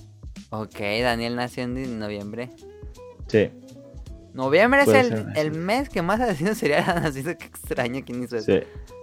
[0.51, 2.51] Ok, Daniel nació en noviembre.
[3.29, 3.51] Sí.
[4.33, 7.35] Noviembre es el, el mes que más asesinos seriales han nacido.
[7.39, 8.53] Qué extraño quién hizo eso.
[8.53, 8.61] Sí,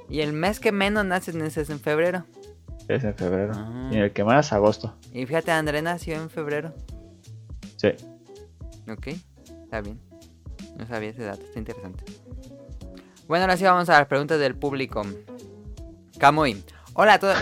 [0.10, 2.26] Y el mes que menos nacen es en febrero.
[2.88, 3.52] es en febrero.
[3.56, 3.90] Ah.
[3.92, 4.96] Y el que más, agosto.
[5.12, 6.74] Y fíjate, André nació en febrero.
[7.78, 7.90] Sí.
[8.90, 9.08] Ok,
[9.64, 10.00] está bien.
[10.78, 12.04] No sabía ese dato, está interesante.
[13.28, 15.02] Bueno, ahora sí vamos a las preguntas del público.
[16.18, 16.64] Camuy.
[16.96, 17.38] Hola a todos.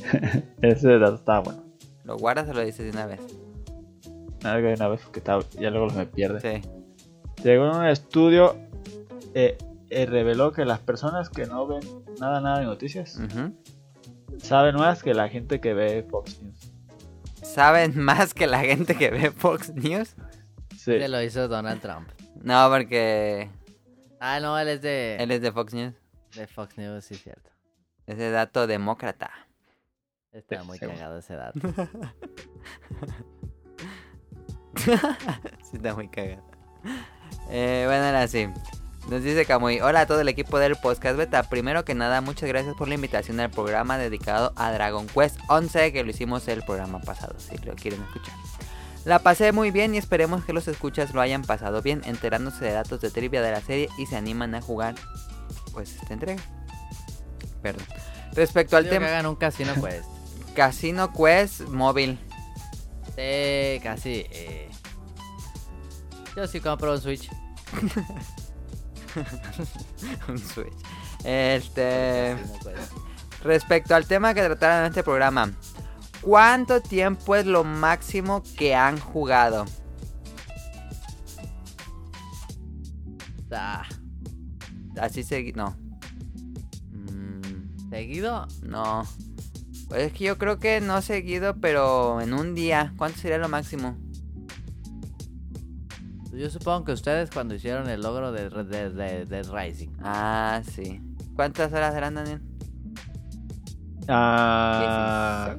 [0.62, 1.64] Ese dato estaba bueno.
[2.04, 3.20] ¿Lo guardas o lo dices de una vez?
[4.42, 5.22] Nada que una vez que
[5.60, 6.40] ya luego me pierde.
[6.62, 6.68] Sí.
[7.42, 8.56] Según un estudio,
[9.34, 9.56] eh,
[9.90, 11.80] eh, reveló que las personas que no ven
[12.18, 13.18] nada, nada de noticias
[14.38, 16.72] saben más que la gente que ve Fox News.
[17.42, 20.14] ¿Saben más que la gente que ve Fox News?
[20.72, 20.98] Sí.
[20.98, 22.08] Se lo hizo Donald Trump.
[22.42, 23.50] No, porque
[24.18, 25.94] Ah, no, él es de, él es de Fox News.
[26.34, 27.50] de Fox News, sí, cierto.
[28.10, 29.30] Ese dato demócrata.
[30.32, 30.96] Está muy Seguro.
[30.98, 31.60] cagado ese dato.
[34.76, 34.90] sí,
[35.74, 36.42] está muy cagado.
[37.50, 38.48] Eh, bueno, ahora sí.
[39.08, 41.44] Nos dice Camuy, hola a todo el equipo del Podcast Beta.
[41.44, 45.92] Primero que nada, muchas gracias por la invitación al programa dedicado a Dragon Quest 11,
[45.92, 48.34] que lo hicimos el programa pasado, si lo quieren escuchar.
[49.04, 52.72] La pasé muy bien y esperemos que los escuchas lo hayan pasado bien, enterándose de
[52.72, 54.96] datos de trivia de la serie y se animan a jugar,
[55.72, 56.42] pues, esta entrega.
[57.62, 57.84] Perdón.
[58.32, 60.04] Respecto al Digo que tema, hagan un casino quest.
[60.54, 62.18] Casino Quest móvil.
[63.16, 64.24] Sí, casi.
[64.30, 64.68] eh.
[66.36, 67.28] Yo sí compro un Switch.
[70.28, 70.72] Un Switch.
[71.24, 72.36] Este.
[72.62, 72.92] Quest.
[73.42, 75.50] Respecto al tema que trataron en este programa,
[76.20, 79.64] ¿cuánto tiempo es lo máximo que han jugado?
[83.52, 83.84] Ah,
[85.00, 85.64] Así seguido.
[85.64, 85.89] No.
[87.90, 88.46] ¿Seguido?
[88.62, 89.04] no.
[89.88, 92.92] Pues es que yo creo que no seguido, pero en un día.
[92.96, 93.96] ¿Cuánto sería lo máximo?
[96.32, 99.88] Yo supongo que ustedes cuando hicieron el logro de de, de- de Rising.
[100.00, 101.00] Ah, sí.
[101.34, 102.40] ¿Cuántas horas eran, Daniel?
[104.08, 105.56] Ah,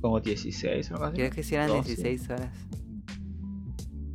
[0.00, 1.16] como 16 o algo así.
[1.16, 1.96] Creo que sí eran Doce.
[1.96, 2.50] 16 horas.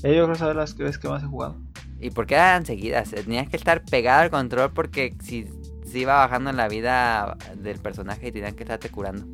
[0.04, 1.58] Eh, yo creo saber las que ves que más he jugado.
[2.00, 3.12] ¿Y por qué eran seguidas?
[3.12, 5.46] Tenías que estar pegado al control porque si
[5.92, 9.26] se iba bajando la vida del personaje y tenías que estarte curando.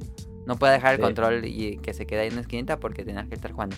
[0.46, 1.04] No puedes dejar el Sí.
[1.04, 3.76] control y que se quede ahí en una esquinita porque tenías que estar jugando.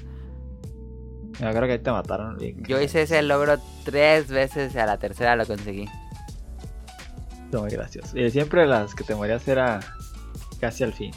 [1.39, 2.38] Yo creo que ahí te mataron.
[2.38, 2.64] bien.
[2.68, 5.88] Yo hice ese logro tres veces y a la tercera lo conseguí.
[7.45, 8.18] Está muy gracioso.
[8.18, 9.80] Y siempre las que te morías era
[10.60, 11.11] casi al fin.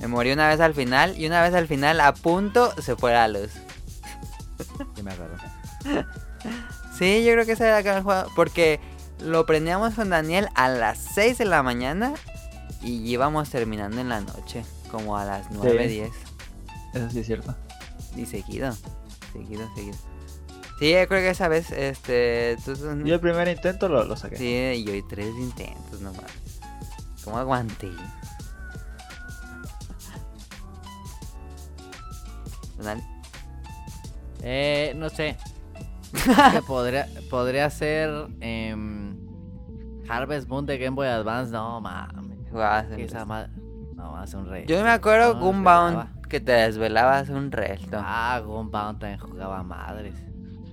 [0.00, 3.12] Me morí una vez al final y una vez al final a punto se fue
[3.12, 3.52] la luz.
[4.94, 5.36] Sí, me acuerdo.
[6.98, 8.24] Sí, yo creo que ese era el gran juego.
[8.36, 8.78] Porque
[9.24, 12.14] lo prendíamos con Daniel a las 6 de la mañana
[12.82, 14.64] y íbamos terminando en la noche.
[14.90, 16.10] Como a las 9, 10.
[16.94, 17.54] Eso sí es cierto.
[18.16, 18.76] Y seguido.
[19.32, 19.96] Seguido, seguido.
[20.78, 22.56] Sí, yo creo que esa vez, este.
[22.64, 24.36] Tú, tú- Yo el primer intento lo, lo saqué.
[24.36, 26.24] sí, y hoy tres intentos nomás.
[27.24, 27.90] ¿Cómo aguanté?
[32.82, 33.02] Dale.
[34.42, 35.36] Eh, no sé.
[36.52, 39.11] que podría, podría ser em,
[40.08, 41.52] Harvest Moon de Game Boy Advance.
[41.52, 42.38] No, mames.
[42.50, 43.26] Jugabas Que esa tres.
[43.26, 43.48] ma-
[43.94, 44.66] No, hace un rey.
[44.66, 47.98] Yo me acuerdo No, Gunbound que te desvelabas un resto.
[48.00, 50.14] Ah, Gunbound también jugaba madres.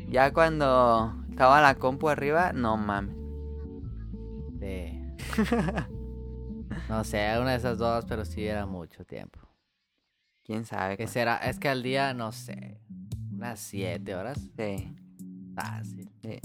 [0.09, 3.15] Ya cuando estaba la compu arriba, no mames.
[4.59, 4.99] Sí.
[6.89, 9.39] no sé, una de esas dos, pero sí era mucho tiempo.
[10.43, 10.97] ¿Quién sabe?
[10.97, 11.13] ¿Qué cuál?
[11.13, 11.37] será?
[11.37, 12.81] Es que al día, no sé,
[13.31, 14.39] unas siete horas.
[14.57, 14.95] Sí.
[15.55, 16.09] Fácil.
[16.23, 16.39] Sí.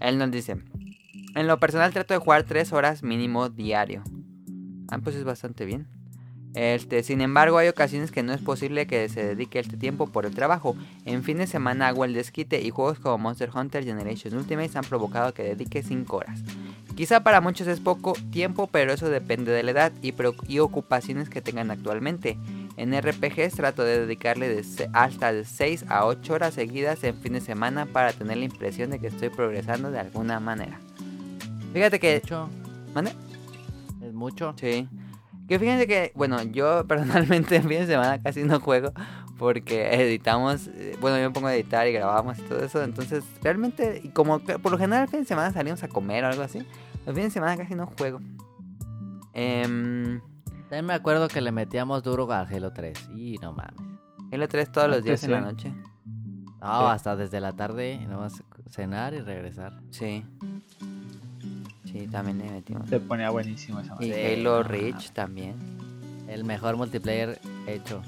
[0.00, 0.56] Él nos dice,
[1.34, 4.02] en lo personal trato de jugar 3 horas mínimo diario.
[4.88, 5.86] Ah, pues es bastante bien.
[6.54, 10.24] Este, sin embargo, hay ocasiones que no es posible que se dedique este tiempo por
[10.24, 10.76] el trabajo.
[11.04, 14.84] En fin de semana hago el desquite y juegos como Monster Hunter Generation Ultimate han
[14.84, 16.40] provocado que dedique 5 horas.
[16.94, 20.14] Quizá para muchos es poco tiempo, pero eso depende de la edad y,
[20.60, 22.38] ocupaciones que tengan actualmente.
[22.76, 24.62] En RPGs trato de dedicarle
[24.92, 28.90] hasta de 6 a 8 horas seguidas en fin de semana para tener la impresión
[28.90, 30.78] de que estoy progresando de alguna manera.
[31.74, 32.20] Fíjate que...
[32.22, 32.48] ¿Mucho?
[32.94, 33.12] ¿Mande?
[34.00, 34.54] ¿Es mucho?
[34.58, 34.88] Sí.
[35.48, 38.92] Que fíjense que, bueno, yo personalmente en fin de semana casi no juego
[39.38, 43.24] porque editamos, eh, bueno, yo me pongo a editar y grabamos y todo eso, entonces
[43.42, 46.28] realmente, y como que por lo general el fin de semana salimos a comer o
[46.28, 46.60] algo así,
[47.04, 48.20] los fines de semana casi no juego.
[49.32, 50.20] Em,
[50.68, 53.10] También me acuerdo que le metíamos duro al Halo 3.
[53.16, 53.74] Y no mames.
[54.32, 55.44] Halo 3 todos los Antes días en la sí.
[55.44, 55.68] noche.
[56.60, 56.86] No, Sí.
[56.92, 59.80] hasta desde la tarde, y nomás cenar y regresar.
[59.90, 60.24] Sí.
[61.94, 62.88] Sí, también le metimos.
[62.88, 64.34] Se ponía buenísimo esa Y madre.
[64.34, 65.54] Halo no Reach también.
[66.26, 67.38] El mejor multiplayer
[67.68, 68.02] hecho.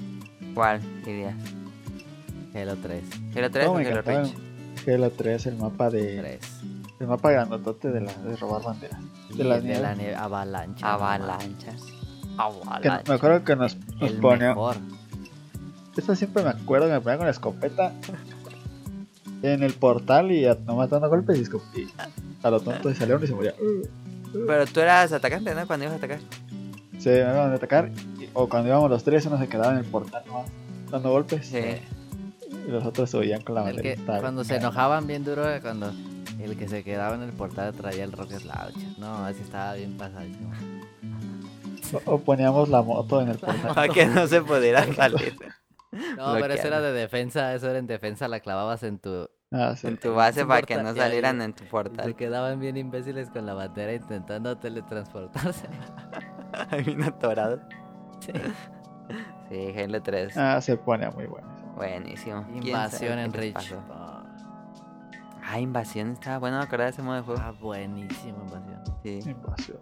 [0.53, 1.35] ¿Cuál dirías?
[2.53, 3.03] Halo 3.
[3.35, 4.87] ¿Halo 3 o ¿Cómo me Halo encantaba Reach?
[4.89, 6.17] Halo 3, el mapa de.
[6.17, 6.39] Tres.
[6.99, 8.99] El mapa grandotote de, la, de robar banderas.
[9.33, 9.79] De la de nieve.
[9.81, 10.15] la nieve.
[10.15, 10.85] Avalancha.
[10.85, 10.91] no.
[10.93, 11.81] Avalanchas.
[11.85, 11.93] Que
[12.37, 13.07] Avalanchas.
[13.07, 14.49] me acuerdo que nos, nos El ponía.
[14.49, 14.75] mejor.
[15.95, 17.93] Esta siempre me acuerdo que me ponía con la escopeta
[19.43, 21.87] en el portal y a, nomás dando golpes y, escop- y
[22.43, 23.53] a lo tonto y salieron y se moría.
[24.47, 25.65] Pero tú eras atacante, ¿no?
[25.67, 26.19] Cuando ibas a atacar.
[26.99, 27.91] Se me iban a atacar
[28.33, 30.47] o cuando íbamos los tres uno se quedaba en el portal nomás
[30.91, 31.59] dando golpes Sí.
[32.67, 34.19] y los otros se huían con la banderita.
[34.19, 35.91] cuando se enojaban bien duro, era cuando
[36.39, 38.97] el que se quedaba en el portal traía el Rocket Launcher.
[38.99, 40.51] No, así estaba bien pasadísimo.
[42.05, 43.73] O, o poníamos la moto en el portal.
[43.73, 45.35] Para que no se pudiera salir.
[46.17, 49.29] No, pero eso era de defensa, eso era en defensa, la clavabas en tu...
[49.51, 49.87] Ah, sí.
[49.87, 52.15] En tu base para que no salieran en tu Se portal.
[52.15, 55.67] quedaban bien imbéciles con la bandera intentando teletransportarse.
[56.71, 57.59] Ahí bien atorado.
[58.19, 58.31] Sí.
[59.49, 60.35] Sí, Halo 3.
[60.37, 61.47] Ah, se ponía muy bueno.
[61.75, 62.43] Buenísimo.
[62.51, 63.73] ¿Quién Invasión en Rich.
[63.89, 64.23] Oh,
[65.43, 66.11] Ah, Invasión.
[66.11, 67.41] Estaba bueno acordar de ese modo de juego.
[67.41, 68.81] ah, buenísimo, invasión.
[69.03, 69.19] Sí.
[69.29, 69.77] Invasión.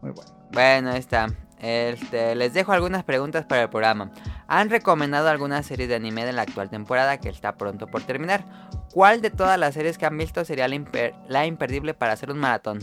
[0.00, 0.30] Muy bueno.
[0.52, 1.26] Bueno, ahí está.
[1.58, 4.10] Este, les dejo algunas preguntas para el programa.
[4.46, 8.44] ¿Han recomendado alguna serie de anime de la actual temporada que está pronto por terminar?
[8.92, 12.30] ¿Cuál de todas las series que han visto sería la, imper- la imperdible para hacer
[12.30, 12.80] un maratón?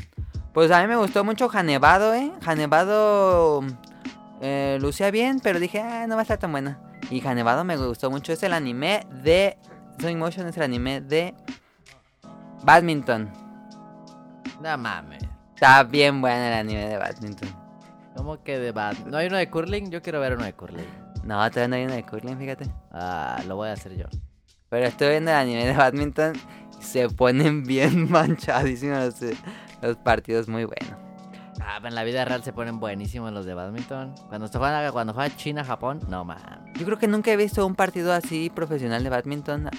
[0.54, 2.32] Pues a mí me gustó mucho Hanevado, ¿eh?
[2.46, 3.62] Hanevado
[4.42, 6.80] eh, lucía bien, pero dije, ah, no va a estar tan buena.
[7.10, 8.34] Y Hanevado me gustó mucho.
[8.34, 9.58] Es el anime de...
[10.00, 11.36] Sonic Motion es el anime de...
[12.64, 13.32] Badminton.
[14.62, 15.24] No mames.
[15.54, 17.50] Está bien buena el anime de Badminton.
[18.16, 18.98] ¿Cómo que de bad?
[19.06, 19.90] ¿No hay uno de curling?
[19.90, 20.86] Yo quiero ver uno de curling.
[21.24, 22.66] No, todavía no hay uno de curling, fíjate.
[22.92, 24.06] Ah, lo voy a hacer yo.
[24.70, 26.34] Pero estoy viendo el anime de badminton
[26.80, 29.34] se ponen bien manchadísimos los,
[29.82, 30.98] los partidos, muy bueno.
[31.62, 34.16] Ah, pero en la vida real se ponen buenísimos los de badminton.
[34.30, 36.44] Cuando se juegan, cuando China, Japón, no mames.
[36.80, 39.70] Yo creo que nunca he visto un partido así profesional de badminton.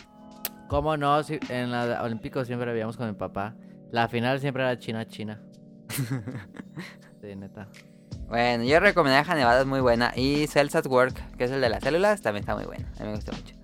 [0.69, 1.23] ¿Cómo no?
[1.23, 3.55] Si- en la Olímpicos siempre veíamos con mi papá.
[3.91, 5.43] La final siempre era China-China.
[7.21, 7.69] sí, neta.
[8.33, 10.15] Bueno, yo recomendaría Hanevado, es muy buena.
[10.17, 12.87] Y Cells at Work, que es el de las células, también está muy bueno.
[12.99, 13.55] A mí me gustó mucho.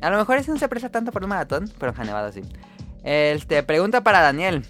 [0.00, 2.40] A lo mejor ese no se presta tanto por un maratón, pero Hanevado sí.
[3.04, 4.64] Este, pregunta para Daniel.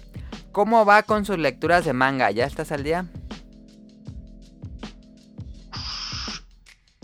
[0.51, 2.31] ¿Cómo va con sus lecturas de manga?
[2.31, 3.05] ¿Ya estás al día?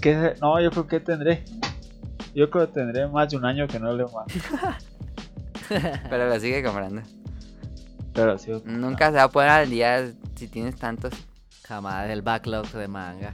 [0.01, 0.33] ¿Qué?
[0.41, 1.45] No, yo creo que tendré.
[2.35, 4.25] Yo creo que tendré más de un año que no leo más.
[6.09, 7.01] Pero lo sigue comprando.
[8.13, 8.51] Pero sí.
[8.65, 11.13] Nunca se va a poner al día si tienes tantos.
[11.67, 13.33] Jamás, el backlog de manga.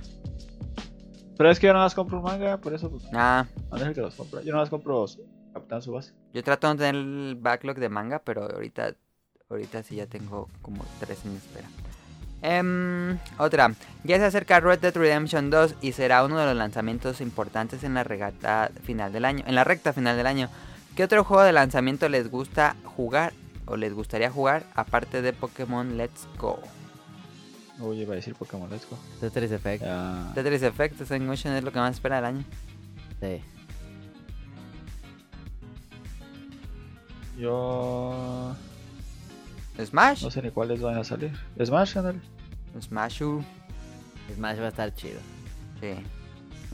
[1.38, 3.94] Pero es que yo no más compro un manga, por eso pues, Ah, no deja
[3.94, 4.42] que los compro.
[4.42, 5.06] Yo no más compro
[5.54, 6.14] Capitán Subasa.
[6.34, 8.94] Yo trato de no tener el backlog de manga, pero ahorita,
[9.50, 11.68] ahorita sí ya tengo como tres en espera.
[12.42, 17.22] Em, otra, ya se acerca Red Dead Redemption 2 y será uno de los lanzamientos
[17.22, 20.50] importantes en la regata final del año, en la recta final del año.
[20.96, 23.34] ¿Qué otro juego de lanzamiento les gusta jugar
[23.66, 26.60] o les gustaría jugar aparte de Pokémon Let's Go?
[27.80, 28.98] Uy, iba a decir Pokémon Let's Go.
[29.20, 29.84] Tetris Effect.
[30.36, 32.44] Tetris Effect, Sonic Motion es lo que más espera del año.
[33.20, 33.42] Sí.
[37.38, 38.56] Yo
[39.84, 41.32] Smash, no sé ni cuáles van a salir.
[41.64, 42.20] Smash, ándale.
[42.80, 43.44] Smash U.
[44.36, 45.20] Smash va a estar chido.
[45.80, 45.94] Sí.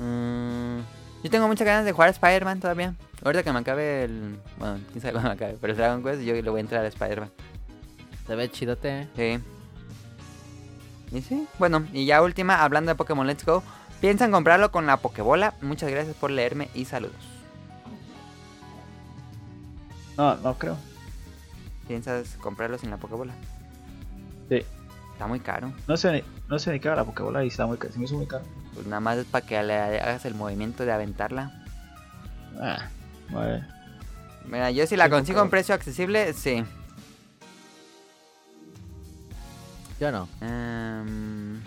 [0.02, 0.80] Mm,
[1.24, 2.95] yo tengo muchas ganas de jugar a Spider-Man todavía.
[3.24, 4.38] Ahorita que me acabe el.
[4.60, 5.57] Bueno, quién sabe cuándo me acabe.
[5.60, 7.32] Pero el Dragon Quest, yo le voy a entrar a Spider-Man.
[8.28, 9.07] Se ve chidote.
[9.15, 9.40] Sí.
[11.11, 13.63] Y sí, bueno, y ya última, hablando de Pokémon Let's Go.
[14.01, 15.55] ¿Piensan comprarlo con la Pokébola?
[15.61, 17.15] Muchas gracias por leerme y saludos.
[20.17, 20.77] No, no creo.
[21.88, 23.34] ¿Piensas comprarlo sin la Pokébola?
[24.49, 24.63] Sí.
[25.13, 25.73] Está muy caro.
[25.88, 27.91] No sé ni, no sé ni qué haga la Pokébola y está muy caro.
[27.91, 28.43] Se me hizo muy caro.
[28.73, 31.63] Pues nada más es para que le hagas el movimiento de aventarla.
[32.61, 32.88] Ah,
[33.31, 33.63] vale.
[34.45, 36.63] Mira, yo si la consigo en precio accesible, sí.
[39.99, 40.28] Yo no.
[40.41, 41.60] Em,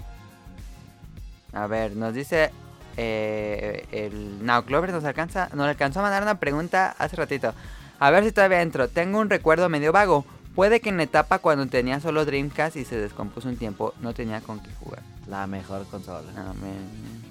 [1.53, 2.51] a ver, nos dice
[2.97, 7.53] eh, el Now Clover nos alcanza, nos alcanzó a mandar una pregunta hace ratito.
[7.99, 8.89] A ver si todavía entro.
[8.89, 10.25] Tengo un recuerdo medio vago.
[10.55, 14.15] Puede que en la etapa cuando tenía solo Dreamcast y se descompuso un tiempo, no
[14.15, 15.03] tenía con qué jugar.
[15.29, 16.23] La mejor consola.
[16.61, 17.30] Me-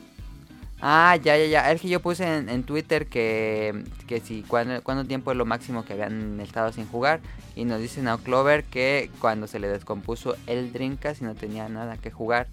[0.82, 1.72] Ah, ya, ya, ya.
[1.72, 5.46] Es que yo puse en, en Twitter que, que si cuánto, cuánto tiempo es lo
[5.46, 7.20] máximo que habían estado sin jugar.
[7.56, 11.68] Y nos dice Now Clover que cuando se le descompuso el Dreamcast y no tenía
[11.68, 12.48] nada que jugar.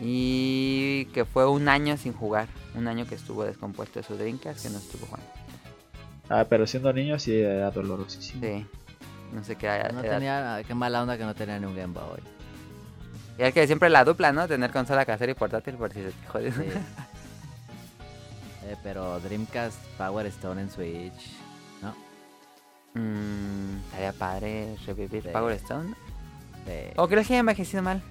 [0.00, 2.48] Y que fue un año sin jugar.
[2.74, 5.28] Un año que estuvo descompuesto su Dreamcast que no estuvo jugando.
[6.28, 8.42] Ah, pero siendo niño sí era dolorosísimo.
[8.42, 8.66] Sí.
[9.32, 11.94] No sé qué No edad- tenía, qué mala onda que no tenía ni un Game
[11.94, 12.20] Boy.
[13.38, 14.46] Y es que siempre la dupla, ¿no?
[14.46, 16.52] Tener consola casera y portátil por si se te jode.
[16.52, 16.64] Sí.
[18.72, 21.36] Eh, pero Dreamcast Power Stone en Switch.
[21.82, 21.94] No.
[22.94, 25.28] Mm, estaría padre revivir Sí.
[25.32, 25.94] Power Stone.
[26.66, 26.92] Sí.
[26.96, 28.02] ¿O crees que haya envejecido mal?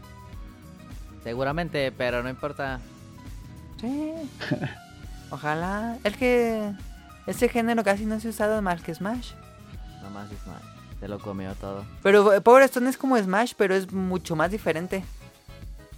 [1.24, 2.80] Seguramente, pero no importa.
[3.80, 4.14] Sí.
[5.32, 5.98] Ojalá.
[6.04, 6.72] Es que
[7.26, 9.32] ese género casi no se ha usado más que Smash.
[10.04, 10.62] Nomás es mal.
[11.00, 11.84] Se lo comió todo.
[12.04, 15.04] Pero eh, Power Stone es como Smash, pero es mucho más diferente.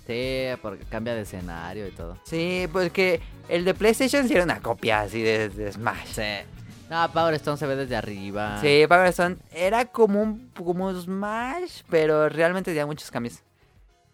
[0.05, 2.17] Sí, porque cambia de escenario y todo.
[2.23, 6.07] Sí, porque el de PlayStation sí era una copia así de, de Smash.
[6.07, 6.47] Sí.
[6.89, 8.59] No, Power Stone se ve desde arriba.
[8.59, 13.35] Sí, Power Stone era como un como Smash, pero realmente tenía muchos cambios.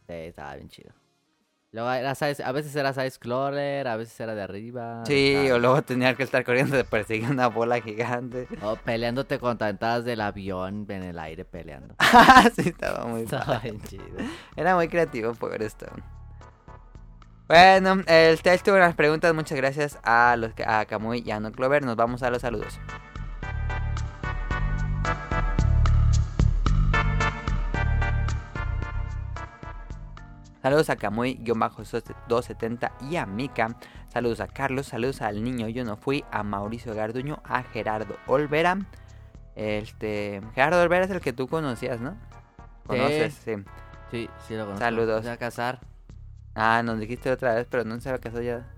[0.08, 0.92] Sí, estaba bien chido.
[1.72, 5.04] Luego era size- a veces era side scroller, a veces era de arriba.
[5.06, 8.48] Sí, o luego tenía que estar corriendo de perseguir una bola gigante.
[8.64, 11.94] O peleándote contra ventanas del avión en el aire peleando.
[12.56, 14.04] sí, estaba muy Estaba bien chido.
[14.56, 16.02] Era muy creativo Power Stone.
[17.48, 19.34] Bueno, el test tuvo unas preguntas.
[19.36, 21.84] Muchas gracias a los que- a Kamui y a No Clover.
[21.84, 22.80] Nos vamos a los saludos.
[30.70, 33.76] Saludos a Kamui-270 y a Mika.
[34.14, 34.86] Saludos a Carlos.
[34.86, 36.24] Saludos al niño Yo No Fui.
[36.30, 37.42] A Mauricio Garduño.
[37.44, 38.78] A Gerardo Olvera.
[39.56, 40.42] Este.
[40.54, 42.16] Gerardo Olvera es el que tú conocías, ¿no?
[42.86, 43.34] ¿Conoces?
[43.34, 43.56] Sí.
[44.12, 44.86] Sí, sí lo conozco.
[44.86, 45.24] Saludos.
[45.24, 45.80] ¿Se va a casar?
[46.54, 48.72] Ah, nos dijiste otra vez, pero no se va casado ya.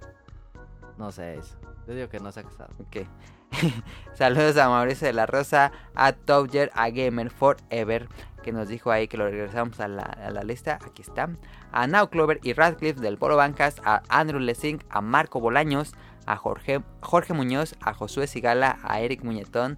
[0.97, 1.57] No sé eso.
[1.87, 2.69] Yo digo que no se ha casado.
[2.79, 3.05] Ok.
[4.13, 8.07] Saludos a Mauricio de la Rosa, a Tobjer, a Gamer Forever,
[8.43, 10.79] que nos dijo ahí que lo regresamos a la, a la lista.
[10.85, 11.27] Aquí está.
[11.71, 15.93] A Now Clover y Radcliffe del Polo Bancas, a Andrew Lessing, a Marco Bolaños,
[16.25, 19.77] a Jorge, Jorge Muñoz, a Josué Sigala, a Eric Muñetón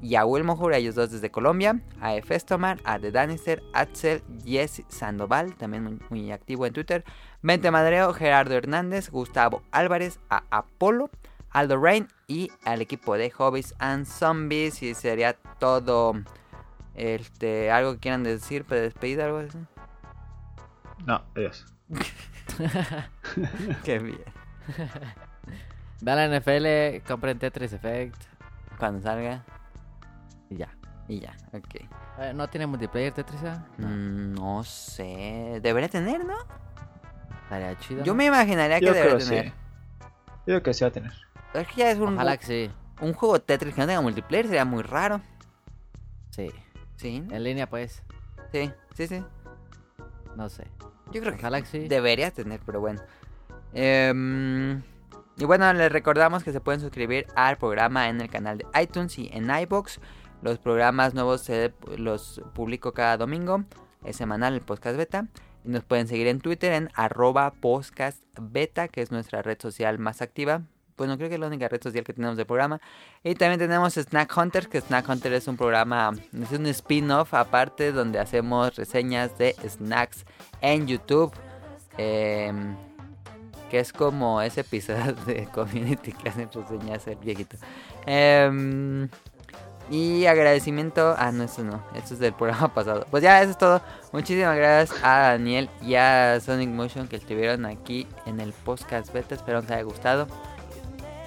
[0.00, 4.84] y a Wilmo Jura, ellos dos desde Colombia, a Efestomar, a The Danister, Axel, Jesse
[4.88, 7.04] Sandoval, también muy, activo en Twitter,
[7.42, 11.10] Mente Madreo, Gerardo Hernández, Gustavo Álvarez, a Apolo,
[11.50, 14.82] Aldo Rain y al equipo de Hobbies and Zombies.
[14.82, 16.14] Y sería todo.
[16.94, 19.58] Este, algo que quieran decir para despedir, algo así.
[21.04, 21.66] No, adiós.
[23.84, 24.18] Qué bien.
[26.00, 28.16] Ve a la NFL, compren Tetris Effect
[28.78, 29.44] Cuando salga,
[30.50, 30.68] y ya.
[31.08, 31.74] y ya, ok.
[32.18, 33.42] Eh, ¿No tiene multiplayer Tetris?
[33.44, 33.66] ah?
[33.78, 33.88] No.
[33.88, 35.60] Mm, no sé.
[35.62, 36.34] Debería tener, ¿no?
[37.44, 38.04] Estaría chido.
[38.04, 38.16] Yo ¿no?
[38.16, 39.52] me imaginaría que Yo debería creo que tener.
[39.52, 39.54] sí.
[40.00, 41.12] Yo creo que sí va a tener.
[41.54, 42.70] Es que ya es un, Ojalá que sí.
[43.00, 45.20] un juego Tetris que no tenga multiplayer, sería muy raro.
[46.30, 46.50] Sí.
[46.96, 47.24] Sí.
[47.30, 48.02] En línea, pues.
[48.52, 49.24] sí, sí, sí.
[50.36, 50.66] No sé.
[51.12, 51.88] Yo creo que sí.
[51.88, 53.00] Deberías tener, pero bueno.
[53.72, 54.82] Em,
[55.38, 59.18] y bueno, les recordamos que se pueden suscribir al programa en el canal de iTunes
[59.18, 60.00] y en iBox.
[60.42, 63.64] Los programas nuevos se los publico cada domingo.
[64.04, 65.28] Es semanal el podcast beta.
[65.64, 69.98] Y nos pueden seguir en Twitter en arroba podcast beta, que es nuestra red social
[69.98, 70.62] más activa.
[70.96, 72.80] Bueno, creo que es la única red social que tenemos del programa.
[73.22, 76.12] Y también tenemos Snack Hunter, que Snack Hunter es un programa,
[76.42, 80.24] es un spin-off aparte donde hacemos reseñas de snacks
[80.60, 81.32] en YouTube.
[81.98, 82.76] em,
[83.70, 87.56] que es como ese episodio de Community que hacen reseñas el viejito.
[88.06, 89.08] Em,
[89.90, 93.06] y agradecimiento a no, eso no, esto es del programa pasado.
[93.10, 93.80] Pues ya, eso es todo.
[94.12, 99.34] Muchísimas gracias a Daniel y a Sonic Motion que estuvieron aquí en el podcast beta.
[99.34, 100.26] Espero que les haya gustado.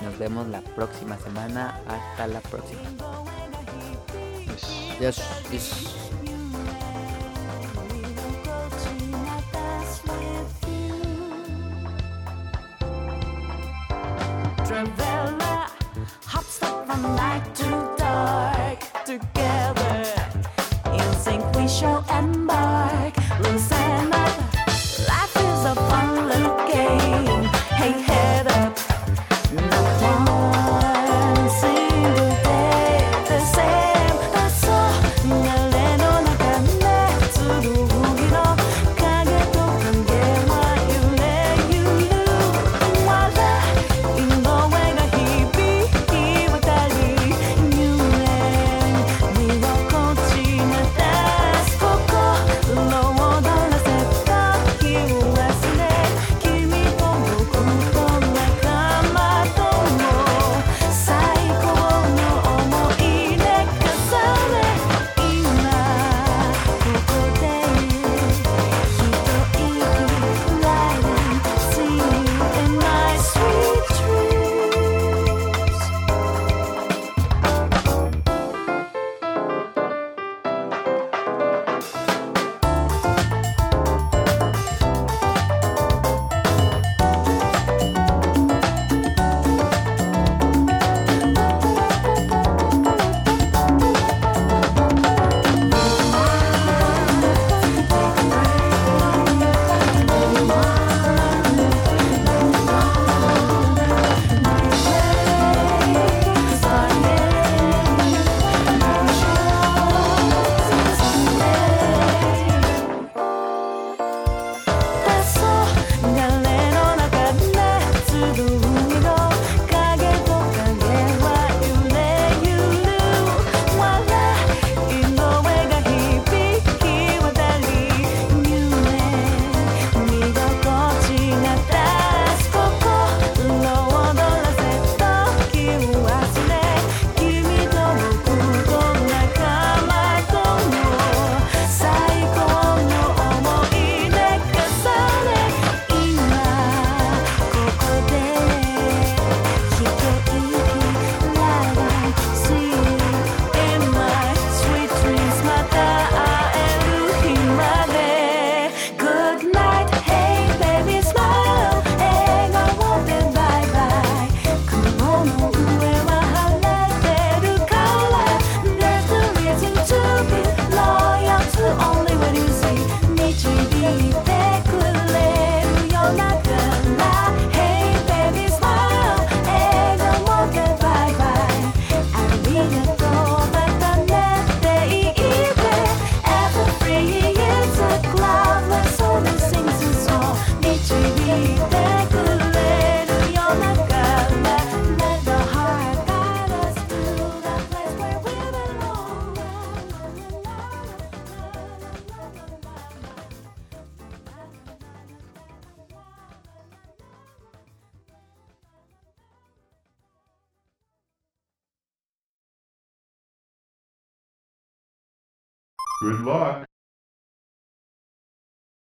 [0.01, 1.80] Nos vemos la próxima semana.
[1.88, 2.81] Hasta la próxima.
[4.45, 4.63] Pues,
[4.99, 5.21] Yes,
[5.51, 5.95] yes.
[14.65, 15.67] Traveler,
[16.26, 18.80] hop stop from night to dark.
[19.05, 20.05] Together,
[20.93, 23.19] in sync we shall embark.